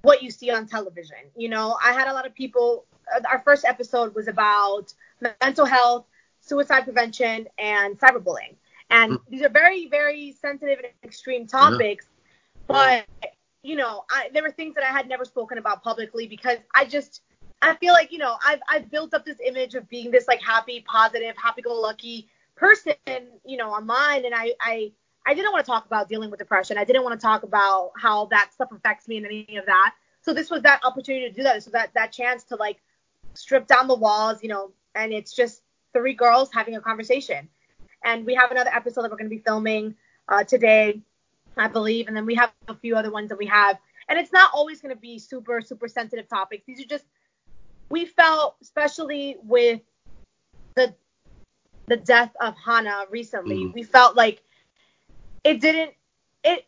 what 0.03 0.24
you 0.24 0.32
see 0.32 0.49
on 0.49 0.68
television. 0.68 1.18
You 1.36 1.49
know, 1.49 1.78
I 1.84 1.91
had 1.91 2.07
a 2.07 2.14
lot 2.14 2.26
of 2.26 2.34
people. 2.34 2.86
Uh, 3.14 3.20
our 3.30 3.39
first 3.39 3.66
episode 3.66 4.16
was 4.16 4.30
about 4.30 4.93
mental 5.41 5.66
health, 5.66 6.05
suicide 6.44 6.82
prevention, 6.82 7.48
and 7.58 8.00
cyberbullying. 8.00 8.56
And 8.89 9.14
mm. 9.14 9.22
these 9.30 9.41
are 9.41 9.50
very, 9.50 9.88
very 9.88 10.36
sensitive 10.39 10.80
and 10.80 10.88
extreme 11.04 11.48
topics. 11.48 12.06
But 12.68 13.06
you 13.64 13.78
know, 13.78 14.04
I, 14.10 14.30
there 14.34 14.44
were 14.44 14.52
things 14.52 14.76
that 14.76 14.84
I 14.84 14.91
had 14.91 15.08
never 15.08 15.26
spoken 15.26 15.58
about 15.58 15.84
publicly 15.84 16.28
because 16.28 16.58
I 16.76 16.86
just 16.86 17.22
I 17.62 17.76
feel 17.76 17.94
like 17.94 18.12
you 18.12 18.18
know 18.18 18.36
I've 18.46 18.60
I've 18.70 18.91
built 18.91 19.14
up 19.14 19.26
this 19.26 19.38
image 19.46 19.76
of 19.76 19.88
being 19.89 20.12
this 20.12 20.28
like 20.28 20.41
happy, 20.41 20.84
positive, 20.88 21.36
happy-go-lucky 21.41 22.30
person, 22.56 22.96
you 23.46 23.58
know, 23.58 23.72
online, 23.72 24.26
and 24.26 24.36
I 24.36 24.54
I 24.60 24.91
I 25.26 25.34
didn't 25.34 25.54
want 25.54 25.66
to 25.66 25.72
talk 25.72 25.86
about 25.86 26.10
dealing 26.10 26.30
with 26.30 26.39
depression. 26.39 26.78
I 26.78 26.84
didn't 26.84 27.04
want 27.04 27.20
to 27.20 27.24
talk 27.24 27.44
about 27.44 27.91
how 27.98 28.26
that 28.28 28.52
stuff 28.54 28.72
affects 28.72 29.08
me 29.08 29.18
and 29.18 29.26
any 29.26 29.58
of 29.58 29.66
that. 29.66 29.94
So 30.22 30.34
this 30.34 30.50
was 30.50 30.62
that 30.64 30.82
opportunity 30.84 31.30
to 31.30 31.34
do 31.34 31.44
that. 31.44 31.64
So 31.64 31.72
that 31.72 31.94
that 31.96 32.12
chance 32.12 32.44
to 32.46 32.56
like 32.58 32.78
strip 33.34 33.66
down 33.66 33.88
the 33.88 33.96
walls, 33.96 34.44
you 34.44 34.50
know, 34.50 34.72
and 34.94 35.14
it's 35.14 35.34
just 35.34 35.62
three 35.94 36.14
girls 36.14 36.50
having 36.54 36.76
a 36.76 36.82
conversation. 36.82 37.48
And 38.04 38.26
we 38.26 38.36
have 38.36 38.52
another 38.52 38.72
episode 38.74 39.04
that 39.04 39.12
we're 39.12 39.18
going 39.18 39.30
to 39.30 39.36
be 39.36 39.41
filming 39.41 39.96
uh, 40.28 40.44
today, 40.44 41.02
I 41.58 41.68
believe, 41.68 42.08
and 42.08 42.16
then 42.18 42.26
we 42.26 42.36
have 42.36 42.52
a 42.68 42.76
few 42.76 42.96
other 42.96 43.12
ones 43.12 43.30
that 43.30 43.38
we 43.38 43.46
have. 43.46 43.78
And 44.10 44.20
it's 44.20 44.34
not 44.34 44.52
always 44.54 44.82
going 44.82 44.94
to 44.94 45.00
be 45.00 45.18
super 45.20 45.62
super 45.62 45.88
sensitive 45.88 46.28
topics. 46.28 46.66
These 46.66 46.82
are 46.82 46.88
just 46.88 47.06
we 47.89 48.06
felt, 48.06 48.56
especially 48.62 49.38
with 49.44 49.82
the 50.76 50.94
the 51.88 51.98
death 51.98 52.32
of 52.41 52.56
Hana 52.58 53.06
recently, 53.10 53.58
Mm-hmm. 53.58 53.74
we 53.74 53.84
felt 53.84 54.16
like 54.16 54.41
it 55.44 55.60
didn't 55.62 55.91
it 56.44 56.66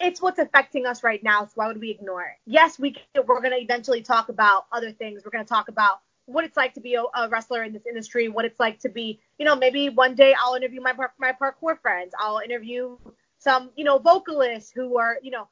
it's 0.00 0.20
what's 0.20 0.38
affecting 0.38 0.86
us 0.86 1.02
right 1.02 1.22
now 1.22 1.44
so 1.44 1.52
why 1.56 1.66
would 1.68 1.80
we 1.80 1.90
ignore 1.90 2.22
it 2.22 2.36
yes 2.46 2.78
we 2.78 2.92
can, 2.92 3.04
we're 3.26 3.40
going 3.40 3.52
to 3.52 3.60
eventually 3.60 4.02
talk 4.02 4.28
about 4.28 4.66
other 4.72 4.92
things 4.92 5.22
we're 5.24 5.30
going 5.30 5.44
to 5.44 5.48
talk 5.48 5.68
about 5.68 6.00
what 6.26 6.44
it's 6.44 6.56
like 6.56 6.74
to 6.74 6.80
be 6.80 6.94
a, 6.94 7.02
a 7.02 7.28
wrestler 7.28 7.62
in 7.62 7.72
this 7.72 7.86
industry 7.86 8.28
what 8.28 8.44
it's 8.44 8.60
like 8.60 8.78
to 8.80 8.88
be 8.88 9.20
you 9.38 9.44
know 9.44 9.56
maybe 9.56 9.88
one 9.88 10.14
day 10.14 10.34
i'll 10.40 10.54
interview 10.54 10.80
my 10.80 10.92
par- 10.92 11.12
my 11.18 11.32
parkour 11.32 11.78
friends. 11.80 12.12
I'll 12.18 12.38
interview 12.38 12.96
some 13.38 13.70
you 13.76 13.84
know 13.84 13.98
vocalists 13.98 14.70
who 14.70 14.98
are 14.98 15.18
you 15.22 15.30
know 15.30 15.48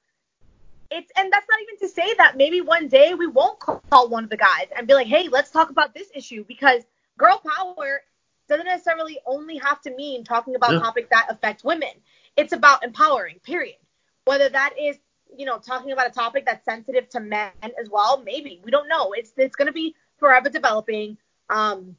it's 0.91 1.11
and 1.17 1.33
that's 1.33 1.47
not 1.49 1.59
even 1.63 1.79
to 1.89 1.89
say 1.95 2.15
that 2.19 2.37
maybe 2.37 2.61
one 2.61 2.89
day 2.89 3.15
we 3.15 3.27
won't 3.27 3.59
call 3.61 4.09
one 4.09 4.25
of 4.25 4.31
the 4.31 4.37
guys 4.37 4.67
and 4.77 4.87
be 4.87 4.95
like 4.95 5.07
hey 5.07 5.29
let's 5.29 5.51
talk 5.51 5.71
about 5.71 5.95
this 5.95 6.09
issue 6.15 6.45
because 6.47 6.83
girl 7.19 7.41
power 7.47 8.03
doesn't 8.49 8.67
necessarily 8.67 9.19
only 9.27 9.59
have 9.59 9.81
to 9.83 9.95
mean 9.95 10.25
talking 10.25 10.57
about 10.57 10.73
Yeah. 10.73 10.81
topics 10.81 11.09
that 11.11 11.27
affect 11.31 11.63
women. 11.65 11.91
It's 12.37 12.53
about 12.53 12.83
empowering 12.83 13.39
period. 13.41 13.77
Whether 14.25 14.49
that 14.49 14.75
is 14.79 14.99
you 15.37 15.47
know 15.47 15.59
talking 15.59 15.93
about 15.93 16.09
a 16.09 16.11
topic 16.11 16.45
that's 16.47 16.65
sensitive 16.65 17.09
to 17.11 17.21
men 17.21 17.53
as 17.63 17.89
well 17.89 18.23
maybe. 18.25 18.61
We 18.65 18.71
don't 18.73 18.89
know. 18.89 19.13
It's 19.13 19.33
it's 19.37 19.55
going 19.57 19.67
to 19.67 19.73
be 19.73 19.95
forever 20.21 20.49
developing 20.49 21.17
um 21.49 21.97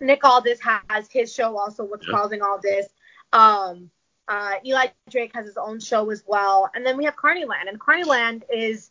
nick 0.00 0.24
aldis 0.24 0.58
has 0.60 1.08
his 1.10 1.32
show 1.32 1.56
also 1.56 1.84
what's 1.84 2.06
Yeah. 2.06 2.14
causing 2.14 2.42
all 2.42 2.58
this 2.60 2.86
um 3.32 3.90
uh 4.26 4.54
eli 4.66 4.86
drake 5.10 5.32
has 5.34 5.46
his 5.46 5.56
own 5.56 5.78
show 5.80 6.10
as 6.10 6.24
well 6.26 6.68
and 6.74 6.84
then 6.84 6.96
we 6.96 7.04
have 7.04 7.14
carnyland 7.16 7.68
and 7.68 7.78
carnyland 7.78 8.42
is 8.52 8.90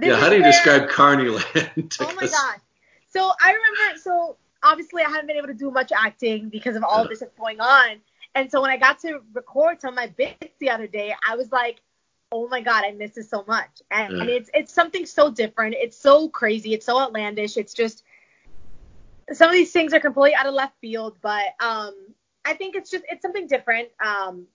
yeah, 0.00 0.16
how 0.16 0.28
do 0.28 0.36
you 0.36 0.42
where- 0.42 0.52
describe 0.52 0.88
Carnyland? 0.90 1.96
Oh 2.00 2.14
my 2.14 2.26
god. 2.38 2.60
So 3.08 3.32
I 3.42 3.52
remember, 3.52 3.98
so 3.98 4.36
obviously 4.62 5.02
I 5.02 5.08
haven't 5.08 5.26
been 5.26 5.36
able 5.36 5.48
to 5.48 5.54
do 5.54 5.70
much 5.70 5.90
acting 5.90 6.48
because 6.48 6.76
of 6.76 6.84
all 6.84 7.08
this 7.08 7.20
that's 7.20 7.34
going 7.36 7.60
on. 7.60 7.96
And 8.34 8.50
so 8.50 8.60
when 8.60 8.70
I 8.70 8.76
got 8.76 9.00
to 9.00 9.20
record 9.32 9.80
some 9.80 9.94
of 9.94 9.96
my 9.96 10.06
bits 10.08 10.54
the 10.60 10.70
other 10.70 10.86
day, 10.86 11.14
I 11.26 11.34
was 11.34 11.50
like, 11.50 11.80
oh 12.32 12.48
my 12.48 12.60
god, 12.60 12.84
I 12.84 12.92
miss 12.92 13.14
this 13.14 13.28
so 13.28 13.44
much. 13.46 13.82
And, 13.90 14.12
and 14.14 14.30
it's 14.30 14.50
it's 14.54 14.72
something 14.72 15.06
so 15.06 15.30
different. 15.30 15.74
It's 15.78 15.96
so 15.96 16.28
crazy. 16.28 16.74
It's 16.74 16.86
so 16.86 16.98
outlandish. 16.98 17.56
It's 17.56 17.74
just 17.74 18.04
some 19.32 19.48
of 19.48 19.54
these 19.54 19.72
things 19.72 19.92
are 19.92 20.00
completely 20.00 20.34
out 20.34 20.46
of 20.46 20.54
left 20.54 20.74
field, 20.80 21.16
but 21.22 21.44
um, 21.60 21.94
I 22.44 22.54
think 22.54 22.74
it's 22.74 22.90
just 22.90 23.04
it's 23.08 23.22
something 23.22 23.46
different. 23.46 23.88
Um, 24.04 24.46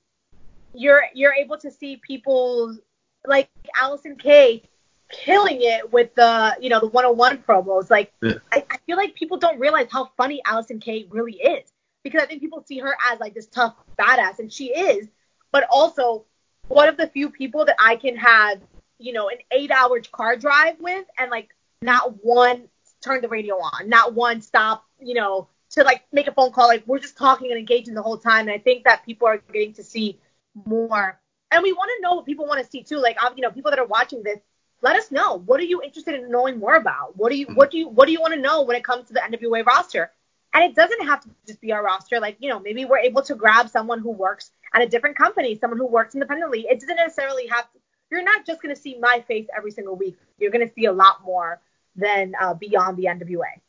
you're 0.74 1.04
you're 1.14 1.34
able 1.34 1.58
to 1.58 1.72
see 1.72 1.98
people 1.98 2.78
like 3.26 3.50
Allysin 3.82 4.20
Kay 4.20 4.64
killing 5.12 5.60
it 5.62 5.92
with 5.92 6.14
the 6.16 6.56
you 6.60 6.70
know 6.70 6.80
the 6.80 6.88
101 6.88 7.40
promos. 7.40 7.90
Like 7.90 8.14
Yeah. 8.22 8.34
I, 8.52 8.66
I 8.70 8.78
feel 8.86 8.98
like 8.98 9.16
people 9.16 9.38
don't 9.38 9.60
realize 9.60 9.88
how 9.92 10.12
funny 10.18 10.42
Allysin 10.48 10.82
Kay 10.82 11.08
really 11.10 11.34
is 11.34 11.72
because 12.04 12.22
I 12.22 12.26
think 12.26 12.42
people 12.42 12.64
see 12.66 12.80
her 12.80 12.96
as 13.12 13.20
like 13.20 13.34
this 13.34 13.48
tough 13.48 13.76
badass, 13.98 14.40
and 14.40 14.52
she 14.52 14.68
is, 14.68 15.08
but 15.52 15.66
also 15.70 16.26
one 16.68 16.90
of 16.90 16.98
the 16.98 17.08
few 17.08 17.30
people 17.30 17.66
that 17.66 17.76
I 17.80 17.96
can 17.96 18.16
have 18.18 18.62
you 18.98 19.14
know 19.14 19.30
an 19.30 19.38
eight 19.52 19.72
hour 19.72 20.00
car 20.12 20.36
drive 20.36 20.80
with 20.80 21.06
and 21.18 21.30
like 21.30 21.50
not 21.82 22.24
one 22.24 22.68
turn 23.06 23.22
the 23.22 23.28
radio 23.28 23.56
on, 23.56 23.88
not 23.88 24.14
one 24.14 24.42
stop, 24.42 24.86
you 25.00 25.14
know, 25.14 25.48
to 25.72 25.84
like 25.84 26.04
make 26.12 26.28
a 26.28 26.34
phone 26.34 26.52
call. 26.52 26.68
Like 26.68 26.84
we're 26.88 27.00
just 27.00 27.18
talking 27.18 27.52
and 27.52 27.60
engaging 27.60 27.94
the 27.94 28.02
whole 28.02 28.18
time. 28.18 28.48
And 28.48 28.52
I 28.52 28.58
think 28.58 28.84
that 28.86 29.06
people 29.06 29.28
are 29.28 29.38
getting 29.38 29.74
to 29.74 29.84
see 29.84 30.20
more. 30.66 31.20
And 31.52 31.64
we 31.64 31.72
want 31.72 31.92
to 31.96 32.02
know 32.02 32.16
what 32.16 32.26
people 32.26 32.48
want 32.48 32.64
to 32.64 32.70
see 32.70 32.84
too. 32.84 32.98
Like, 32.98 33.18
you 33.36 33.42
know, 33.42 33.52
people 33.52 33.72
that 33.72 33.80
are 33.80 33.86
watching 33.86 34.24
this, 34.24 34.40
let 34.82 34.96
us 34.96 35.12
know. 35.12 35.36
What 35.36 35.60
are 35.60 35.66
you 35.66 35.82
interested 35.82 36.16
in 36.16 36.30
knowing 36.30 36.60
more 36.60 36.76
about? 36.76 37.16
What 37.16 37.32
do 37.32 37.38
you, 37.38 37.48
mm-hmm. 37.48 37.56
what 37.56 37.72
do 37.72 37.78
you, 37.78 37.88
what 37.88 38.08
do 38.08 38.12
you 38.12 38.20
want 38.20 38.34
to 38.34 38.40
know 38.40 38.64
when 38.64 38.76
it 38.76 38.84
comes 38.84 39.08
to 39.08 39.14
the 39.14 39.20
NWA 39.20 39.66
roster? 39.66 40.12
And 40.56 40.64
it 40.64 40.74
doesn't 40.74 41.06
have 41.06 41.20
to 41.22 41.30
just 41.46 41.60
be 41.60 41.74
our 41.74 41.84
roster. 41.84 42.22
Like, 42.22 42.38
you 42.40 42.50
know, 42.50 42.62
maybe 42.62 42.86
we're 42.86 43.00
able 43.00 43.22
to 43.24 43.36
grab 43.36 43.70
someone 43.70 44.00
who 44.00 44.12
works 44.12 44.52
at 44.74 44.82
a 44.82 44.88
different 44.88 45.18
company, 45.18 45.58
someone 45.60 45.78
who 45.78 45.86
works 45.86 46.16
independently. 46.16 46.66
It 46.70 46.80
doesn't 46.80 46.96
necessarily 46.96 47.46
have 47.48 47.70
to, 47.74 47.80
you're 48.10 48.24
not 48.24 48.46
just 48.46 48.62
going 48.62 48.74
to 48.74 48.82
see 48.82 48.98
my 48.98 49.22
face 49.28 49.48
every 49.56 49.72
single 49.72 49.98
week. 49.98 50.18
You're 50.40 50.52
going 50.52 50.66
to 50.66 50.74
see 50.74 50.86
a 50.86 50.94
lot 50.94 51.26
more 51.26 51.60
than 51.98 52.36
uh, 52.40 52.54
beyond 52.54 52.96
the 52.96 53.06
NWA. 53.06 53.60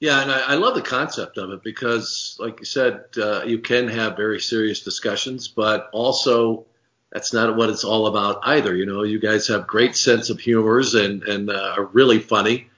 Yeah, 0.00 0.20
and 0.20 0.32
I, 0.32 0.40
I 0.40 0.54
love 0.54 0.74
the 0.74 0.82
concept 0.82 1.38
of 1.38 1.50
it 1.50 1.62
because, 1.62 2.36
like 2.40 2.58
you 2.58 2.64
said, 2.64 3.04
uh, 3.16 3.44
you 3.44 3.60
can 3.60 3.86
have 3.86 4.16
very 4.16 4.40
serious 4.40 4.80
discussions, 4.80 5.46
but 5.46 5.90
also 5.92 6.66
that's 7.12 7.32
not 7.32 7.54
what 7.56 7.70
it's 7.70 7.84
all 7.84 8.08
about 8.08 8.40
either. 8.42 8.74
You 8.74 8.86
know, 8.86 9.04
you 9.04 9.20
guys 9.20 9.46
have 9.48 9.66
great 9.66 9.94
sense 9.94 10.28
of 10.30 10.40
humors 10.40 10.94
and 10.94 11.22
and 11.22 11.50
uh, 11.50 11.74
are 11.76 11.84
really 11.84 12.18
funny, 12.18 12.68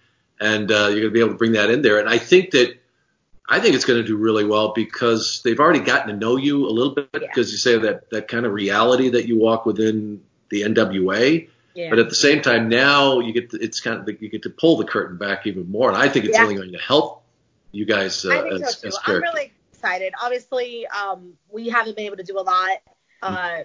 and 0.41 0.71
uh, 0.71 0.89
you're 0.89 1.01
gonna 1.01 1.13
be 1.13 1.21
able 1.21 1.31
to 1.31 1.37
bring 1.37 1.53
that 1.53 1.71
in 1.71 1.83
there. 1.83 1.99
And 1.99 2.09
I 2.09 2.19
think 2.19 2.51
that 2.51 2.77
I 3.49 3.61
think 3.61 3.75
it's 3.75 3.85
going 3.85 4.01
to 4.01 4.07
do 4.07 4.17
really 4.17 4.45
well 4.45 4.73
because 4.75 5.41
they've 5.43 5.59
already 5.59 5.81
gotten 5.81 6.09
to 6.09 6.17
know 6.17 6.37
you 6.37 6.67
a 6.67 6.71
little 6.71 6.95
bit 6.95 7.11
because 7.13 7.51
you 7.51 7.57
say 7.57 7.79
that 7.79 8.11
that 8.11 8.29
kind 8.29 8.45
of 8.45 8.53
reality 8.53 9.09
that 9.11 9.27
you 9.27 9.39
walk 9.39 9.65
within 9.65 10.23
the 10.51 10.63
NWA. 10.63 11.49
Yeah. 11.75 11.91
But 11.91 11.99
at 12.01 12.09
the 12.09 12.15
same 12.15 12.43
time, 12.43 12.69
now 12.69 13.21
you 13.21 13.33
get 13.33 13.51
to, 13.51 13.57
it's 13.63 13.81
kind 13.81 14.01
of 14.01 14.23
you 14.23 14.29
get 14.29 14.43
to 14.43 14.51
pull 14.51 14.77
the 14.77 14.85
curtain 14.85 15.17
back 15.17 15.47
even 15.47 15.71
more, 15.71 15.89
and 15.89 15.97
I 15.97 16.09
think 16.09 16.25
it's 16.27 16.37
Yeah. 16.37 16.43
only 16.43 16.57
going 16.57 16.73
to 16.73 16.79
help 16.79 17.23
you 17.73 17.85
guys 17.85 18.25
uh, 18.25 18.31
I 18.31 18.51
think 18.51 18.65
as, 18.65 18.79
so 18.79 18.91
too. 18.91 18.97
I'm 19.07 19.23
really 19.23 19.53
excited. 19.73 20.13
Obviously, 20.21 20.87
um, 20.89 21.35
we 21.51 21.69
haven't 21.69 21.97
been 21.97 22.07
able 22.07 22.17
to 22.17 22.25
do 22.25 22.39
a 22.39 22.43
lot 22.43 22.79
uh, 23.23 23.63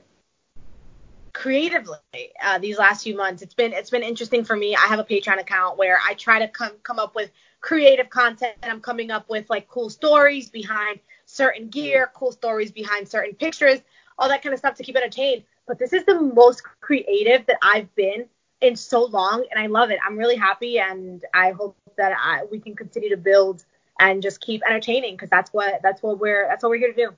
creatively 1.34 1.98
uh, 2.42 2.60
these 2.60 2.78
last 2.78 3.04
few 3.04 3.18
months. 3.18 3.42
It's 3.42 3.56
been 3.56 3.74
it's 3.74 3.90
been 3.90 4.04
interesting 4.04 4.44
for 4.46 4.56
me. 4.56 4.76
I 4.76 4.88
have 4.88 5.00
a 5.00 5.04
Patreon 5.04 5.40
account 5.40 5.78
where 5.78 6.00
I 6.06 6.14
try 6.14 6.40
to 6.40 6.48
come 6.48 6.74
come 6.84 7.00
up 7.00 7.16
with 7.16 7.32
creative 7.64 8.10
content. 8.10 8.54
I'm 8.62 8.82
coming 8.82 9.10
up 9.10 9.28
with 9.30 9.50
like 9.50 9.68
cool 9.68 9.90
stories 9.90 10.50
behind 10.50 11.00
certain 11.26 11.70
gear, 11.70 12.12
cool 12.14 12.34
stories 12.34 12.72
behind 12.72 13.08
certain 13.08 13.34
pictures, 13.34 13.80
all 14.20 14.28
that 14.28 14.44
kind 14.44 14.54
of 14.54 14.60
stuff 14.60 14.76
to 14.76 14.84
keep 14.84 14.96
entertained. 14.96 15.44
But 15.66 15.80
this 15.80 15.94
is 15.94 16.06
the 16.06 16.20
most 16.20 16.62
creative 16.82 17.46
that 17.48 17.58
I've 17.64 17.94
been 17.96 18.26
in 18.62 18.76
so 18.76 19.06
long, 19.06 19.46
and 19.50 19.60
I 19.60 19.68
love 19.68 19.92
it. 19.92 20.00
I'm 20.06 20.18
really 20.18 20.36
happy, 20.36 20.78
and 20.78 21.24
I 21.34 21.52
hope 21.52 21.78
that 21.98 22.12
I, 22.18 22.44
we 22.52 22.60
can 22.60 22.76
continue 22.76 23.10
to 23.10 23.18
build 23.18 23.64
and 24.00 24.22
just 24.22 24.42
keep 24.42 24.62
entertaining 24.68 25.16
because 25.16 25.30
that's 25.30 25.52
what 25.54 25.82
that's 25.82 26.04
what 26.04 26.20
we're 26.20 26.48
that's 26.48 26.64
what 26.64 26.70
we're 26.70 26.80
here 26.80 26.92
to 26.92 27.06
do. 27.06 27.12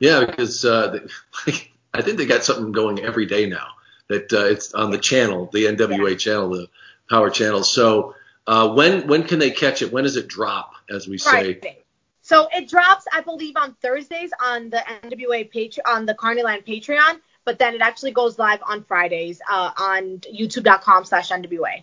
Yeah, 0.00 0.24
because 0.24 0.64
uh, 0.64 0.98
they, 1.46 1.54
I 1.94 2.02
think 2.02 2.18
they 2.18 2.26
got 2.26 2.42
something 2.42 2.72
going 2.72 2.98
every 3.00 3.26
day 3.26 3.46
now. 3.46 3.68
That 4.08 4.32
uh, 4.32 4.46
it's 4.46 4.74
on 4.74 4.90
the 4.90 4.98
channel, 4.98 5.48
the 5.52 5.64
NWA 5.64 6.18
channel, 6.18 6.50
the 6.50 6.68
Power 7.08 7.30
Channel. 7.30 7.62
So 7.62 8.14
uh, 8.46 8.68
when 8.74 9.06
when 9.06 9.24
can 9.24 9.38
they 9.38 9.50
catch 9.50 9.82
it? 9.82 9.92
When 9.92 10.04
does 10.04 10.16
it 10.16 10.28
drop? 10.28 10.74
As 10.90 11.08
we 11.08 11.18
say. 11.18 11.30
Friday. 11.30 11.84
So 12.22 12.48
it 12.52 12.68
drops, 12.70 13.04
I 13.12 13.20
believe, 13.20 13.54
on 13.56 13.74
Thursdays 13.82 14.30
on 14.42 14.70
the 14.70 14.78
NWA 15.02 15.50
page 15.50 15.78
on 15.86 16.06
the 16.06 16.14
Carnyland 16.14 16.66
Patreon, 16.66 17.20
but 17.44 17.58
then 17.58 17.74
it 17.74 17.82
actually 17.82 18.12
goes 18.12 18.38
live 18.38 18.60
on 18.66 18.82
Fridays 18.84 19.42
uh, 19.50 19.72
on 19.76 20.20
YouTube.com/slash 20.20 21.30
NWA. 21.30 21.82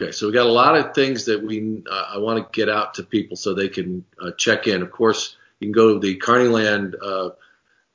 Okay, 0.00 0.12
so 0.12 0.26
we 0.26 0.32
got 0.32 0.46
a 0.46 0.52
lot 0.52 0.76
of 0.76 0.94
things 0.94 1.26
that 1.26 1.42
we 1.42 1.82
uh, 1.90 2.04
I 2.14 2.18
want 2.18 2.38
to 2.38 2.58
get 2.58 2.68
out 2.68 2.94
to 2.94 3.02
people 3.02 3.36
so 3.36 3.54
they 3.54 3.68
can 3.68 4.04
uh, 4.20 4.30
check 4.38 4.66
in. 4.66 4.82
Of 4.82 4.90
course, 4.90 5.36
you 5.60 5.66
can 5.66 5.72
go 5.72 5.94
to 5.94 6.00
the 6.00 6.18
Carnyland 6.18 6.94
uh, 7.02 7.30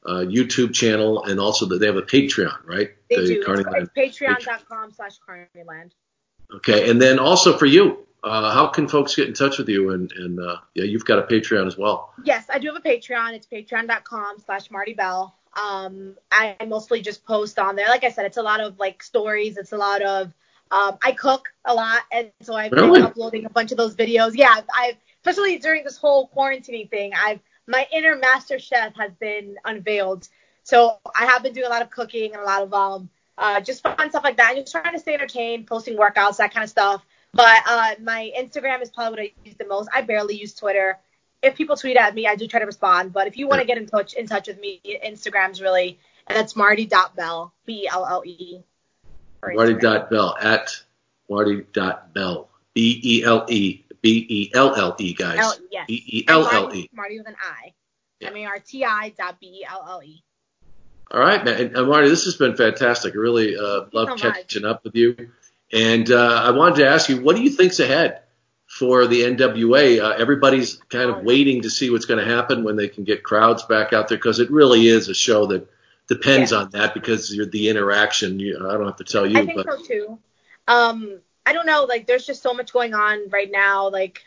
uh, 0.06 0.26
YouTube 0.26 0.74
channel, 0.74 1.24
and 1.24 1.40
also 1.40 1.66
the, 1.68 1.78
they 1.78 1.86
have 1.86 1.98
a 1.98 2.02
Patreon, 2.02 2.66
right? 2.66 2.92
They 3.10 3.16
the 3.18 3.26
do. 3.28 3.44
Patreon.com 3.44 4.92
slash 4.94 5.18
Carnyland. 5.28 5.92
Okay, 6.56 6.90
and 6.90 7.02
then 7.02 7.20
also 7.20 7.58
for 7.58 7.66
you, 7.66 8.06
uh, 8.24 8.52
how 8.52 8.68
can 8.68 8.88
folks 8.88 9.16
get 9.16 9.28
in 9.28 9.34
touch 9.34 9.58
with 9.58 9.70
you? 9.70 9.92
And, 9.92 10.12
and 10.12 10.40
uh, 10.40 10.58
yeah, 10.74 10.84
you've 10.84 11.06
got 11.06 11.20
a 11.20 11.24
Patreon 11.24 11.66
as 11.68 11.78
well. 11.78 12.14
Yes, 12.24 12.46
I 12.50 12.60
do 12.60 12.68
have 12.68 12.78
a 12.78 12.82
Patreon. 12.82 13.34
It's 13.34 13.48
patreon.com 13.48 14.40
slash 14.46 14.70
Marti 14.70 14.94
Belle. 14.94 15.36
Um, 15.54 16.16
I 16.32 16.56
mostly 16.68 17.02
just 17.02 17.26
post 17.26 17.60
on 17.60 17.76
there. 17.76 17.88
Like 17.88 18.04
I 18.04 18.12
said, 18.12 18.26
it's 18.26 18.38
a 18.38 18.44
lot 18.44 18.62
of 18.62 18.80
like 18.80 19.04
stories. 19.04 19.58
It's 19.58 19.74
a 19.74 19.78
lot 19.78 20.02
of 20.02 20.34
um, 20.72 20.98
I 21.04 21.12
cook 21.12 21.50
a 21.66 21.74
lot, 21.74 22.04
and 22.12 22.32
so 22.42 22.56
I've 22.56 22.72
really? 22.72 23.00
been 23.00 23.04
uploading 23.04 23.46
a 23.46 23.50
bunch 23.50 23.72
of 23.72 23.78
those 23.78 23.94
videos. 23.94 24.32
Yeah, 24.36 24.54
I've, 24.56 24.64
I've 24.74 24.96
especially 25.24 25.58
during 25.58 25.84
this 25.84 25.98
whole 25.98 26.30
quarantining 26.36 26.90
thing, 26.90 27.12
I've 27.14 27.42
my 27.68 27.86
inner 27.92 28.16
master 28.16 28.60
chef 28.60 28.96
has 28.96 29.12
been 29.20 29.56
unveiled. 29.66 30.28
So 30.64 31.00
I 31.16 31.26
have 31.26 31.44
been 31.44 31.54
doing 31.54 31.68
a 31.68 31.70
lot 31.70 31.82
of 31.82 31.90
cooking 31.90 32.34
and 32.34 32.42
a 32.42 32.46
lot 32.46 32.62
of 32.64 32.74
um 32.74 33.10
uh, 33.38 33.62
just 33.62 33.84
fun 33.84 34.10
stuff 34.10 34.24
like 34.24 34.38
that. 34.38 34.56
Just 34.56 34.72
trying 34.72 34.94
to 34.94 35.00
stay 35.00 35.14
entertained, 35.14 35.68
posting 35.68 35.98
workouts, 35.98 36.38
that 36.38 36.54
kind 36.54 36.64
of 36.64 36.70
stuff. 36.70 37.06
But 37.34 37.64
uh, 37.68 37.92
my 38.02 38.32
Instagram 38.38 38.82
is 38.82 38.90
probably 38.90 39.12
what 39.12 39.20
I 39.20 39.32
use 39.46 39.56
the 39.58 39.66
most. 39.66 39.90
I 39.94 40.02
barely 40.02 40.36
use 40.36 40.54
Twitter. 40.54 41.00
If 41.42 41.56
people 41.56 41.76
tweet 41.76 41.98
at 41.98 42.14
me, 42.14 42.28
I 42.28 42.36
do 42.36 42.48
try 42.48 42.60
to 42.60 42.66
respond. 42.66 43.14
But 43.14 43.28
if 43.28 43.38
you 43.38 43.48
want 43.48 43.62
to 43.62 43.68
get 43.68 43.78
in 43.78 43.88
touch 43.88 44.14
in 44.14 44.28
touch 44.28 44.48
with 44.48 44.60
me, 44.60 44.82
Instagram's 45.04 45.62
really 45.62 45.98
and 46.28 46.38
that's 46.38 46.56
Marti.belle, 46.56 47.54
B 47.66 47.84
E 47.84 47.88
L 47.88 48.06
L 48.06 48.24
E. 48.26 48.64
Marti.belle 49.44 50.38
at 50.40 50.70
Marti.belle. 51.30 52.50
B 52.74 53.02
E 53.04 53.24
L 53.24 53.46
E. 53.50 53.84
B 54.02 54.26
E 54.30 54.52
L 54.54 54.74
L 54.76 54.96
E, 55.00 55.14
guys. 55.14 55.40
L, 55.40 55.54
yes. 55.72 55.86
B 55.88 56.04
E 56.06 56.26
L 56.28 56.48
L 56.48 56.74
E. 56.74 56.90
Marti 56.94 57.18
with 57.18 57.28
an 57.28 57.36
I. 57.42 57.74
M 58.22 58.36
A 58.36 58.46
R 58.46 58.60
T 58.60 58.86
I 58.86 59.14
dot 59.18 59.40
B 59.40 59.48
E 59.48 59.66
L 59.70 59.86
L 59.88 60.04
E. 60.04 60.24
All 61.12 61.20
right, 61.20 61.44
man. 61.44 61.62
And, 61.62 61.78
uh, 61.78 61.86
Marti, 61.86 62.10
this 62.10 62.24
has 62.24 62.36
been 62.38 62.56
fantastic. 62.56 63.14
I 63.14 63.18
really 63.18 63.58
uh, 63.58 63.86
love 63.92 64.10
so 64.10 64.16
catching 64.16 64.66
up 64.66 64.84
with 64.84 64.96
you. 64.96 65.30
And 65.74 66.10
uh, 66.10 66.42
I 66.46 66.52
wanted 66.52 66.76
to 66.78 66.88
ask 66.88 67.10
you, 67.10 67.22
what 67.22 67.36
do 67.36 67.42
you 67.42 67.50
think's 67.50 67.80
ahead 67.80 68.22
for 68.68 69.08
the 69.08 69.22
NWA? 69.22 70.02
Uh, 70.02 70.10
everybody's 70.18 70.76
kind 70.90 71.10
of 71.10 71.24
waiting 71.24 71.64
to 71.64 71.70
see 71.70 71.90
what's 71.90 72.06
going 72.06 72.26
to 72.26 72.34
happen 72.34 72.64
when 72.64 72.78
they 72.78 72.88
can 72.88 73.04
get 73.04 73.24
crowds 73.24 73.64
back 73.64 73.92
out 73.92 74.08
there 74.08 74.18
because 74.18 74.40
it 74.40 74.50
really 74.52 74.88
is 74.88 75.10
a 75.10 75.14
show 75.14 75.48
that 75.48 75.68
depends 76.08 76.52
Yeah. 76.52 76.60
on 76.60 76.70
that 76.72 76.94
because 76.94 77.34
you're 77.34 77.46
the 77.46 77.70
interaction. 77.70 78.40
You, 78.40 78.58
I 78.70 78.74
don't 78.74 78.86
have 78.86 78.98
to 78.98 79.04
tell 79.04 79.26
you, 79.26 79.40
I 79.40 79.46
think 79.46 79.58
but 79.58 79.80
so 79.80 79.84
too. 79.84 80.20
Um, 80.68 81.20
I 81.46 81.54
don't 81.54 81.66
know. 81.66 81.86
Like, 81.86 82.08
there's 82.08 82.26
just 82.26 82.42
so 82.44 82.54
much 82.54 82.72
going 82.72 82.94
on 82.94 83.30
right 83.30 83.52
now. 83.52 83.90
Like, 83.90 84.24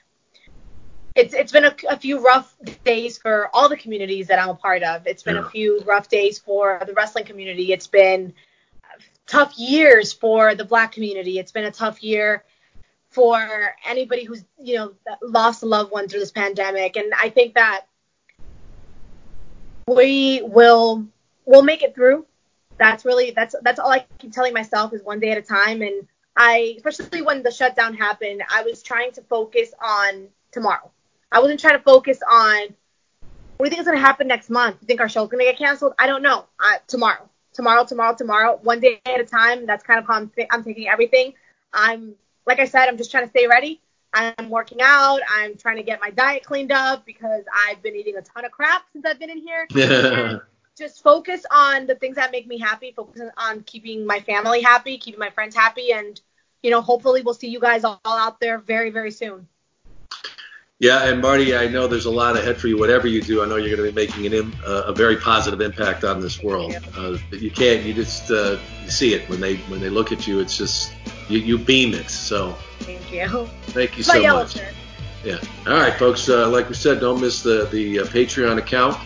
it's 1.15 1.33
it's 1.33 1.53
been 1.53 1.65
a, 1.65 1.75
a 1.89 1.97
few 1.97 2.25
rough 2.25 2.57
days 2.85 3.19
for 3.19 3.49
all 3.55 3.69
the 3.69 3.77
communities 3.77 4.27
that 4.29 4.41
I'm 4.41 4.49
a 4.49 4.55
part 4.55 4.83
of. 4.83 5.07
It's 5.07 5.23
been 5.23 5.37
a 5.37 5.49
few 5.49 5.81
rough 5.81 6.09
days 6.09 6.39
for 6.39 6.83
the 6.87 6.93
wrestling 6.93 7.25
community. 7.25 7.73
It's 7.73 7.87
been 7.87 8.35
tough 9.27 9.57
years 9.57 10.13
for 10.13 10.55
the 10.55 10.65
black 10.65 10.93
community. 10.93 11.39
It's 11.39 11.53
been 11.53 11.65
a 11.65 11.71
tough 11.71 12.03
year 12.03 12.45
for 13.11 13.75
anybody 13.87 14.25
who's 14.25 14.45
you 14.61 14.75
know 14.77 14.93
lost 15.23 15.63
a 15.63 15.67
loved 15.67 15.93
one 15.93 16.09
through 16.09 16.21
this 16.21 16.33
pandemic. 16.33 16.97
And 16.97 17.13
I 17.15 17.29
think 17.31 17.55
that 17.55 17.87
we 19.87 20.43
will 20.43 21.07
we'll 21.45 21.63
make 21.63 21.83
it 21.83 21.95
through. 21.95 22.27
That's 22.77 23.05
really 23.05 23.31
that's 23.31 23.55
that's 23.63 23.79
all 23.79 23.91
I 23.91 24.05
keep 24.19 24.33
telling 24.33 24.53
myself 24.53 24.93
is 24.93 25.03
one 25.05 25.21
day 25.21 25.31
at 25.31 25.39
a 25.39 25.43
time. 25.43 25.81
And 25.81 26.09
I 26.37 26.75
especially 26.77 27.23
when 27.23 27.45
the 27.45 27.53
shutdown 27.53 27.95
happened, 27.95 28.43
I 28.51 28.65
was 28.65 28.83
trying 28.83 29.13
to 29.13 29.23
focus 29.23 29.73
on 29.81 30.27
tomorrow. 30.51 30.91
I 31.33 31.41
wasn't 31.41 31.61
trying 31.61 31.77
to 31.77 31.83
focus 31.83 32.21
on 32.31 32.75
what 33.57 33.67
do 33.67 33.67
you 33.67 33.71
think 33.71 33.81
is 33.81 33.87
going 33.87 33.97
to 33.97 34.05
happen 34.05 34.27
next 34.27 34.51
month? 34.51 34.79
You 34.81 34.87
think 34.87 35.01
our 35.01 35.09
show's 35.09 35.29
going 35.29 35.45
to 35.45 35.51
get 35.51 35.59
canceled? 35.59 35.95
I 35.99 36.07
don't 36.07 36.23
know. 36.23 36.47
Uh, 36.59 36.79
tomorrow, 36.87 37.29
tomorrow, 37.53 37.85
tomorrow, 37.85 38.15
tomorrow, 38.15 38.59
one 38.63 38.81
day 38.81 39.01
at 39.07 39.21
a 39.21 39.25
time. 39.25 39.67
That's 39.67 39.85
kind 39.85 39.99
of 39.99 40.07
how 40.07 40.15
I'm, 40.15 40.29
th- 40.31 40.49
I'm 40.51 40.65
taking 40.65 40.89
everything. 40.89 41.35
I'm, 41.73 42.15
like 42.47 42.59
I 42.59 42.65
said, 42.65 42.89
I'm 42.89 42.97
just 42.97 43.11
trying 43.11 43.25
to 43.25 43.31
stay 43.31 43.47
ready. 43.47 43.81
I'm 44.13 44.49
working 44.49 44.79
out. 44.81 45.21
I'm 45.29 45.57
trying 45.57 45.77
to 45.77 45.83
get 45.83 46.01
my 46.01 46.11
diet 46.11 46.45
cleaned 46.45 46.73
up 46.73 47.05
because 47.05 47.45
I've 47.67 47.83
been 47.83 47.97
eating 47.97 48.17
a 48.17 48.23
ton 48.23 48.45
of 48.45 48.53
crap 48.53 48.85
since 48.93 49.05
I've 49.05 49.19
been 49.19 49.31
in 49.31 49.39
here. 49.39 49.67
And 49.77 50.41
just 50.77 51.03
focus 51.03 51.45
on 51.53 51.87
the 51.87 51.95
things 51.95 52.17
that 52.17 52.33
make 52.33 52.49
me 52.49 52.59
happy. 52.59 52.93
Focus 52.97 53.23
on 53.37 53.63
keeping 53.63 54.05
my 54.05 54.19
family 54.21 54.61
happy, 54.61 54.99
keeping 54.99 55.21
my 55.21 55.31
friends 55.31 55.55
happy, 55.55 55.93
and 55.93 56.21
you 56.65 56.71
know, 56.71 56.81
hopefully 56.81 57.23
we'll 57.23 57.35
see 57.35 57.49
you 57.49 57.61
guys 57.61 57.85
all 57.85 58.01
out 58.05 58.41
there 58.41 58.59
very, 58.59 58.91
very 58.91 59.11
soon. 59.11 59.47
Yeah, 60.85 61.09
and 61.09 61.23
Marti, 61.23 61.57
I 61.57 61.67
know 61.67 61.87
there's 61.87 62.05
a 62.05 62.11
lot 62.11 62.37
ahead 62.37 62.59
for 62.59 62.69
you. 62.69 62.77
Whatever 62.77 63.09
you 63.09 63.23
do, 63.23 63.43
I 63.43 63.47
know 63.47 63.57
you're 63.57 63.75
going 63.75 63.89
to 63.89 63.91
be 63.91 64.07
making 64.07 64.27
an 64.27 64.35
Im- 64.35 64.55
uh, 64.67 64.83
a 64.89 64.93
very 64.93 65.17
positive 65.17 65.63
impact 65.63 66.05
on 66.05 66.21
this 66.21 66.43
world. 66.43 66.75
Uh, 66.95 67.17
you 67.31 67.51
can't, 67.51 67.87
you 67.87 67.95
just 67.95 68.31
uh, 68.31 68.59
you 68.83 68.91
see 68.91 69.15
it 69.15 69.27
when 69.31 69.41
they 69.41 69.57
when 69.71 69.81
they 69.81 69.89
look 69.89 70.13
at 70.13 70.27
you. 70.27 70.41
It's 70.41 70.59
just 70.59 70.93
you, 71.31 71.39
you 71.39 71.57
beam 71.57 71.95
it. 71.95 72.11
So 72.11 72.53
Thank 72.81 73.11
you. 73.11 73.27
thank 73.69 73.93
you 73.97 74.05
my 74.07 74.13
so 74.13 74.19
yellow 74.19 74.41
much. 74.41 74.59
shirt. 74.59 74.75
Yeah. 75.25 75.39
All 75.67 75.73
right, 75.73 75.95
folks. 75.95 76.29
Uh, 76.29 76.51
like 76.51 76.69
we 76.69 76.75
said, 76.75 77.01
don't 77.01 77.19
miss 77.19 77.43
the 77.43 77.67
the 77.73 78.01
uh, 78.01 78.05
Patreon 78.05 78.59
account. 78.59 78.99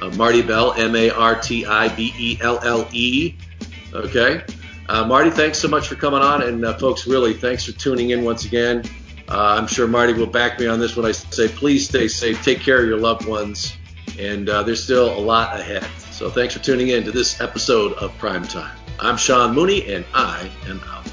Uh, 0.00 0.10
Marti 0.10 0.42
Belle, 0.42 0.72
M 0.74 0.94
A 0.94 1.10
R 1.10 1.34
T 1.40 1.66
I 1.66 1.88
B 1.96 2.14
E 2.16 2.38
L 2.42 2.60
L 2.62 2.86
E. 2.92 3.34
Okay. 3.92 4.44
Uh, 4.88 5.04
Marti, 5.04 5.30
thanks 5.30 5.58
so 5.58 5.66
much 5.66 5.88
for 5.88 5.96
coming 5.96 6.20
on, 6.20 6.44
and 6.44 6.64
uh, 6.64 6.78
folks, 6.78 7.08
really, 7.08 7.34
thanks 7.34 7.64
for 7.64 7.72
tuning 7.72 8.10
in 8.10 8.22
once 8.22 8.44
again. 8.44 8.84
Uh, 9.28 9.56
I'm 9.58 9.66
sure 9.66 9.86
Marti 9.86 10.14
will 10.14 10.26
back 10.26 10.58
me 10.58 10.66
on 10.66 10.78
this 10.80 10.96
when 10.96 11.04
I 11.04 11.12
say, 11.12 11.48
please 11.48 11.88
stay 11.88 12.08
safe, 12.08 12.42
take 12.42 12.60
care 12.60 12.80
of 12.80 12.88
your 12.88 12.98
loved 12.98 13.26
ones, 13.26 13.76
and 14.18 14.48
uh, 14.48 14.62
there's 14.62 14.82
still 14.82 15.16
a 15.16 15.20
lot 15.20 15.58
ahead. 15.58 15.86
So 16.10 16.30
thanks 16.30 16.54
for 16.54 16.60
tuning 16.60 16.88
in 16.88 17.04
to 17.04 17.12
this 17.12 17.40
episode 17.40 17.92
of 17.94 18.16
Prime 18.18 18.44
Time. 18.44 18.76
I'm 18.98 19.16
Sean 19.16 19.54
Mooney, 19.54 19.92
and 19.92 20.04
I 20.14 20.50
am 20.66 20.80
out. 20.88 21.07